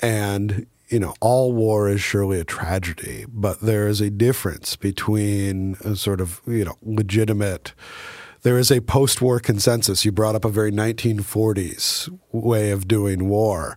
And, 0.00 0.66
you 0.92 1.00
know, 1.00 1.14
all 1.20 1.52
war 1.54 1.88
is 1.88 2.02
surely 2.02 2.38
a 2.38 2.44
tragedy, 2.44 3.24
but 3.26 3.60
there 3.60 3.88
is 3.88 4.02
a 4.02 4.10
difference 4.10 4.76
between 4.76 5.76
a 5.82 5.96
sort 5.96 6.20
of, 6.20 6.42
you 6.46 6.66
know, 6.66 6.76
legitimate. 6.82 7.72
There 8.42 8.58
is 8.58 8.70
a 8.70 8.82
post 8.82 9.22
war 9.22 9.40
consensus. 9.40 10.04
You 10.04 10.12
brought 10.12 10.34
up 10.34 10.44
a 10.44 10.50
very 10.50 10.70
1940s 10.70 12.10
way 12.30 12.70
of 12.70 12.86
doing 12.86 13.28
war. 13.28 13.74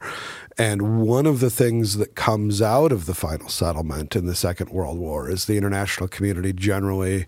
And 0.58 1.02
one 1.02 1.26
of 1.26 1.40
the 1.40 1.50
things 1.50 1.98
that 1.98 2.16
comes 2.16 2.62
out 2.62 2.92
of 2.92 3.06
the 3.06 3.14
final 3.14 3.48
settlement 3.48 4.16
in 4.16 4.26
the 4.26 4.36
Second 4.36 4.70
World 4.70 4.98
War 4.98 5.30
is 5.30 5.46
the 5.46 5.58
international 5.58 6.10
community 6.10 6.52
generally 6.52 7.28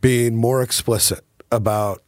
being 0.00 0.36
more 0.36 0.62
explicit 0.62 1.24
about 1.50 2.02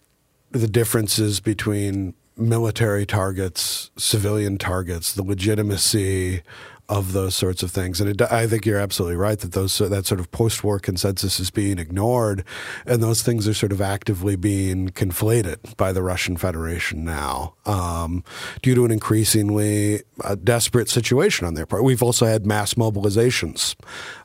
the 0.52 0.68
differences 0.68 1.40
between 1.40 2.14
military 2.36 3.06
targets, 3.06 3.90
civilian 3.96 4.58
targets, 4.58 5.12
the 5.12 5.22
legitimacy 5.22 6.42
of 6.88 7.12
those 7.12 7.34
sorts 7.34 7.62
of 7.62 7.70
things. 7.70 8.00
And 8.00 8.10
it, 8.10 8.22
I 8.22 8.46
think 8.46 8.64
you're 8.64 8.78
absolutely 8.78 9.16
right 9.16 9.38
that 9.38 9.52
those 9.52 9.78
that 9.78 10.06
sort 10.06 10.20
of 10.20 10.30
post-war 10.30 10.78
consensus 10.78 11.40
is 11.40 11.50
being 11.50 11.78
ignored, 11.78 12.44
and 12.86 13.02
those 13.02 13.22
things 13.22 13.48
are 13.48 13.54
sort 13.54 13.72
of 13.72 13.80
actively 13.80 14.36
being 14.36 14.90
conflated 14.90 15.76
by 15.76 15.92
the 15.92 16.02
Russian 16.02 16.36
Federation 16.36 17.04
now 17.04 17.54
um, 17.64 18.22
due 18.62 18.74
to 18.74 18.84
an 18.84 18.90
increasingly 18.90 20.02
uh, 20.22 20.36
desperate 20.36 20.88
situation 20.88 21.46
on 21.46 21.54
their 21.54 21.66
part. 21.66 21.82
We've 21.82 22.02
also 22.02 22.26
had 22.26 22.46
mass 22.46 22.74
mobilizations, 22.74 23.74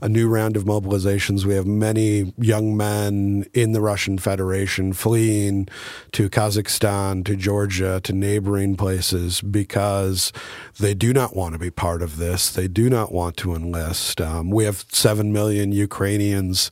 a 0.02 0.10
new 0.10 0.30
round 0.30 0.56
of 0.56 0.64
mobilizations. 0.64 1.46
We 1.46 1.56
have 1.56 1.68
many 1.68 2.34
young 2.38 2.78
men 2.78 3.46
in 3.54 3.72
the 3.72 3.82
Russian 3.82 4.18
Federation 4.18 4.94
fleeing 4.94 5.68
to 6.12 6.30
Kazakhstan, 6.30 7.26
to 7.26 7.36
Georgia, 7.36 8.00
to 8.04 8.14
neighboring 8.14 8.76
places 8.76 9.42
because 9.42 10.32
they 10.80 10.94
do 10.94 11.14
not 11.14 11.36
want 11.36 11.54
to 11.54 11.60
be 11.60 11.72
part 11.72 12.02
of 12.02 12.18
this 12.18 12.51
they 12.54 12.68
do 12.68 12.90
not 12.90 13.12
want 13.12 13.38
to 13.38 13.56
enlist. 13.56 14.22
Um, 14.22 14.50
we 14.50 14.66
have 14.66 14.86
7 14.90 15.32
million 15.32 15.72
Ukrainians. 15.72 16.72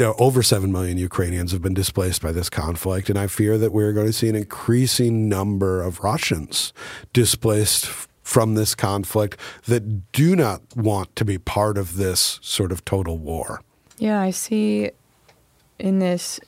over 0.00 0.42
7 0.42 0.70
million 0.70 0.98
Ukrainians 0.98 1.52
have 1.52 1.62
been 1.62 1.74
displaced 1.74 2.22
by 2.22 2.32
this 2.32 2.48
conflict. 2.48 3.08
And 3.10 3.18
I 3.18 3.26
fear 3.26 3.58
that 3.58 3.72
we're 3.72 3.92
going 3.92 4.06
to 4.06 4.12
see 4.12 4.28
an 4.28 4.36
increasing 4.36 5.28
number 5.28 5.82
of 5.82 6.00
Russians 6.00 6.72
displaced 7.12 7.86
from 8.22 8.54
this 8.54 8.74
conflict 8.74 9.38
that 9.64 10.12
do 10.12 10.36
not 10.36 10.60
want 10.76 11.16
to 11.16 11.24
be 11.24 11.38
part 11.38 11.78
of 11.78 11.96
this 11.96 12.38
sort 12.42 12.70
of 12.70 12.84
total 12.84 13.16
war. 13.16 13.62
Yeah, 13.96 14.20
I 14.20 14.30
see 14.30 14.90
in 15.78 15.98
this 15.98 16.38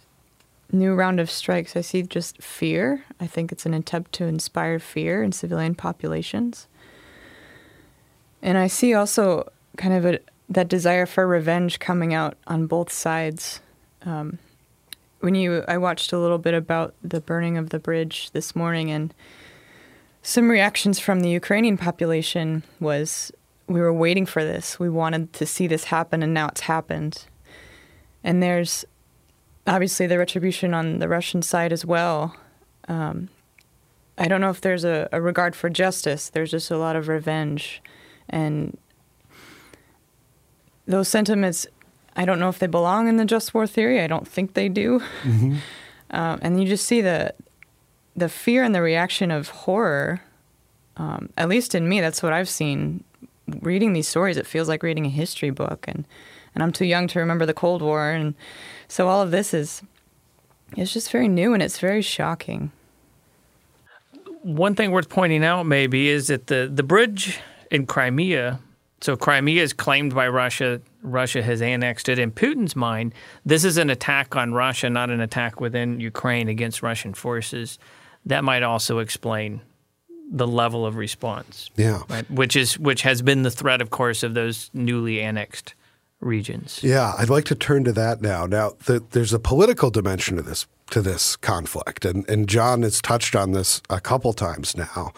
new 0.72 0.94
round 0.94 1.20
of 1.20 1.30
strikes, 1.30 1.76
I 1.76 1.80
see 1.80 2.02
just 2.02 2.42
fear. 2.42 3.04
I 3.18 3.26
think 3.26 3.50
it's 3.50 3.66
an 3.66 3.74
attempt 3.74 4.12
to 4.14 4.24
inspire 4.24 4.78
fear 4.78 5.22
in 5.22 5.32
civilian 5.32 5.74
populations. 5.74 6.68
And 8.42 8.56
I 8.56 8.66
see 8.66 8.94
also 8.94 9.50
kind 9.76 9.94
of 9.94 10.04
a, 10.04 10.18
that 10.48 10.68
desire 10.68 11.06
for 11.06 11.26
revenge 11.26 11.78
coming 11.78 12.14
out 12.14 12.36
on 12.46 12.66
both 12.66 12.92
sides. 12.92 13.60
Um, 14.02 14.38
when 15.20 15.34
you, 15.34 15.64
I 15.68 15.76
watched 15.76 16.12
a 16.12 16.18
little 16.18 16.38
bit 16.38 16.54
about 16.54 16.94
the 17.02 17.20
burning 17.20 17.58
of 17.58 17.70
the 17.70 17.78
bridge 17.78 18.30
this 18.32 18.56
morning, 18.56 18.90
and 18.90 19.12
some 20.22 20.50
reactions 20.50 20.98
from 20.98 21.20
the 21.20 21.28
Ukrainian 21.28 21.76
population 21.76 22.62
was, 22.80 23.30
"We 23.66 23.80
were 23.80 23.92
waiting 23.92 24.26
for 24.26 24.42
this. 24.42 24.80
We 24.80 24.88
wanted 24.88 25.32
to 25.34 25.46
see 25.46 25.66
this 25.66 25.84
happen, 25.84 26.22
and 26.22 26.32
now 26.32 26.48
it's 26.48 26.62
happened." 26.62 27.26
And 28.24 28.42
there's 28.42 28.84
obviously 29.66 30.06
the 30.06 30.18
retribution 30.18 30.74
on 30.74 30.98
the 30.98 31.08
Russian 31.08 31.42
side 31.42 31.72
as 31.72 31.84
well. 31.84 32.34
Um, 32.88 33.28
I 34.18 34.26
don't 34.26 34.40
know 34.40 34.50
if 34.50 34.60
there's 34.60 34.84
a, 34.84 35.08
a 35.12 35.20
regard 35.20 35.54
for 35.54 35.70
justice. 35.70 36.30
There's 36.30 36.50
just 36.50 36.70
a 36.70 36.78
lot 36.78 36.96
of 36.96 37.08
revenge 37.08 37.82
and 38.30 38.78
those 40.86 41.08
sentiments, 41.08 41.66
I 42.16 42.24
don't 42.24 42.38
know 42.38 42.48
if 42.48 42.58
they 42.58 42.66
belong 42.66 43.08
in 43.08 43.16
the 43.16 43.24
just 43.24 43.54
war 43.54 43.66
theory. 43.66 44.00
I 44.00 44.06
don't 44.06 44.26
think 44.26 44.54
they 44.54 44.68
do. 44.68 45.00
Mm-hmm. 45.22 45.56
Um, 46.12 46.40
and 46.42 46.60
you 46.60 46.66
just 46.66 46.86
see 46.86 47.02
the 47.02 47.32
the 48.16 48.28
fear 48.28 48.64
and 48.64 48.74
the 48.74 48.82
reaction 48.82 49.30
of 49.30 49.48
horror. 49.48 50.22
Um, 50.96 51.30
at 51.36 51.48
least 51.48 51.72
in 51.72 51.88
me, 51.88 52.00
that's 52.00 52.20
what 52.20 52.32
I've 52.32 52.48
seen. 52.48 53.04
Reading 53.60 53.92
these 53.92 54.08
stories, 54.08 54.36
it 54.36 54.44
feels 54.44 54.66
like 54.68 54.82
reading 54.82 55.06
a 55.06 55.08
history 55.08 55.50
book, 55.50 55.84
and 55.86 56.04
and 56.52 56.64
I'm 56.64 56.72
too 56.72 56.84
young 56.84 57.06
to 57.06 57.20
remember 57.20 57.46
the 57.46 57.54
Cold 57.54 57.80
War, 57.80 58.10
and 58.10 58.34
so 58.88 59.06
all 59.06 59.22
of 59.22 59.30
this 59.30 59.54
is 59.54 59.82
it's 60.76 60.92
just 60.92 61.10
very 61.10 61.28
new 61.28 61.54
and 61.54 61.62
it's 61.62 61.78
very 61.78 62.02
shocking. 62.02 62.72
One 64.42 64.74
thing 64.74 64.90
worth 64.90 65.08
pointing 65.08 65.44
out 65.44 65.64
maybe 65.64 66.08
is 66.08 66.26
that 66.26 66.48
the 66.48 66.68
the 66.72 66.82
bridge 66.82 67.38
in 67.70 67.86
Crimea, 67.86 68.60
so 69.00 69.16
Crimea 69.16 69.62
is 69.62 69.72
claimed 69.72 70.14
by 70.14 70.28
Russia. 70.28 70.80
Russia 71.02 71.42
has 71.42 71.62
annexed 71.62 72.08
it. 72.08 72.18
In 72.18 72.30
Putin's 72.30 72.76
mind, 72.76 73.14
this 73.46 73.64
is 73.64 73.78
an 73.78 73.88
attack 73.88 74.36
on 74.36 74.52
Russia, 74.52 74.90
not 74.90 75.10
an 75.10 75.20
attack 75.20 75.60
within 75.60 76.00
Ukraine 76.00 76.48
against 76.48 76.82
Russian 76.82 77.14
forces. 77.14 77.78
That 78.26 78.44
might 78.44 78.62
also 78.62 78.98
explain 78.98 79.62
the 80.30 80.46
level 80.46 80.84
of 80.84 80.96
response. 80.96 81.70
Yeah, 81.76 82.02
right? 82.08 82.30
which 82.30 82.54
is 82.56 82.78
which 82.78 83.02
has 83.02 83.22
been 83.22 83.42
the 83.42 83.50
threat, 83.50 83.80
of 83.80 83.90
course, 83.90 84.22
of 84.22 84.34
those 84.34 84.70
newly 84.74 85.20
annexed 85.20 85.74
regions. 86.20 86.80
Yeah, 86.82 87.14
I'd 87.18 87.30
like 87.30 87.46
to 87.46 87.54
turn 87.54 87.84
to 87.84 87.92
that 87.92 88.20
now. 88.20 88.44
Now, 88.46 88.74
the, 88.84 89.02
there's 89.10 89.32
a 89.32 89.38
political 89.38 89.90
dimension 89.90 90.36
to 90.36 90.42
this 90.42 90.66
to 90.90 91.00
this 91.00 91.36
conflict, 91.36 92.04
and 92.04 92.28
and 92.28 92.48
John 92.48 92.82
has 92.82 93.00
touched 93.00 93.34
on 93.34 93.52
this 93.52 93.80
a 93.88 94.00
couple 94.00 94.34
times 94.34 94.76
now. 94.76 95.12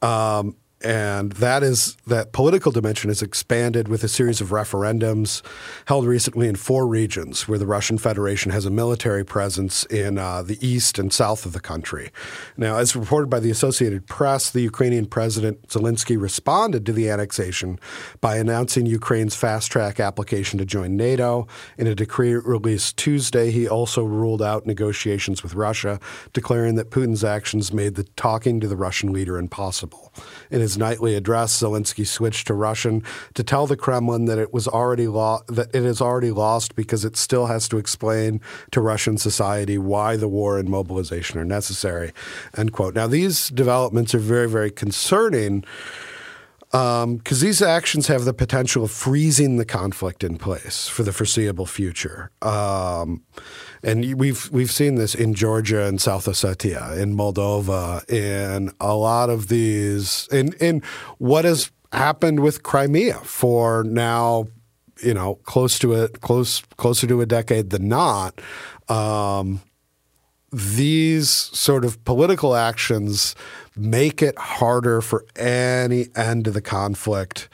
Um, 0.00 0.56
and 0.82 1.32
that 1.32 1.62
is 1.62 1.96
that 2.06 2.32
political 2.32 2.70
dimension 2.70 3.08
is 3.10 3.22
expanded 3.22 3.88
with 3.88 4.04
a 4.04 4.08
series 4.08 4.42
of 4.42 4.50
referendums 4.50 5.42
held 5.86 6.06
recently 6.06 6.48
in 6.48 6.54
four 6.54 6.86
regions 6.86 7.48
where 7.48 7.58
the 7.58 7.66
Russian 7.66 7.96
Federation 7.96 8.52
has 8.52 8.66
a 8.66 8.70
military 8.70 9.24
presence 9.24 9.84
in 9.86 10.18
uh, 10.18 10.42
the 10.42 10.58
east 10.66 10.98
and 10.98 11.12
south 11.12 11.46
of 11.46 11.54
the 11.54 11.60
country. 11.60 12.10
Now, 12.58 12.76
as 12.76 12.94
reported 12.94 13.30
by 13.30 13.40
the 13.40 13.50
Associated 13.50 14.06
Press, 14.06 14.50
the 14.50 14.60
Ukrainian 14.60 15.06
President 15.06 15.66
Zelensky 15.68 16.20
responded 16.20 16.84
to 16.86 16.92
the 16.92 17.08
annexation 17.08 17.80
by 18.20 18.36
announcing 18.36 18.84
Ukraine's 18.84 19.34
fast 19.34 19.72
track 19.72 19.98
application 19.98 20.58
to 20.58 20.66
join 20.66 20.94
NATO. 20.96 21.46
In 21.78 21.86
a 21.86 21.94
decree 21.94 22.34
released 22.34 22.98
Tuesday, 22.98 23.50
he 23.50 23.66
also 23.66 24.04
ruled 24.04 24.42
out 24.42 24.66
negotiations 24.66 25.42
with 25.42 25.54
Russia, 25.54 25.98
declaring 26.34 26.74
that 26.74 26.90
Putin's 26.90 27.24
actions 27.24 27.72
made 27.72 27.94
the 27.94 28.04
talking 28.16 28.60
to 28.60 28.68
the 28.68 28.76
Russian 28.76 29.10
leader 29.12 29.38
impossible. 29.38 30.05
In 30.50 30.60
his 30.60 30.78
nightly 30.78 31.14
address, 31.14 31.60
Zelensky 31.60 32.06
switched 32.06 32.46
to 32.46 32.54
Russian 32.54 33.02
to 33.34 33.42
tell 33.42 33.66
the 33.66 33.76
Kremlin 33.76 34.26
that 34.26 34.38
it 34.38 34.52
was 34.52 34.68
already 34.68 35.08
lo- 35.08 35.42
that 35.48 35.74
it 35.74 35.84
is 35.84 36.00
already 36.00 36.30
lost 36.30 36.76
because 36.76 37.04
it 37.04 37.16
still 37.16 37.46
has 37.46 37.68
to 37.68 37.78
explain 37.78 38.40
to 38.70 38.80
Russian 38.80 39.18
society 39.18 39.78
why 39.78 40.16
the 40.16 40.28
war 40.28 40.58
and 40.58 40.68
mobilization 40.68 41.38
are 41.38 41.44
necessary. 41.44 42.12
End 42.56 42.72
quote. 42.72 42.94
Now 42.94 43.06
these 43.06 43.48
developments 43.48 44.14
are 44.14 44.18
very 44.18 44.48
very 44.48 44.70
concerning 44.70 45.64
because 46.70 47.04
um, 47.04 47.20
these 47.46 47.62
actions 47.62 48.08
have 48.08 48.24
the 48.24 48.34
potential 48.34 48.84
of 48.84 48.90
freezing 48.90 49.56
the 49.56 49.64
conflict 49.64 50.24
in 50.24 50.36
place 50.36 50.88
for 50.88 51.04
the 51.04 51.12
foreseeable 51.12 51.66
future. 51.66 52.30
Um, 52.42 53.22
and 53.86 54.18
we've 54.18 54.50
we've 54.50 54.72
seen 54.72 54.96
this 54.96 55.14
in 55.14 55.32
Georgia 55.32 55.84
and 55.84 56.00
South 56.00 56.26
Ossetia, 56.26 56.98
in 56.98 57.16
Moldova, 57.16 58.08
in 58.10 58.72
a 58.80 58.96
lot 58.96 59.30
of 59.30 59.46
these, 59.46 60.28
in 60.32 60.52
in 60.54 60.82
what 61.18 61.44
has 61.44 61.70
happened 61.92 62.40
with 62.40 62.64
Crimea 62.64 63.14
for 63.22 63.84
now, 63.84 64.48
you 65.02 65.14
know, 65.14 65.36
close 65.44 65.78
to 65.78 65.92
it, 65.92 66.20
close 66.20 66.62
closer 66.76 67.06
to 67.06 67.20
a 67.20 67.26
decade 67.26 67.70
than 67.70 67.88
not. 67.88 68.40
Um, 68.88 69.62
these 70.52 71.30
sort 71.30 71.84
of 71.84 72.02
political 72.04 72.56
actions 72.56 73.36
make 73.76 74.20
it 74.20 74.36
harder 74.36 75.00
for 75.00 75.24
any 75.36 76.08
end 76.16 76.48
of 76.48 76.54
the 76.54 76.62
conflict 76.62 77.48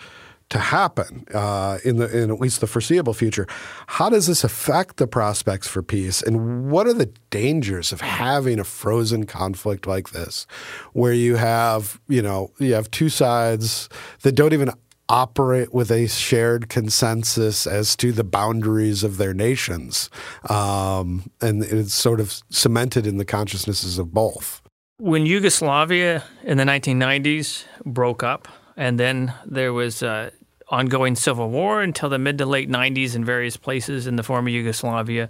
to 0.52 0.58
happen 0.58 1.24
uh, 1.32 1.78
in 1.82 1.96
the 1.96 2.14
in 2.16 2.30
at 2.30 2.38
least 2.38 2.60
the 2.60 2.66
foreseeable 2.66 3.14
future. 3.14 3.46
How 3.86 4.10
does 4.10 4.26
this 4.26 4.44
affect 4.44 4.98
the 4.98 5.06
prospects 5.06 5.66
for 5.66 5.82
peace, 5.82 6.20
and 6.22 6.70
what 6.70 6.86
are 6.86 6.92
the 6.92 7.10
dangers 7.30 7.90
of 7.90 8.02
having 8.02 8.60
a 8.60 8.64
frozen 8.64 9.24
conflict 9.24 9.86
like 9.86 10.10
this, 10.10 10.46
where 10.92 11.14
you 11.14 11.36
have 11.36 11.98
you 12.06 12.20
know 12.20 12.50
you 12.58 12.74
have 12.74 12.90
two 12.90 13.08
sides 13.08 13.88
that 14.20 14.32
don't 14.32 14.52
even 14.52 14.70
operate 15.08 15.72
with 15.72 15.90
a 15.90 16.06
shared 16.06 16.68
consensus 16.68 17.66
as 17.66 17.96
to 17.96 18.12
the 18.12 18.24
boundaries 18.24 19.02
of 19.02 19.16
their 19.16 19.32
nations, 19.32 20.10
um, 20.50 21.30
and 21.40 21.64
it's 21.64 21.94
sort 21.94 22.20
of 22.20 22.42
cemented 22.50 23.06
in 23.06 23.16
the 23.16 23.24
consciousnesses 23.24 23.98
of 23.98 24.12
both. 24.12 24.60
When 24.98 25.24
Yugoslavia 25.24 26.22
in 26.44 26.58
the 26.58 26.64
1990s 26.64 27.64
broke 27.86 28.22
up, 28.22 28.48
and 28.76 28.98
then 28.98 29.34
there 29.44 29.72
was 29.72 30.02
uh, 30.02 30.30
ongoing 30.72 31.14
civil 31.14 31.50
war 31.50 31.82
until 31.82 32.08
the 32.08 32.18
mid 32.18 32.38
to 32.38 32.46
late 32.46 32.70
90s 32.70 33.14
in 33.14 33.24
various 33.24 33.58
places 33.58 34.06
in 34.06 34.16
the 34.16 34.22
former 34.22 34.48
Yugoslavia. 34.48 35.28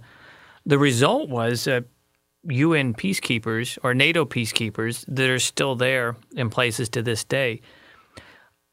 The 0.65 0.79
result 0.79 1.29
was 1.29 1.67
uh, 1.67 1.81
UN 2.49 2.93
peacekeepers 2.93 3.77
or 3.83 3.93
NATO 3.93 4.25
peacekeepers 4.25 5.03
that 5.07 5.29
are 5.29 5.39
still 5.39 5.75
there 5.75 6.15
in 6.35 6.49
places 6.49 6.87
to 6.89 7.01
this 7.01 7.25
day. 7.25 7.61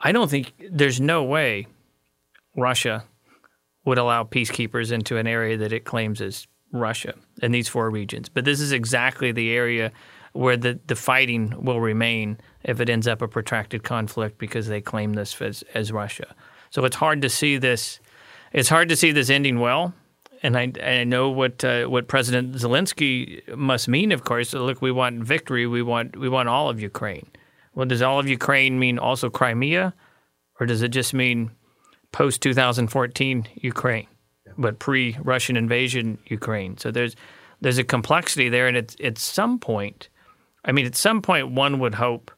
I 0.00 0.12
don't 0.12 0.30
think 0.30 0.52
there's 0.70 1.00
no 1.00 1.24
way 1.24 1.66
Russia 2.56 3.04
would 3.84 3.98
allow 3.98 4.22
peacekeepers 4.22 4.92
into 4.92 5.16
an 5.16 5.26
area 5.26 5.56
that 5.56 5.72
it 5.72 5.84
claims 5.84 6.20
is 6.20 6.46
Russia 6.72 7.14
in 7.42 7.50
these 7.50 7.68
four 7.68 7.90
regions. 7.90 8.28
But 8.28 8.44
this 8.44 8.60
is 8.60 8.70
exactly 8.70 9.32
the 9.32 9.50
area 9.50 9.90
where 10.32 10.56
the, 10.56 10.78
the 10.86 10.94
fighting 10.94 11.64
will 11.64 11.80
remain 11.80 12.38
if 12.62 12.80
it 12.80 12.88
ends 12.88 13.08
up 13.08 13.20
a 13.20 13.28
protracted 13.28 13.82
conflict 13.82 14.38
because 14.38 14.68
they 14.68 14.80
claim 14.80 15.14
this 15.14 15.40
as, 15.42 15.64
as 15.74 15.90
Russia. 15.90 16.34
So 16.70 16.84
it's 16.84 16.96
hard 16.96 17.22
to 17.22 17.28
see 17.28 17.58
this. 17.58 18.00
It's 18.52 18.68
hard 18.68 18.88
to 18.88 18.96
see 18.96 19.12
this 19.12 19.30
ending 19.30 19.60
well. 19.60 19.94
And 20.42 20.56
I, 20.56 20.72
I 20.82 21.04
know 21.04 21.28
what 21.28 21.62
uh, 21.62 21.84
what 21.84 22.08
President 22.08 22.54
Zelensky 22.54 23.46
must 23.56 23.88
mean. 23.88 24.10
Of 24.10 24.24
course, 24.24 24.54
look, 24.54 24.80
we 24.80 24.90
want 24.90 25.22
victory. 25.22 25.66
We 25.66 25.82
want 25.82 26.16
we 26.16 26.28
want 26.28 26.48
all 26.48 26.70
of 26.70 26.80
Ukraine. 26.80 27.26
Well, 27.74 27.86
does 27.86 28.00
all 28.00 28.18
of 28.18 28.26
Ukraine 28.26 28.78
mean 28.78 28.98
also 28.98 29.28
Crimea, 29.28 29.94
or 30.58 30.66
does 30.66 30.82
it 30.82 30.88
just 30.88 31.12
mean 31.12 31.50
post 32.10 32.40
2014 32.40 33.46
Ukraine, 33.56 34.06
but 34.56 34.78
pre 34.78 35.18
Russian 35.22 35.56
invasion 35.56 36.18
Ukraine? 36.26 36.78
So 36.78 36.90
there's 36.90 37.16
there's 37.60 37.78
a 37.78 37.84
complexity 37.84 38.48
there, 38.48 38.66
and 38.66 38.76
it's 38.76 38.96
at 39.04 39.18
some 39.18 39.58
point, 39.58 40.08
I 40.64 40.72
mean, 40.72 40.86
at 40.86 40.96
some 40.96 41.20
point, 41.20 41.52
one 41.52 41.78
would 41.80 41.94
hope 41.94 42.30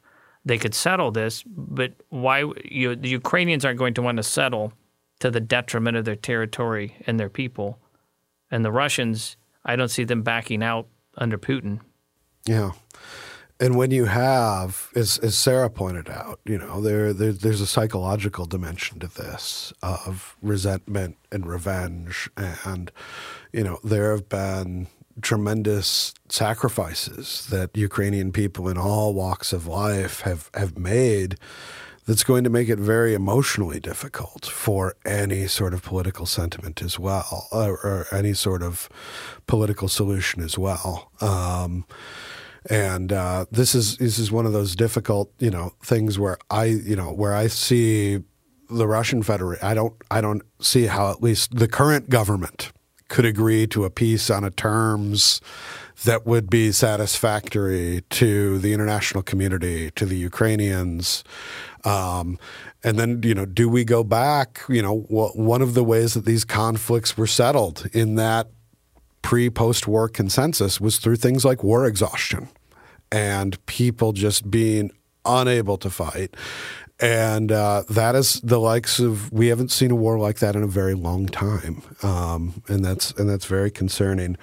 they 0.45 0.57
could 0.57 0.75
settle 0.75 1.11
this, 1.11 1.43
but 1.45 1.93
why 2.09 2.43
you, 2.65 2.95
the 2.95 3.09
Ukrainians 3.09 3.63
aren't 3.65 3.79
going 3.79 3.93
to 3.93 4.01
want 4.01 4.17
to 4.17 4.23
settle 4.23 4.73
to 5.19 5.31
the 5.31 5.39
detriment 5.39 5.95
of 5.95 6.05
their 6.05 6.15
territory 6.15 6.95
and 7.07 7.19
their 7.19 7.29
people, 7.29 7.79
and 8.51 8.65
the 8.65 8.71
Russians, 8.71 9.37
I 9.63 9.75
don't 9.75 9.89
see 9.89 10.03
them 10.03 10.21
backing 10.21 10.61
out 10.61 10.87
under 11.17 11.37
Putin. 11.37 11.79
Yeah. 12.45 12.71
And 13.59 13.77
when 13.77 13.91
you 13.91 14.05
have, 14.05 14.89
as, 14.95 15.17
as 15.19 15.37
Sarah 15.37 15.69
pointed 15.69 16.09
out, 16.09 16.41
you 16.43 16.57
know, 16.57 16.81
there, 16.81 17.13
there, 17.13 17.31
there's 17.31 17.61
a 17.61 17.67
psychological 17.67 18.45
dimension 18.45 18.99
to 18.99 19.07
this 19.07 19.71
of 19.81 20.35
resentment 20.41 21.15
and 21.31 21.45
revenge. 21.45 22.29
And, 22.35 22.91
you 23.53 23.63
know, 23.63 23.79
there 23.83 24.11
have 24.11 24.27
been 24.27 24.87
tremendous 25.21 26.13
sacrifices 26.29 27.47
that 27.49 27.75
Ukrainian 27.75 28.31
people 28.31 28.67
in 28.67 28.77
all 28.77 29.13
walks 29.13 29.53
of 29.53 29.67
life 29.67 30.21
have, 30.21 30.49
have 30.53 30.77
made 30.77 31.37
that's 32.05 32.23
going 32.23 32.43
to 32.43 32.49
make 32.49 32.69
it 32.69 32.79
very 32.79 33.13
emotionally 33.13 33.79
difficult 33.79 34.45
for 34.45 34.95
any 35.05 35.47
sort 35.47 35.73
of 35.73 35.81
political 35.81 36.25
sentiment 36.25 36.81
as 36.81 36.99
well, 36.99 37.47
or, 37.51 37.71
or 37.71 38.07
any 38.11 38.33
sort 38.33 38.61
of 38.61 38.89
political 39.47 39.87
solution 39.87 40.43
as 40.43 40.57
well. 40.57 41.11
Um, 41.21 41.85
and 42.69 43.11
uh, 43.11 43.45
this 43.51 43.75
is 43.75 43.97
this 43.97 44.17
is 44.17 44.31
one 44.31 44.45
of 44.45 44.53
those 44.53 44.75
difficult, 44.75 45.31
you 45.39 45.49
know, 45.49 45.73
things 45.83 46.17
where 46.17 46.37
I, 46.49 46.65
you 46.65 46.95
know, 46.95 47.11
where 47.11 47.35
I 47.35 47.47
see 47.47 48.19
the 48.69 48.87
Russian 48.87 49.21
Federation. 49.21 49.65
I 49.65 49.73
don't 49.73 49.93
I 50.09 50.21
don't 50.21 50.43
see 50.61 50.85
how 50.85 51.11
at 51.11 51.21
least 51.21 51.55
the 51.55 51.67
current 51.67 52.09
government 52.09 52.71
could 53.13 53.25
agree 53.25 53.67
to 53.67 53.85
a 53.85 53.91
peace 53.91 54.31
on 54.31 54.43
a 54.43 54.49
terms 54.49 55.39
that 56.03 56.25
would 56.25 56.49
be 56.49 56.71
satisfactory 56.71 58.01
to 58.09 58.57
the 58.57 58.73
international 58.73 59.21
community, 59.21 59.91
to 59.91 60.07
the 60.07 60.17
Ukrainians. 60.17 61.23
Um, 61.85 62.39
and 62.83 62.97
then, 62.97 63.21
you 63.21 63.35
know, 63.35 63.45
do 63.45 63.69
we 63.69 63.85
go 63.85 64.03
back? 64.03 64.61
You 64.67 64.81
know, 64.81 65.01
one 65.01 65.61
of 65.61 65.75
the 65.75 65.83
ways 65.83 66.15
that 66.15 66.25
these 66.25 66.43
conflicts 66.43 67.15
were 67.15 67.27
settled 67.27 67.87
in 67.93 68.15
that 68.15 68.47
pre 69.21 69.47
post 69.51 69.87
war 69.87 70.09
consensus 70.09 70.81
was 70.81 70.97
through 70.97 71.17
things 71.17 71.45
like 71.45 71.63
war 71.63 71.85
exhaustion 71.85 72.49
and 73.11 73.63
people 73.67 74.13
just 74.13 74.49
being 74.49 74.89
unable 75.23 75.77
to 75.77 75.91
fight. 75.91 76.35
And 76.99 77.51
uh, 77.51 77.83
that 77.89 78.15
is 78.15 78.39
the 78.41 78.59
likes 78.59 78.99
of 78.99 79.31
we 79.31 79.47
haven't 79.47 79.71
seen 79.71 79.91
a 79.91 79.95
war 79.95 80.19
like 80.19 80.39
that 80.39 80.55
in 80.55 80.63
a 80.63 80.67
very 80.67 80.93
long 80.93 81.25
time, 81.25 81.81
um, 82.01 82.61
and 82.67 82.85
that's 82.85 83.11
and 83.11 83.29
that's 83.29 83.45
very 83.45 83.71
concerning. 83.71 84.37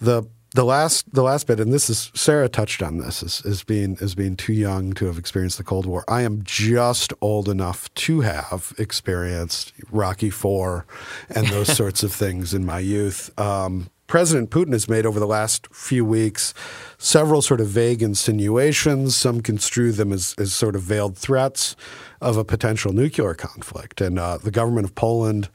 The 0.00 0.24
the 0.54 0.64
last 0.64 1.12
the 1.12 1.22
last 1.22 1.46
bit, 1.46 1.60
and 1.60 1.72
this 1.72 1.90
is 1.90 2.10
Sarah 2.14 2.48
touched 2.48 2.82
on 2.82 2.98
this 2.98 3.22
as, 3.22 3.44
as 3.44 3.64
being 3.64 3.98
as 4.00 4.14
being 4.14 4.36
too 4.36 4.52
young 4.52 4.92
to 4.94 5.06
have 5.06 5.18
experienced 5.18 5.58
the 5.58 5.64
Cold 5.64 5.84
War. 5.84 6.04
I 6.08 6.22
am 6.22 6.42
just 6.42 7.12
old 7.20 7.48
enough 7.48 7.92
to 7.94 8.20
have 8.20 8.72
experienced 8.78 9.72
Rocky 9.90 10.30
Four 10.30 10.86
and 11.28 11.48
those 11.48 11.72
sorts 11.76 12.02
of 12.02 12.12
things 12.12 12.54
in 12.54 12.64
my 12.64 12.78
youth. 12.78 13.36
Um, 13.38 13.90
President 14.08 14.48
Putin 14.48 14.72
has 14.72 14.88
made 14.88 15.04
over 15.04 15.20
the 15.20 15.26
last 15.26 15.68
few 15.70 16.02
weeks 16.02 16.54
several 16.96 17.42
sort 17.42 17.60
of 17.60 17.68
vague 17.68 18.02
insinuations. 18.02 19.14
Some 19.14 19.42
construe 19.42 19.92
them 19.92 20.14
as, 20.14 20.34
as 20.38 20.54
sort 20.54 20.74
of 20.74 20.82
veiled 20.82 21.16
threats 21.16 21.76
of 22.22 22.38
a 22.38 22.44
potential 22.44 22.94
nuclear 22.94 23.34
conflict. 23.34 24.00
And 24.00 24.18
uh, 24.18 24.38
the 24.38 24.50
government 24.50 24.86
of 24.86 24.94
Poland 24.94 25.50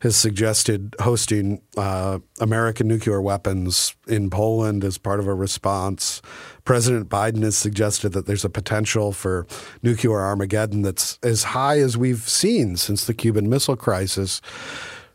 has 0.00 0.14
suggested 0.14 0.94
hosting 1.00 1.60
uh, 1.76 2.20
American 2.40 2.86
nuclear 2.86 3.20
weapons 3.20 3.96
in 4.06 4.30
Poland 4.30 4.84
as 4.84 4.98
part 4.98 5.18
of 5.18 5.26
a 5.26 5.34
response. 5.34 6.22
President 6.64 7.08
Biden 7.08 7.42
has 7.42 7.56
suggested 7.56 8.10
that 8.10 8.26
there's 8.26 8.44
a 8.44 8.48
potential 8.50 9.10
for 9.10 9.48
nuclear 9.82 10.20
Armageddon 10.20 10.82
that's 10.82 11.18
as 11.24 11.42
high 11.42 11.80
as 11.80 11.96
we've 11.96 12.28
seen 12.28 12.76
since 12.76 13.04
the 13.04 13.14
Cuban 13.14 13.50
Missile 13.50 13.76
Crisis. 13.76 14.40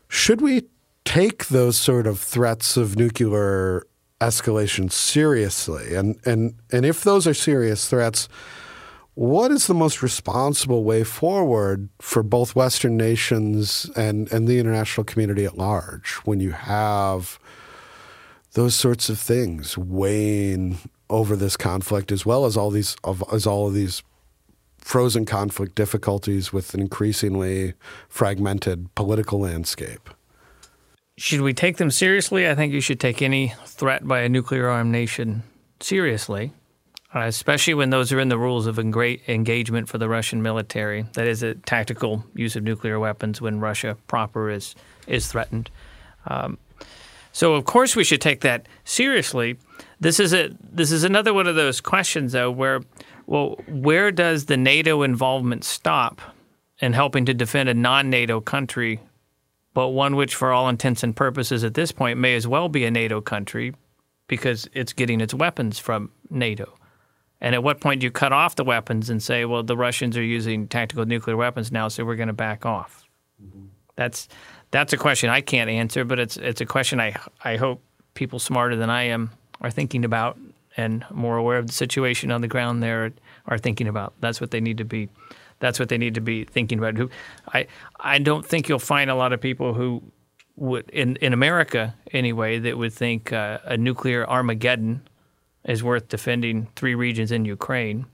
Should 0.08 0.42
we 0.42 0.64
take 1.04 1.46
those 1.48 1.76
sort 1.76 2.06
of 2.06 2.18
threats 2.18 2.76
of 2.76 2.96
nuclear 2.96 3.86
escalation 4.20 4.90
seriously? 4.90 5.94
And 5.94 6.18
and 6.26 6.54
and 6.70 6.86
if 6.86 7.02
those 7.02 7.26
are 7.26 7.34
serious 7.34 7.88
threats, 7.88 8.28
what 9.14 9.50
is 9.50 9.66
the 9.66 9.74
most 9.74 10.02
responsible 10.02 10.84
way 10.84 11.04
forward 11.04 11.90
for 12.00 12.22
both 12.22 12.56
Western 12.56 12.96
nations 12.96 13.90
and, 13.94 14.30
and 14.32 14.48
the 14.48 14.58
international 14.58 15.04
community 15.04 15.44
at 15.44 15.58
large 15.58 16.14
when 16.24 16.40
you 16.40 16.52
have 16.52 17.38
those 18.52 18.74
sorts 18.74 19.10
of 19.10 19.18
things 19.18 19.76
weighing 19.76 20.78
over 21.10 21.36
this 21.36 21.58
conflict 21.58 22.10
as 22.10 22.24
well 22.24 22.46
as 22.46 22.56
all 22.56 22.70
these 22.70 22.96
of, 23.04 23.22
as 23.30 23.46
all 23.46 23.68
of 23.68 23.74
these 23.74 24.02
frozen 24.78 25.26
conflict 25.26 25.74
difficulties 25.74 26.52
with 26.52 26.72
an 26.72 26.80
increasingly 26.80 27.74
fragmented 28.08 28.94
political 28.94 29.40
landscape? 29.40 30.08
Should 31.18 31.42
we 31.42 31.52
take 31.52 31.76
them 31.76 31.90
seriously? 31.90 32.48
I 32.48 32.54
think 32.54 32.72
you 32.72 32.80
should 32.80 33.00
take 33.00 33.20
any 33.20 33.54
threat 33.66 34.06
by 34.06 34.20
a 34.20 34.28
nuclear 34.28 34.68
armed 34.68 34.92
nation 34.92 35.42
seriously, 35.80 36.52
uh, 37.14 37.20
especially 37.20 37.74
when 37.74 37.90
those 37.90 38.12
are 38.12 38.20
in 38.20 38.28
the 38.28 38.38
rules 38.38 38.66
of 38.66 38.78
engagement 38.78 39.88
for 39.88 39.98
the 39.98 40.08
Russian 40.08 40.42
military. 40.42 41.04
That 41.12 41.26
is, 41.26 41.42
a 41.42 41.54
tactical 41.54 42.24
use 42.34 42.56
of 42.56 42.62
nuclear 42.62 42.98
weapons 42.98 43.40
when 43.40 43.60
Russia 43.60 43.96
proper 44.06 44.50
is 44.50 44.74
is 45.06 45.26
threatened. 45.26 45.70
Um, 46.26 46.56
so, 47.32 47.54
of 47.54 47.64
course, 47.66 47.94
we 47.94 48.04
should 48.04 48.20
take 48.20 48.40
that 48.40 48.66
seriously. 48.84 49.58
This 50.00 50.18
is 50.18 50.32
a 50.32 50.50
this 50.60 50.90
is 50.90 51.04
another 51.04 51.34
one 51.34 51.46
of 51.46 51.56
those 51.56 51.82
questions, 51.82 52.32
though, 52.32 52.50
where 52.50 52.80
well, 53.26 53.56
where 53.68 54.10
does 54.10 54.46
the 54.46 54.56
NATO 54.56 55.02
involvement 55.02 55.64
stop 55.64 56.22
in 56.78 56.94
helping 56.94 57.26
to 57.26 57.34
defend 57.34 57.68
a 57.68 57.74
non-NATO 57.74 58.40
country 58.40 58.98
but 59.74 59.88
one 59.88 60.16
which, 60.16 60.34
for 60.34 60.52
all 60.52 60.68
intents 60.68 61.02
and 61.02 61.16
purposes 61.16 61.64
at 61.64 61.74
this 61.74 61.92
point, 61.92 62.18
may 62.18 62.34
as 62.34 62.46
well 62.46 62.68
be 62.68 62.84
a 62.84 62.90
NATO 62.90 63.20
country 63.20 63.74
because 64.26 64.68
it's 64.72 64.92
getting 64.92 65.20
its 65.20 65.34
weapons 65.34 65.78
from 65.78 66.10
NATO. 66.30 66.74
And 67.40 67.54
at 67.54 67.64
what 67.64 67.80
point 67.80 68.00
do 68.00 68.06
you 68.06 68.10
cut 68.10 68.32
off 68.32 68.54
the 68.54 68.64
weapons 68.64 69.10
and 69.10 69.22
say, 69.22 69.44
well, 69.44 69.62
the 69.62 69.76
Russians 69.76 70.16
are 70.16 70.22
using 70.22 70.68
tactical 70.68 71.04
nuclear 71.04 71.36
weapons 71.36 71.72
now, 71.72 71.88
so 71.88 72.04
we're 72.04 72.16
going 72.16 72.28
to 72.28 72.32
back 72.32 72.64
off? 72.64 73.04
Mm-hmm. 73.42 73.66
That's 73.96 74.28
that's 74.70 74.92
a 74.92 74.96
question 74.96 75.28
I 75.28 75.40
can't 75.40 75.68
answer, 75.68 76.04
but 76.04 76.18
it's 76.18 76.36
it's 76.36 76.60
a 76.60 76.66
question 76.66 77.00
I 77.00 77.16
I 77.42 77.56
hope 77.56 77.82
people 78.14 78.38
smarter 78.38 78.76
than 78.76 78.90
I 78.90 79.04
am 79.04 79.30
are 79.60 79.70
thinking 79.70 80.04
about 80.04 80.38
and 80.76 81.04
more 81.10 81.36
aware 81.36 81.58
of 81.58 81.66
the 81.66 81.72
situation 81.72 82.30
on 82.30 82.40
the 82.40 82.48
ground 82.48 82.82
there 82.82 83.12
are 83.46 83.58
thinking 83.58 83.88
about. 83.88 84.14
That's 84.20 84.40
what 84.40 84.50
they 84.50 84.60
need 84.60 84.78
to 84.78 84.84
be 84.84 85.08
that's 85.62 85.78
what 85.78 85.88
they 85.88 85.96
need 85.96 86.14
to 86.16 86.20
be 86.20 86.44
thinking 86.44 86.78
about. 86.78 86.96
Who 86.96 87.08
I 87.54 87.66
I 87.98 88.18
don't 88.18 88.44
think 88.44 88.68
you'll 88.68 88.80
find 88.80 89.08
a 89.08 89.14
lot 89.14 89.32
of 89.32 89.40
people 89.40 89.72
who 89.72 90.02
would 90.56 90.90
in 90.90 91.16
in 91.16 91.32
America 91.32 91.94
anyway 92.10 92.58
that 92.58 92.76
would 92.76 92.92
think 92.92 93.32
uh, 93.32 93.58
a 93.64 93.76
nuclear 93.76 94.28
Armageddon 94.28 95.08
is 95.64 95.82
worth 95.82 96.08
defending 96.08 96.66
three 96.74 96.96
regions 96.96 97.30
in 97.30 97.44
Ukraine. 97.44 98.06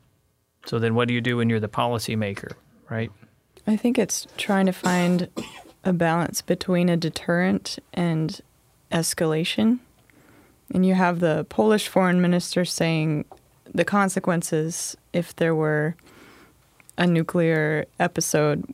So 0.67 0.79
then, 0.79 0.95
what 0.95 1.09
do 1.09 1.15
you 1.15 1.23
do 1.23 1.39
when 1.39 1.49
you're 1.49 1.59
the 1.59 1.69
policymaker, 1.69 2.53
right? 2.91 3.11
I 3.67 3.77
think 3.77 3.99
it's 3.99 4.27
trying 4.37 4.67
to 4.67 4.73
find 4.73 5.29
a 5.85 5.95
balance 5.95 6.43
between 6.43 6.91
a 6.91 6.97
deterrent 6.99 7.79
and 7.95 8.39
escalation. 8.93 9.79
And 10.75 10.85
you 10.85 10.95
have 10.95 11.21
the 11.21 11.47
Polish 11.49 11.89
foreign 11.89 12.21
minister 12.21 12.67
saying 12.67 13.25
the 13.73 13.87
consequences 13.87 14.99
if 15.15 15.35
there 15.35 15.55
were 15.55 15.97
a 16.99 17.07
nuclear 17.07 17.87
episode 17.99 18.65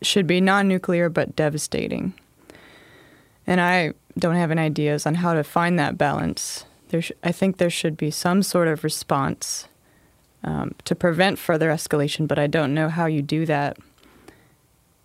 should 0.00 0.26
be 0.26 0.40
non 0.40 0.68
nuclear 0.68 1.10
but 1.10 1.36
devastating. 1.36 2.14
And 3.46 3.60
I 3.60 3.92
don't 4.18 4.36
have 4.36 4.50
any 4.50 4.62
ideas 4.62 5.04
on 5.04 5.16
how 5.16 5.34
to 5.34 5.44
find 5.44 5.78
that 5.78 5.98
balance. 5.98 6.64
There 6.88 7.02
sh- 7.02 7.12
I 7.22 7.32
think 7.32 7.58
there 7.58 7.70
should 7.70 7.96
be 7.96 8.10
some 8.10 8.42
sort 8.42 8.68
of 8.68 8.84
response 8.84 9.66
um, 10.44 10.74
to 10.84 10.94
prevent 10.94 11.38
further 11.38 11.70
escalation, 11.70 12.28
but 12.28 12.38
I 12.38 12.46
don't 12.46 12.72
know 12.72 12.88
how 12.88 13.06
you 13.06 13.20
do 13.20 13.44
that 13.46 13.76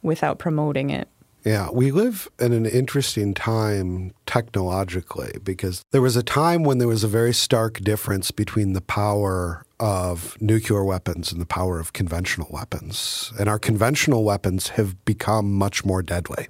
without 0.01 0.37
promoting 0.37 0.91
it. 0.91 1.07
Yeah, 1.43 1.69
we 1.71 1.91
live 1.91 2.27
in 2.39 2.51
an 2.51 2.65
interesting 2.65 3.33
time 3.33 4.13
technologically 4.25 5.37
because 5.43 5.83
there 5.91 6.01
was 6.01 6.17
a 6.17 6.23
time 6.23 6.63
when 6.63 6.77
there 6.77 6.87
was 6.87 7.03
a 7.03 7.07
very 7.07 7.33
stark 7.33 7.79
difference 7.79 8.31
between 8.31 8.73
the 8.73 8.81
power 8.81 9.63
of 9.79 10.39
nuclear 10.41 10.83
weapons 10.83 11.31
and 11.31 11.39
the 11.39 11.45
power 11.45 11.79
of 11.79 11.93
conventional 11.93 12.47
weapons. 12.51 13.31
And 13.39 13.47
our 13.47 13.59
conventional 13.59 14.23
weapons 14.23 14.69
have 14.69 15.03
become 15.05 15.53
much 15.53 15.85
more 15.85 16.01
deadly. 16.01 16.47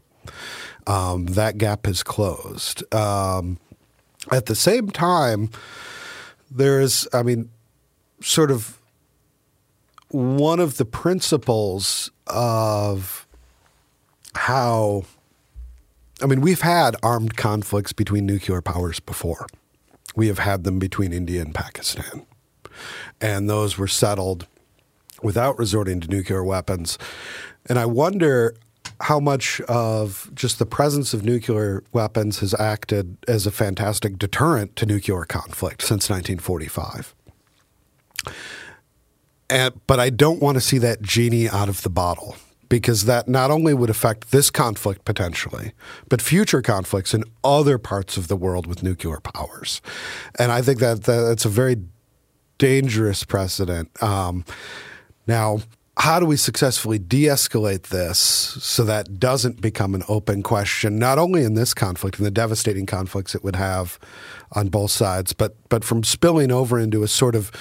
Um, 0.86 1.26
that 1.28 1.58
gap 1.58 1.86
has 1.86 2.04
closed. 2.04 2.84
Um, 2.94 3.60
at 4.32 4.46
the 4.46 4.56
same 4.56 4.90
time, 4.90 5.50
there's, 6.50 7.08
I 7.14 7.24
mean, 7.24 7.50
sort 8.22 8.52
of 8.52 8.80
one 10.10 10.60
of 10.60 10.78
the 10.78 10.86
principles 10.86 12.10
of 12.28 13.28
how 14.36 15.04
I 16.22 16.26
mean, 16.26 16.42
we've 16.42 16.62
had 16.62 16.96
armed 17.04 17.38
conflicts 17.38 17.94
between 17.94 18.26
nuclear 18.26 18.62
powers 18.62 19.00
before. 19.00 19.46
We 20.16 20.28
have 20.28 20.40
had 20.40 20.64
them 20.64 20.80
between 20.80 21.14
India 21.14 21.42
and 21.42 21.54
Pakistan. 21.54 22.26
And 23.22 23.50
those 23.50 23.78
were 23.78 23.88
settled 23.88 24.48
without 25.22 25.58
resorting 25.58 26.00
to 26.02 26.08
nuclear 26.08 26.44
weapons. 26.44 26.98
And 27.68 27.80
I 27.80 27.86
wonder 27.86 28.56
how 29.02 29.20
much 29.20 29.62
of 29.62 30.32
just 30.34 30.60
the 30.60 30.66
presence 30.66 31.14
of 31.14 31.24
nuclear 31.24 31.84
weapons 31.92 32.40
has 32.40 32.54
acted 32.60 33.18
as 33.28 33.46
a 33.46 33.52
fantastic 33.52 34.18
deterrent 34.18 34.76
to 34.76 34.86
nuclear 34.86 35.24
conflict 35.24 35.82
since 35.82 36.10
1945. 36.10 37.14
And, 39.50 39.80
but 39.88 40.00
I 40.00 40.10
don't 40.10 40.42
want 40.42 40.56
to 40.56 40.62
see 40.62 40.78
that 40.80 41.02
genie 41.02 41.48
out 41.48 41.70
of 41.70 41.84
the 41.84 41.90
bottle 41.90 42.36
because 42.70 43.06
that 43.06 43.30
not 43.30 43.50
only 43.50 43.74
would 43.74 43.90
affect 43.90 44.32
this 44.32 44.50
conflict 44.50 45.06
potentially, 45.06 45.72
but 46.10 46.22
future 46.22 46.62
conflicts 46.62 47.14
in 47.14 47.24
other 47.44 47.78
parts 47.78 48.18
of 48.18 48.28
the 48.28 48.36
world 48.36 48.68
with 48.68 48.84
nuclear 48.84 49.20
powers. 49.22 49.82
And 50.38 50.52
I 50.52 50.62
think 50.62 50.80
that, 50.80 51.04
that 51.04 51.22
that's 51.22 51.46
a 51.46 51.50
very 51.50 51.78
dangerous 52.58 53.24
precedent. 53.24 53.92
Um, 54.02 54.46
now, 55.28 55.60
how 56.00 56.20
do 56.20 56.26
we 56.26 56.38
successfully 56.38 57.00
de 57.00 57.24
escalate 57.24 57.84
this 57.84 58.20
so 58.20 58.84
that 58.84 59.20
doesn't 59.20 59.62
become 59.62 59.96
an 59.96 60.04
open 60.08 60.44
question, 60.44 61.00
not 61.00 61.18
only 61.18 61.44
in 61.44 61.56
this 61.56 61.74
conflict 61.74 62.18
and 62.18 62.26
the 62.26 62.32
devastating 62.32 62.86
conflicts 62.86 63.34
it 63.34 63.44
would 63.44 63.56
have 63.56 63.98
on 64.52 64.70
both 64.70 64.92
sides, 64.92 65.34
but, 65.34 65.56
but 65.70 65.84
from 65.84 66.04
spilling 66.04 66.52
over 66.52 66.80
into 66.80 67.02
a 67.02 67.08
sort 67.08 67.36
of 67.36 67.52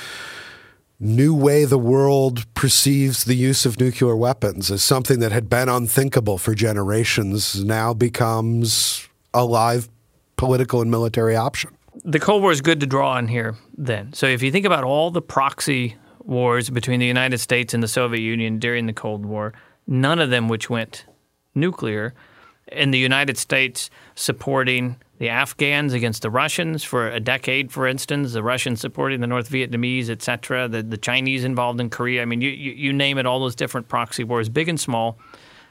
new 1.00 1.34
way 1.34 1.64
the 1.64 1.78
world 1.78 2.52
perceives 2.54 3.24
the 3.24 3.34
use 3.34 3.66
of 3.66 3.78
nuclear 3.78 4.16
weapons 4.16 4.70
as 4.70 4.82
something 4.82 5.18
that 5.20 5.32
had 5.32 5.48
been 5.48 5.68
unthinkable 5.68 6.38
for 6.38 6.54
generations 6.54 7.64
now 7.64 7.92
becomes 7.92 9.08
a 9.34 9.44
live 9.44 9.88
political 10.36 10.80
and 10.80 10.90
military 10.90 11.36
option. 11.36 11.75
The 12.08 12.20
Cold 12.20 12.40
War 12.40 12.52
is 12.52 12.60
good 12.60 12.78
to 12.78 12.86
draw 12.86 13.14
on 13.14 13.26
here 13.26 13.56
then. 13.76 14.12
So 14.12 14.26
if 14.26 14.40
you 14.40 14.52
think 14.52 14.64
about 14.64 14.84
all 14.84 15.10
the 15.10 15.20
proxy 15.20 15.96
wars 16.20 16.70
between 16.70 17.00
the 17.00 17.06
United 17.06 17.38
States 17.38 17.74
and 17.74 17.82
the 17.82 17.88
Soviet 17.88 18.20
Union 18.20 18.60
during 18.60 18.86
the 18.86 18.92
Cold 18.92 19.26
War, 19.26 19.52
none 19.88 20.20
of 20.20 20.30
them 20.30 20.46
which 20.46 20.70
went 20.70 21.04
nuclear, 21.56 22.14
and 22.68 22.94
the 22.94 22.98
United 22.98 23.36
States 23.36 23.90
supporting 24.14 24.94
the 25.18 25.28
Afghans 25.28 25.94
against 25.94 26.22
the 26.22 26.30
Russians 26.30 26.84
for 26.84 27.08
a 27.08 27.18
decade, 27.18 27.72
for 27.72 27.88
instance, 27.88 28.34
the 28.34 28.42
Russians 28.42 28.80
supporting 28.80 29.20
the 29.20 29.26
North 29.26 29.50
Vietnamese, 29.50 30.08
et 30.08 30.22
cetera, 30.22 30.68
the, 30.68 30.84
the 30.84 30.96
Chinese 30.96 31.42
involved 31.42 31.80
in 31.80 31.90
Korea. 31.90 32.22
I 32.22 32.24
mean, 32.24 32.40
you, 32.40 32.50
you, 32.50 32.70
you 32.70 32.92
name 32.92 33.18
it, 33.18 33.26
all 33.26 33.40
those 33.40 33.56
different 33.56 33.88
proxy 33.88 34.22
wars, 34.22 34.48
big 34.48 34.68
and 34.68 34.78
small, 34.78 35.18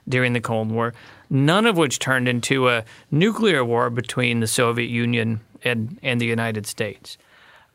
during 0.08 0.34
the 0.34 0.42
Cold 0.42 0.70
War, 0.70 0.94
none 1.30 1.66
of 1.66 1.78
which 1.78 1.98
turned 1.98 2.28
into 2.28 2.68
a 2.68 2.84
nuclear 3.10 3.64
war 3.64 3.90
between 3.90 4.42
the 4.42 4.48
Soviet 4.48 4.90
Union 4.90 5.40
and, 5.66 6.00
and 6.02 6.22
the 6.22 6.26
United 6.26 6.66
States. 6.66 7.18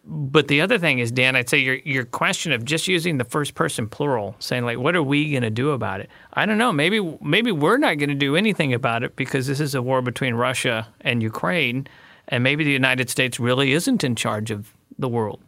But 0.05 0.49
the 0.49 0.61
other 0.63 0.79
thing 0.79 0.99
is, 0.99 1.13
Dan, 1.13 1.37
I'd 1.37 1.49
say 1.49 1.59
your 1.59 1.75
your 1.77 2.05
question 2.07 2.53
of 2.53 2.65
just 2.65 2.89
using 2.89 3.19
the 3.19 3.25
first 3.25 3.55
person 3.55 3.87
plural, 3.87 4.35
saying 4.39 4.65
like, 4.65 4.79
"What 4.79 4.97
are 4.97 5.03
we 5.03 5.31
going 5.31 5.43
to 5.43 5.51
do 5.51 5.71
about 5.71 6.01
it?" 6.01 6.09
I 6.33 6.47
don't 6.47 6.57
know. 6.57 6.73
Maybe 6.73 7.01
maybe 7.21 7.53
we're 7.53 7.77
not 7.77 7.99
going 7.99 8.09
to 8.09 8.15
do 8.15 8.35
anything 8.35 8.73
about 8.73 9.03
it 9.03 9.15
because 9.15 9.47
this 9.47 9.61
is 9.61 9.75
a 9.75 9.83
war 9.83 10.01
between 10.01 10.35
Russia 10.35 10.89
and 11.03 11.23
Ukraine, 11.23 11.87
and 12.29 12.43
maybe 12.43 12.65
the 12.65 12.73
United 12.73 13.11
States 13.11 13.39
really 13.39 13.73
isn't 13.73 14.03
in 14.03 14.17
charge 14.17 14.51
of 14.51 14.73
the 14.99 15.09
world, 15.09 15.41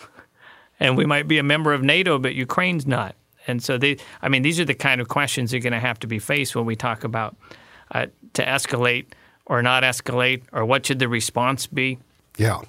and 0.80 0.96
we 0.96 1.06
might 1.06 1.28
be 1.28 1.38
a 1.38 1.44
member 1.44 1.72
of 1.72 1.82
NATO, 1.82 2.18
but 2.18 2.34
Ukraine's 2.34 2.86
not. 2.88 3.14
And 3.46 3.62
so 3.62 3.78
they, 3.78 3.96
I 4.22 4.28
mean, 4.28 4.42
these 4.42 4.60
are 4.60 4.64
the 4.64 4.74
kind 4.74 5.00
of 5.00 5.08
questions 5.08 5.52
you're 5.52 5.62
going 5.62 5.72
to 5.72 5.80
have 5.80 5.98
to 6.00 6.06
be 6.06 6.18
faced 6.18 6.54
when 6.54 6.66
we 6.66 6.76
talk 6.76 7.04
about 7.04 7.36
uh, 7.92 8.06
to 8.34 8.44
escalate 8.44 9.06
or 9.50 9.62
not 9.62 9.82
escalate, 9.82 10.42
or 10.52 10.64
what 10.64 10.86
should 10.86 11.00
the 11.00 11.08
response 11.08 11.66
be. 11.66 11.98
Yeah. 12.38 12.60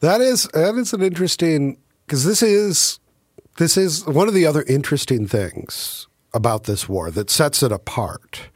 That 0.00 0.20
is 0.22 0.44
that 0.54 0.74
is 0.74 0.92
an 0.92 1.02
interesting 1.02 1.76
because 2.06 2.24
this 2.24 2.42
is 2.42 2.98
this 3.58 3.76
is 3.76 4.06
one 4.06 4.26
of 4.26 4.34
the 4.34 4.46
other 4.46 4.62
interesting 4.62 5.28
things 5.28 6.08
about 6.32 6.64
this 6.64 6.88
war 6.88 7.10
that 7.10 7.28
sets 7.28 7.62
it 7.62 7.70
apart 7.70 8.48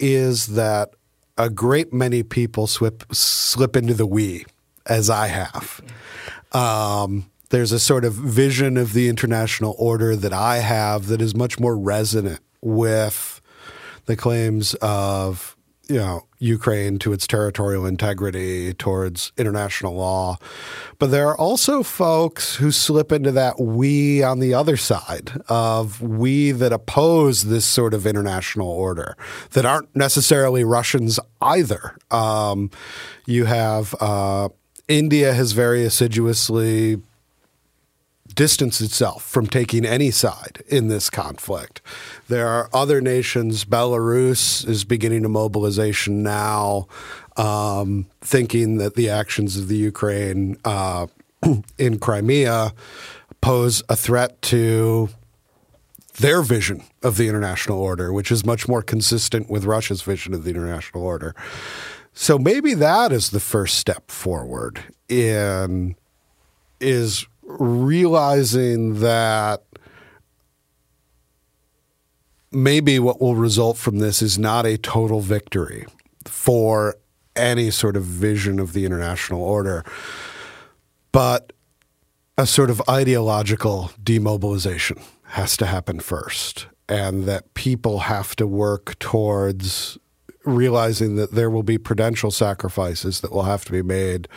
is 0.00 0.46
that 0.48 0.90
a 1.36 1.50
great 1.50 1.92
many 1.92 2.22
people 2.22 2.66
slip 2.66 3.04
slip 3.14 3.76
into 3.76 3.92
the 3.92 4.06
we 4.06 4.46
as 4.86 5.10
I 5.10 5.26
have. 5.26 5.82
Um, 6.52 7.30
there's 7.50 7.72
a 7.72 7.78
sort 7.78 8.04
of 8.06 8.14
vision 8.14 8.78
of 8.78 8.94
the 8.94 9.08
international 9.08 9.74
order 9.78 10.16
that 10.16 10.32
I 10.32 10.58
have 10.58 11.08
that 11.08 11.20
is 11.20 11.34
much 11.34 11.60
more 11.60 11.76
resonant 11.76 12.40
with 12.62 13.42
the 14.06 14.16
claims 14.16 14.74
of 14.80 15.54
you 15.88 15.96
know 15.96 16.27
Ukraine 16.38 16.98
to 17.00 17.12
its 17.12 17.26
territorial 17.26 17.84
integrity 17.84 18.72
towards 18.74 19.32
international 19.36 19.94
law. 19.94 20.38
But 20.98 21.10
there 21.10 21.28
are 21.28 21.36
also 21.36 21.82
folks 21.82 22.56
who 22.56 22.70
slip 22.70 23.12
into 23.12 23.32
that 23.32 23.60
we 23.60 24.22
on 24.22 24.38
the 24.38 24.54
other 24.54 24.76
side 24.76 25.32
of 25.48 26.00
we 26.00 26.52
that 26.52 26.72
oppose 26.72 27.44
this 27.44 27.64
sort 27.64 27.94
of 27.94 28.06
international 28.06 28.68
order 28.68 29.16
that 29.50 29.66
aren't 29.66 29.94
necessarily 29.94 30.64
Russians 30.64 31.18
either. 31.40 31.96
Um, 32.10 32.70
you 33.26 33.44
have 33.46 33.94
uh, 34.00 34.48
India 34.88 35.34
has 35.34 35.52
very 35.52 35.84
assiduously 35.84 37.00
distance 38.38 38.80
itself 38.80 39.24
from 39.24 39.48
taking 39.48 39.84
any 39.84 40.12
side 40.12 40.62
in 40.68 40.86
this 40.86 41.10
conflict. 41.10 41.82
There 42.28 42.46
are 42.46 42.70
other 42.72 43.00
nations. 43.00 43.64
Belarus 43.64 44.64
is 44.64 44.84
beginning 44.84 45.24
a 45.24 45.28
mobilization 45.28 46.22
now, 46.22 46.86
um, 47.36 48.06
thinking 48.20 48.76
that 48.76 48.94
the 48.94 49.10
actions 49.10 49.56
of 49.56 49.66
the 49.66 49.76
Ukraine 49.76 50.56
uh, 50.64 51.08
in 51.78 51.98
Crimea 51.98 52.74
pose 53.40 53.82
a 53.88 53.96
threat 53.96 54.40
to 54.42 55.08
their 56.20 56.40
vision 56.42 56.84
of 57.02 57.16
the 57.16 57.26
international 57.26 57.80
order, 57.80 58.12
which 58.12 58.30
is 58.30 58.46
much 58.46 58.68
more 58.68 58.82
consistent 58.82 59.50
with 59.50 59.64
Russia's 59.64 60.02
vision 60.02 60.32
of 60.32 60.44
the 60.44 60.50
international 60.50 61.02
order. 61.02 61.34
So 62.14 62.38
maybe 62.38 62.74
that 62.74 63.10
is 63.10 63.30
the 63.30 63.40
first 63.40 63.78
step 63.78 64.12
forward 64.12 64.94
in 65.08 65.96
is 66.80 67.26
realizing 67.48 69.00
that 69.00 69.62
maybe 72.52 72.98
what 72.98 73.20
will 73.20 73.34
result 73.34 73.76
from 73.76 73.98
this 73.98 74.22
is 74.22 74.38
not 74.38 74.66
a 74.66 74.76
total 74.76 75.20
victory 75.20 75.86
for 76.24 76.96
any 77.34 77.70
sort 77.70 77.96
of 77.96 78.04
vision 78.04 78.58
of 78.58 78.72
the 78.72 78.84
international 78.84 79.42
order, 79.42 79.84
but 81.12 81.52
a 82.36 82.46
sort 82.46 82.70
of 82.70 82.82
ideological 82.88 83.90
demobilization 84.02 84.98
has 85.24 85.56
to 85.56 85.66
happen 85.66 86.00
first, 86.00 86.66
and 86.88 87.24
that 87.24 87.54
people 87.54 88.00
have 88.00 88.36
to 88.36 88.46
work 88.46 88.98
towards 88.98 89.98
realizing 90.44 91.16
that 91.16 91.32
there 91.32 91.50
will 91.50 91.62
be 91.62 91.78
prudential 91.78 92.30
sacrifices 92.30 93.20
that 93.20 93.32
will 93.32 93.42
have 93.42 93.64
to 93.64 93.72
be 93.72 93.82
made 93.82 94.28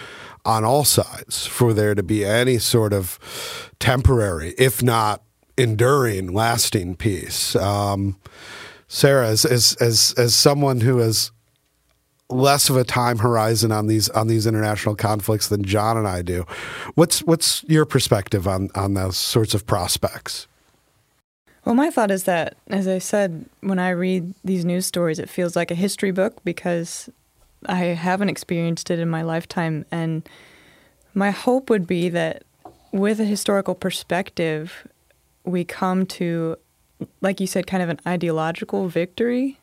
on 0.46 0.64
all 0.64 0.84
sides 0.84 1.46
for 1.46 1.74
there 1.74 1.96
to 1.96 2.04
be 2.04 2.26
any 2.26 2.58
sort 2.58 2.94
of 2.94 3.72
temporary, 3.80 4.54
if 4.58 4.82
not 4.82 5.22
enduring, 5.58 6.34
lasting 6.34 6.96
peace. 6.96 7.56
Um, 7.56 8.18
Sarah, 8.88 9.30
as, 9.30 9.46
as 9.46 9.76
as 9.80 10.14
as 10.18 10.36
someone 10.36 10.82
who 10.82 10.98
has 10.98 11.32
less 12.30 12.70
of 12.70 12.78
a 12.78 12.84
time 12.84 13.20
horizon 13.20 13.72
on 13.72 13.88
these 13.88 14.10
on 14.10 14.28
these 14.28 14.48
international 14.48 14.96
conflicts 14.96 15.48
than 15.48 15.64
John 15.64 15.98
and 15.98 16.08
I 16.08 16.22
do, 16.22 16.46
what's 16.96 17.20
what's 17.24 17.64
your 17.68 17.86
perspective 17.86 18.48
on 18.48 18.70
on 18.76 18.94
those 18.94 19.18
sorts 19.18 19.54
of 19.54 19.66
prospects? 19.66 20.48
Well, 21.64 21.76
my 21.76 21.92
thought 21.92 22.10
is 22.10 22.24
that, 22.24 22.58
as 22.68 22.88
I 22.88 22.98
said, 22.98 23.46
when 23.62 23.78
I 23.78 23.92
read 23.92 24.34
these 24.44 24.66
news 24.66 24.88
stories, 24.88 25.20
it 25.20 25.30
feels 25.30 25.56
like 25.56 25.70
a 25.70 25.76
history 25.76 26.12
book 26.12 26.44
because 26.44 27.08
I 27.66 27.78
haven't 27.86 28.30
experienced 28.30 28.90
it 28.92 29.00
in 29.00 29.10
my 29.10 29.22
lifetime. 29.22 29.86
And 29.92 30.28
my 31.14 31.32
hope 31.32 31.70
would 31.70 31.88
be 31.88 32.10
that 32.10 32.44
with 32.92 33.20
a 33.20 33.26
historical 33.26 33.76
perspective, 33.76 34.88
we 35.44 35.64
come 35.64 36.06
to, 36.06 36.58
like 37.22 37.40
you 37.40 37.48
said, 37.48 37.68
kind 37.68 37.84
of 37.84 37.90
an 37.90 38.00
ideological 38.06 38.88
victory, 38.88 39.60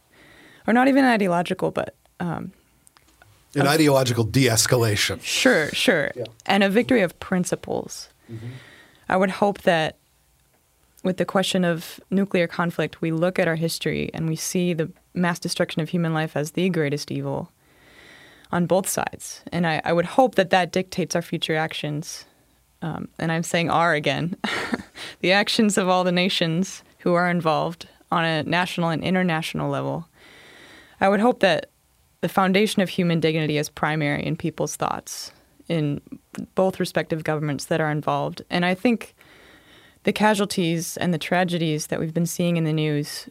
or 0.67 0.73
not 0.73 0.89
even 0.89 1.05
ideological, 1.05 1.71
but 1.71 1.95
um, 2.21 2.53
an 3.55 3.67
a, 3.67 3.71
ideological 3.71 4.25
de-escalation. 4.25 5.23
Sure, 5.23 5.69
sure, 5.71 6.11
yeah. 6.15 6.25
and 6.47 6.63
a 6.63 6.71
victory 6.71 7.03
of 7.03 7.19
principles. 7.21 8.09
Mm-hmm. 8.31 8.49
I 9.09 9.17
would 9.17 9.31
hope 9.31 9.63
that 9.63 9.97
with 11.03 11.17
the 11.17 11.25
question 11.25 11.65
of 11.65 12.01
nuclear 12.11 12.47
conflict, 12.47 13.01
we 13.01 13.13
look 13.13 13.39
at 13.39 13.49
our 13.49 13.55
history 13.55 14.11
and 14.13 14.29
we 14.29 14.37
see 14.37 14.75
the 14.75 14.91
mass 15.15 15.39
destruction 15.39 15.81
of 15.81 15.89
human 15.89 16.13
life 16.13 16.37
as 16.37 16.53
the 16.53 16.69
greatest 16.69 17.11
evil 17.11 17.51
on 18.51 18.67
both 18.67 18.89
sides. 18.89 19.43
And 19.53 19.67
I, 19.67 19.81
I 19.85 19.93
would 19.93 20.07
hope 20.07 20.35
that 20.37 20.51
that 20.51 20.73
dictates 20.73 21.15
our 21.15 21.23
future 21.23 21.57
actions. 21.57 22.25
Um, 22.81 23.09
and 23.19 23.33
I'm 23.33 23.43
saying 23.43 23.71
are 23.71 23.95
again 23.95 24.37
the 25.21 25.33
actions 25.33 25.77
of 25.77 25.89
all 25.89 26.05
the 26.05 26.13
nations 26.13 26.83
who 27.01 27.15
are 27.15 27.29
involved 27.29 27.89
on 28.11 28.25
a 28.25 28.43
national 28.45 28.91
and 28.91 29.03
international 29.03 29.71
level. 29.71 30.09
I 31.01 31.09
would 31.09 31.21
hope 31.21 31.41
that 31.41 31.71
the 32.21 32.29
foundation 32.29 32.83
of 32.83 32.89
human 32.89 33.21
dignity 33.21 33.59
is 33.59 33.69
primary 33.69 34.25
in 34.25 34.37
people's 34.37 34.77
thoughts 34.77 35.33
in 35.69 36.01
both 36.55 36.81
respective 36.81 37.25
governments 37.25 37.67
that 37.67 37.81
are 37.81 37.91
involved. 37.91 38.43
And 38.51 38.65
I 38.65 38.75
think 38.75 39.15
the 40.05 40.13
casualties 40.13 40.97
and 40.97 41.13
the 41.13 41.19
tragedies 41.19 41.89
that 41.89 42.01
we've 42.01 42.15
been 42.15 42.27
seeing 42.27 42.57
in 42.57 42.65
the 42.65 42.73
news, 42.73 43.29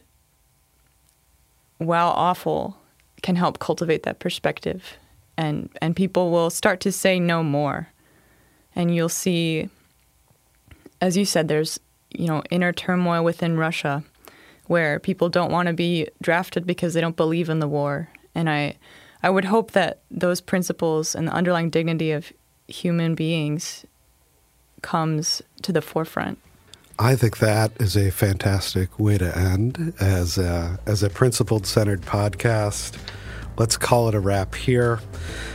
while 1.78 2.10
awful, 2.10 2.76
can 3.22 3.36
help 3.36 3.58
cultivate 3.58 4.04
that 4.04 4.20
perspective. 4.20 4.96
And, 5.38 5.70
and 5.80 5.96
people 5.96 6.30
will 6.30 6.50
start 6.50 6.80
to 6.80 6.92
say 6.92 7.18
no 7.18 7.42
more. 7.42 7.88
And 8.74 8.94
you'll 8.94 9.08
see, 9.08 9.70
as 11.00 11.16
you 11.16 11.24
said, 11.24 11.48
there's 11.48 11.80
you 12.10 12.26
know 12.26 12.42
inner 12.50 12.72
turmoil 12.72 13.22
within 13.24 13.56
Russia 13.56 14.04
where 14.66 14.98
people 14.98 15.28
don't 15.28 15.50
want 15.50 15.66
to 15.66 15.72
be 15.72 16.06
drafted 16.20 16.66
because 16.66 16.94
they 16.94 17.00
don't 17.00 17.16
believe 17.16 17.48
in 17.48 17.58
the 17.58 17.68
war. 17.68 18.08
And 18.34 18.48
I, 18.50 18.76
I 19.22 19.30
would 19.30 19.46
hope 19.46 19.72
that 19.72 20.02
those 20.10 20.40
principles 20.40 21.14
and 21.14 21.26
the 21.26 21.32
underlying 21.32 21.70
dignity 21.70 22.12
of 22.12 22.32
human 22.68 23.14
beings 23.14 23.86
comes 24.82 25.42
to 25.62 25.72
the 25.72 25.80
forefront. 25.80 26.38
I 26.98 27.16
think 27.16 27.38
that 27.38 27.72
is 27.80 27.96
a 27.96 28.10
fantastic 28.10 28.98
way 28.98 29.16
to 29.18 29.36
end 29.36 29.94
as 30.00 30.36
a, 30.36 30.78
as 30.84 31.02
a 31.02 31.08
principled 31.08 31.66
centered 31.66 32.02
podcast. 32.02 32.98
Let's 33.58 33.76
call 33.76 34.08
it 34.08 34.14
a 34.14 34.20
wrap 34.20 34.54
here. 34.54 35.00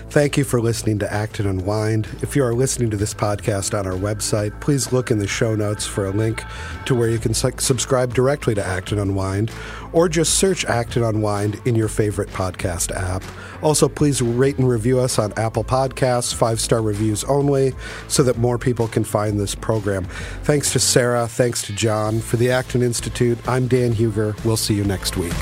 Thank 0.10 0.38
you 0.38 0.44
for 0.44 0.62
listening 0.62 1.00
to 1.00 1.12
Acton 1.12 1.48
Unwind. 1.48 2.08
If 2.22 2.36
you 2.36 2.44
are 2.44 2.54
listening 2.54 2.92
to 2.92 2.98
this 2.98 3.14
podcast 3.14 3.78
on 3.78 3.88
our 3.88 3.94
website, 3.94 4.60
please 4.62 4.92
look 4.92 5.10
in 5.10 5.18
the 5.18 5.28
show 5.28 5.56
notes 5.56 5.88
for 5.88 6.06
a 6.06 6.12
link 6.12 6.44
to 6.86 6.94
where 6.94 7.10
you 7.10 7.18
can 7.18 7.34
su- 7.34 7.52
subscribe 7.58 8.14
directly 8.14 8.54
to 8.54 8.64
Acton 8.64 9.00
Unwind 9.00 9.52
or 9.92 10.08
just 10.10 10.36
search 10.36 10.66
Acton 10.66 11.02
Unwind 11.02 11.60
in 11.66 11.74
your 11.74 11.88
favorite 11.88 12.30
podcast 12.30 12.92
app. 12.96 13.24
Also, 13.64 13.88
please 13.88 14.22
rate 14.22 14.60
and 14.60 14.68
review 14.68 15.00
us 15.00 15.18
on 15.18 15.34
Apple 15.38 15.64
Podcasts, 15.64 16.34
five 16.34 16.60
star 16.60 16.82
reviews 16.82 17.24
only, 17.24 17.74
so 18.08 18.22
that 18.22 18.38
more 18.38 18.58
people 18.58 18.88
can 18.88 19.04
find 19.04 19.40
this 19.40 19.56
program. 19.56 20.04
Thanks 20.44 20.74
to 20.74 20.80
Sarah. 20.80 21.28
Thanks 21.28 21.62
to 21.64 21.74
John. 21.74 22.20
For 22.20 22.38
the 22.38 22.52
Acton 22.52 22.84
Institute, 22.84 23.40
I'm 23.48 23.68
Dan 23.68 23.94
Hugger. 23.94 24.36
We'll 24.44 24.58
see 24.58 24.74
you 24.74 24.84
next 24.84 25.16
week. 25.16 25.34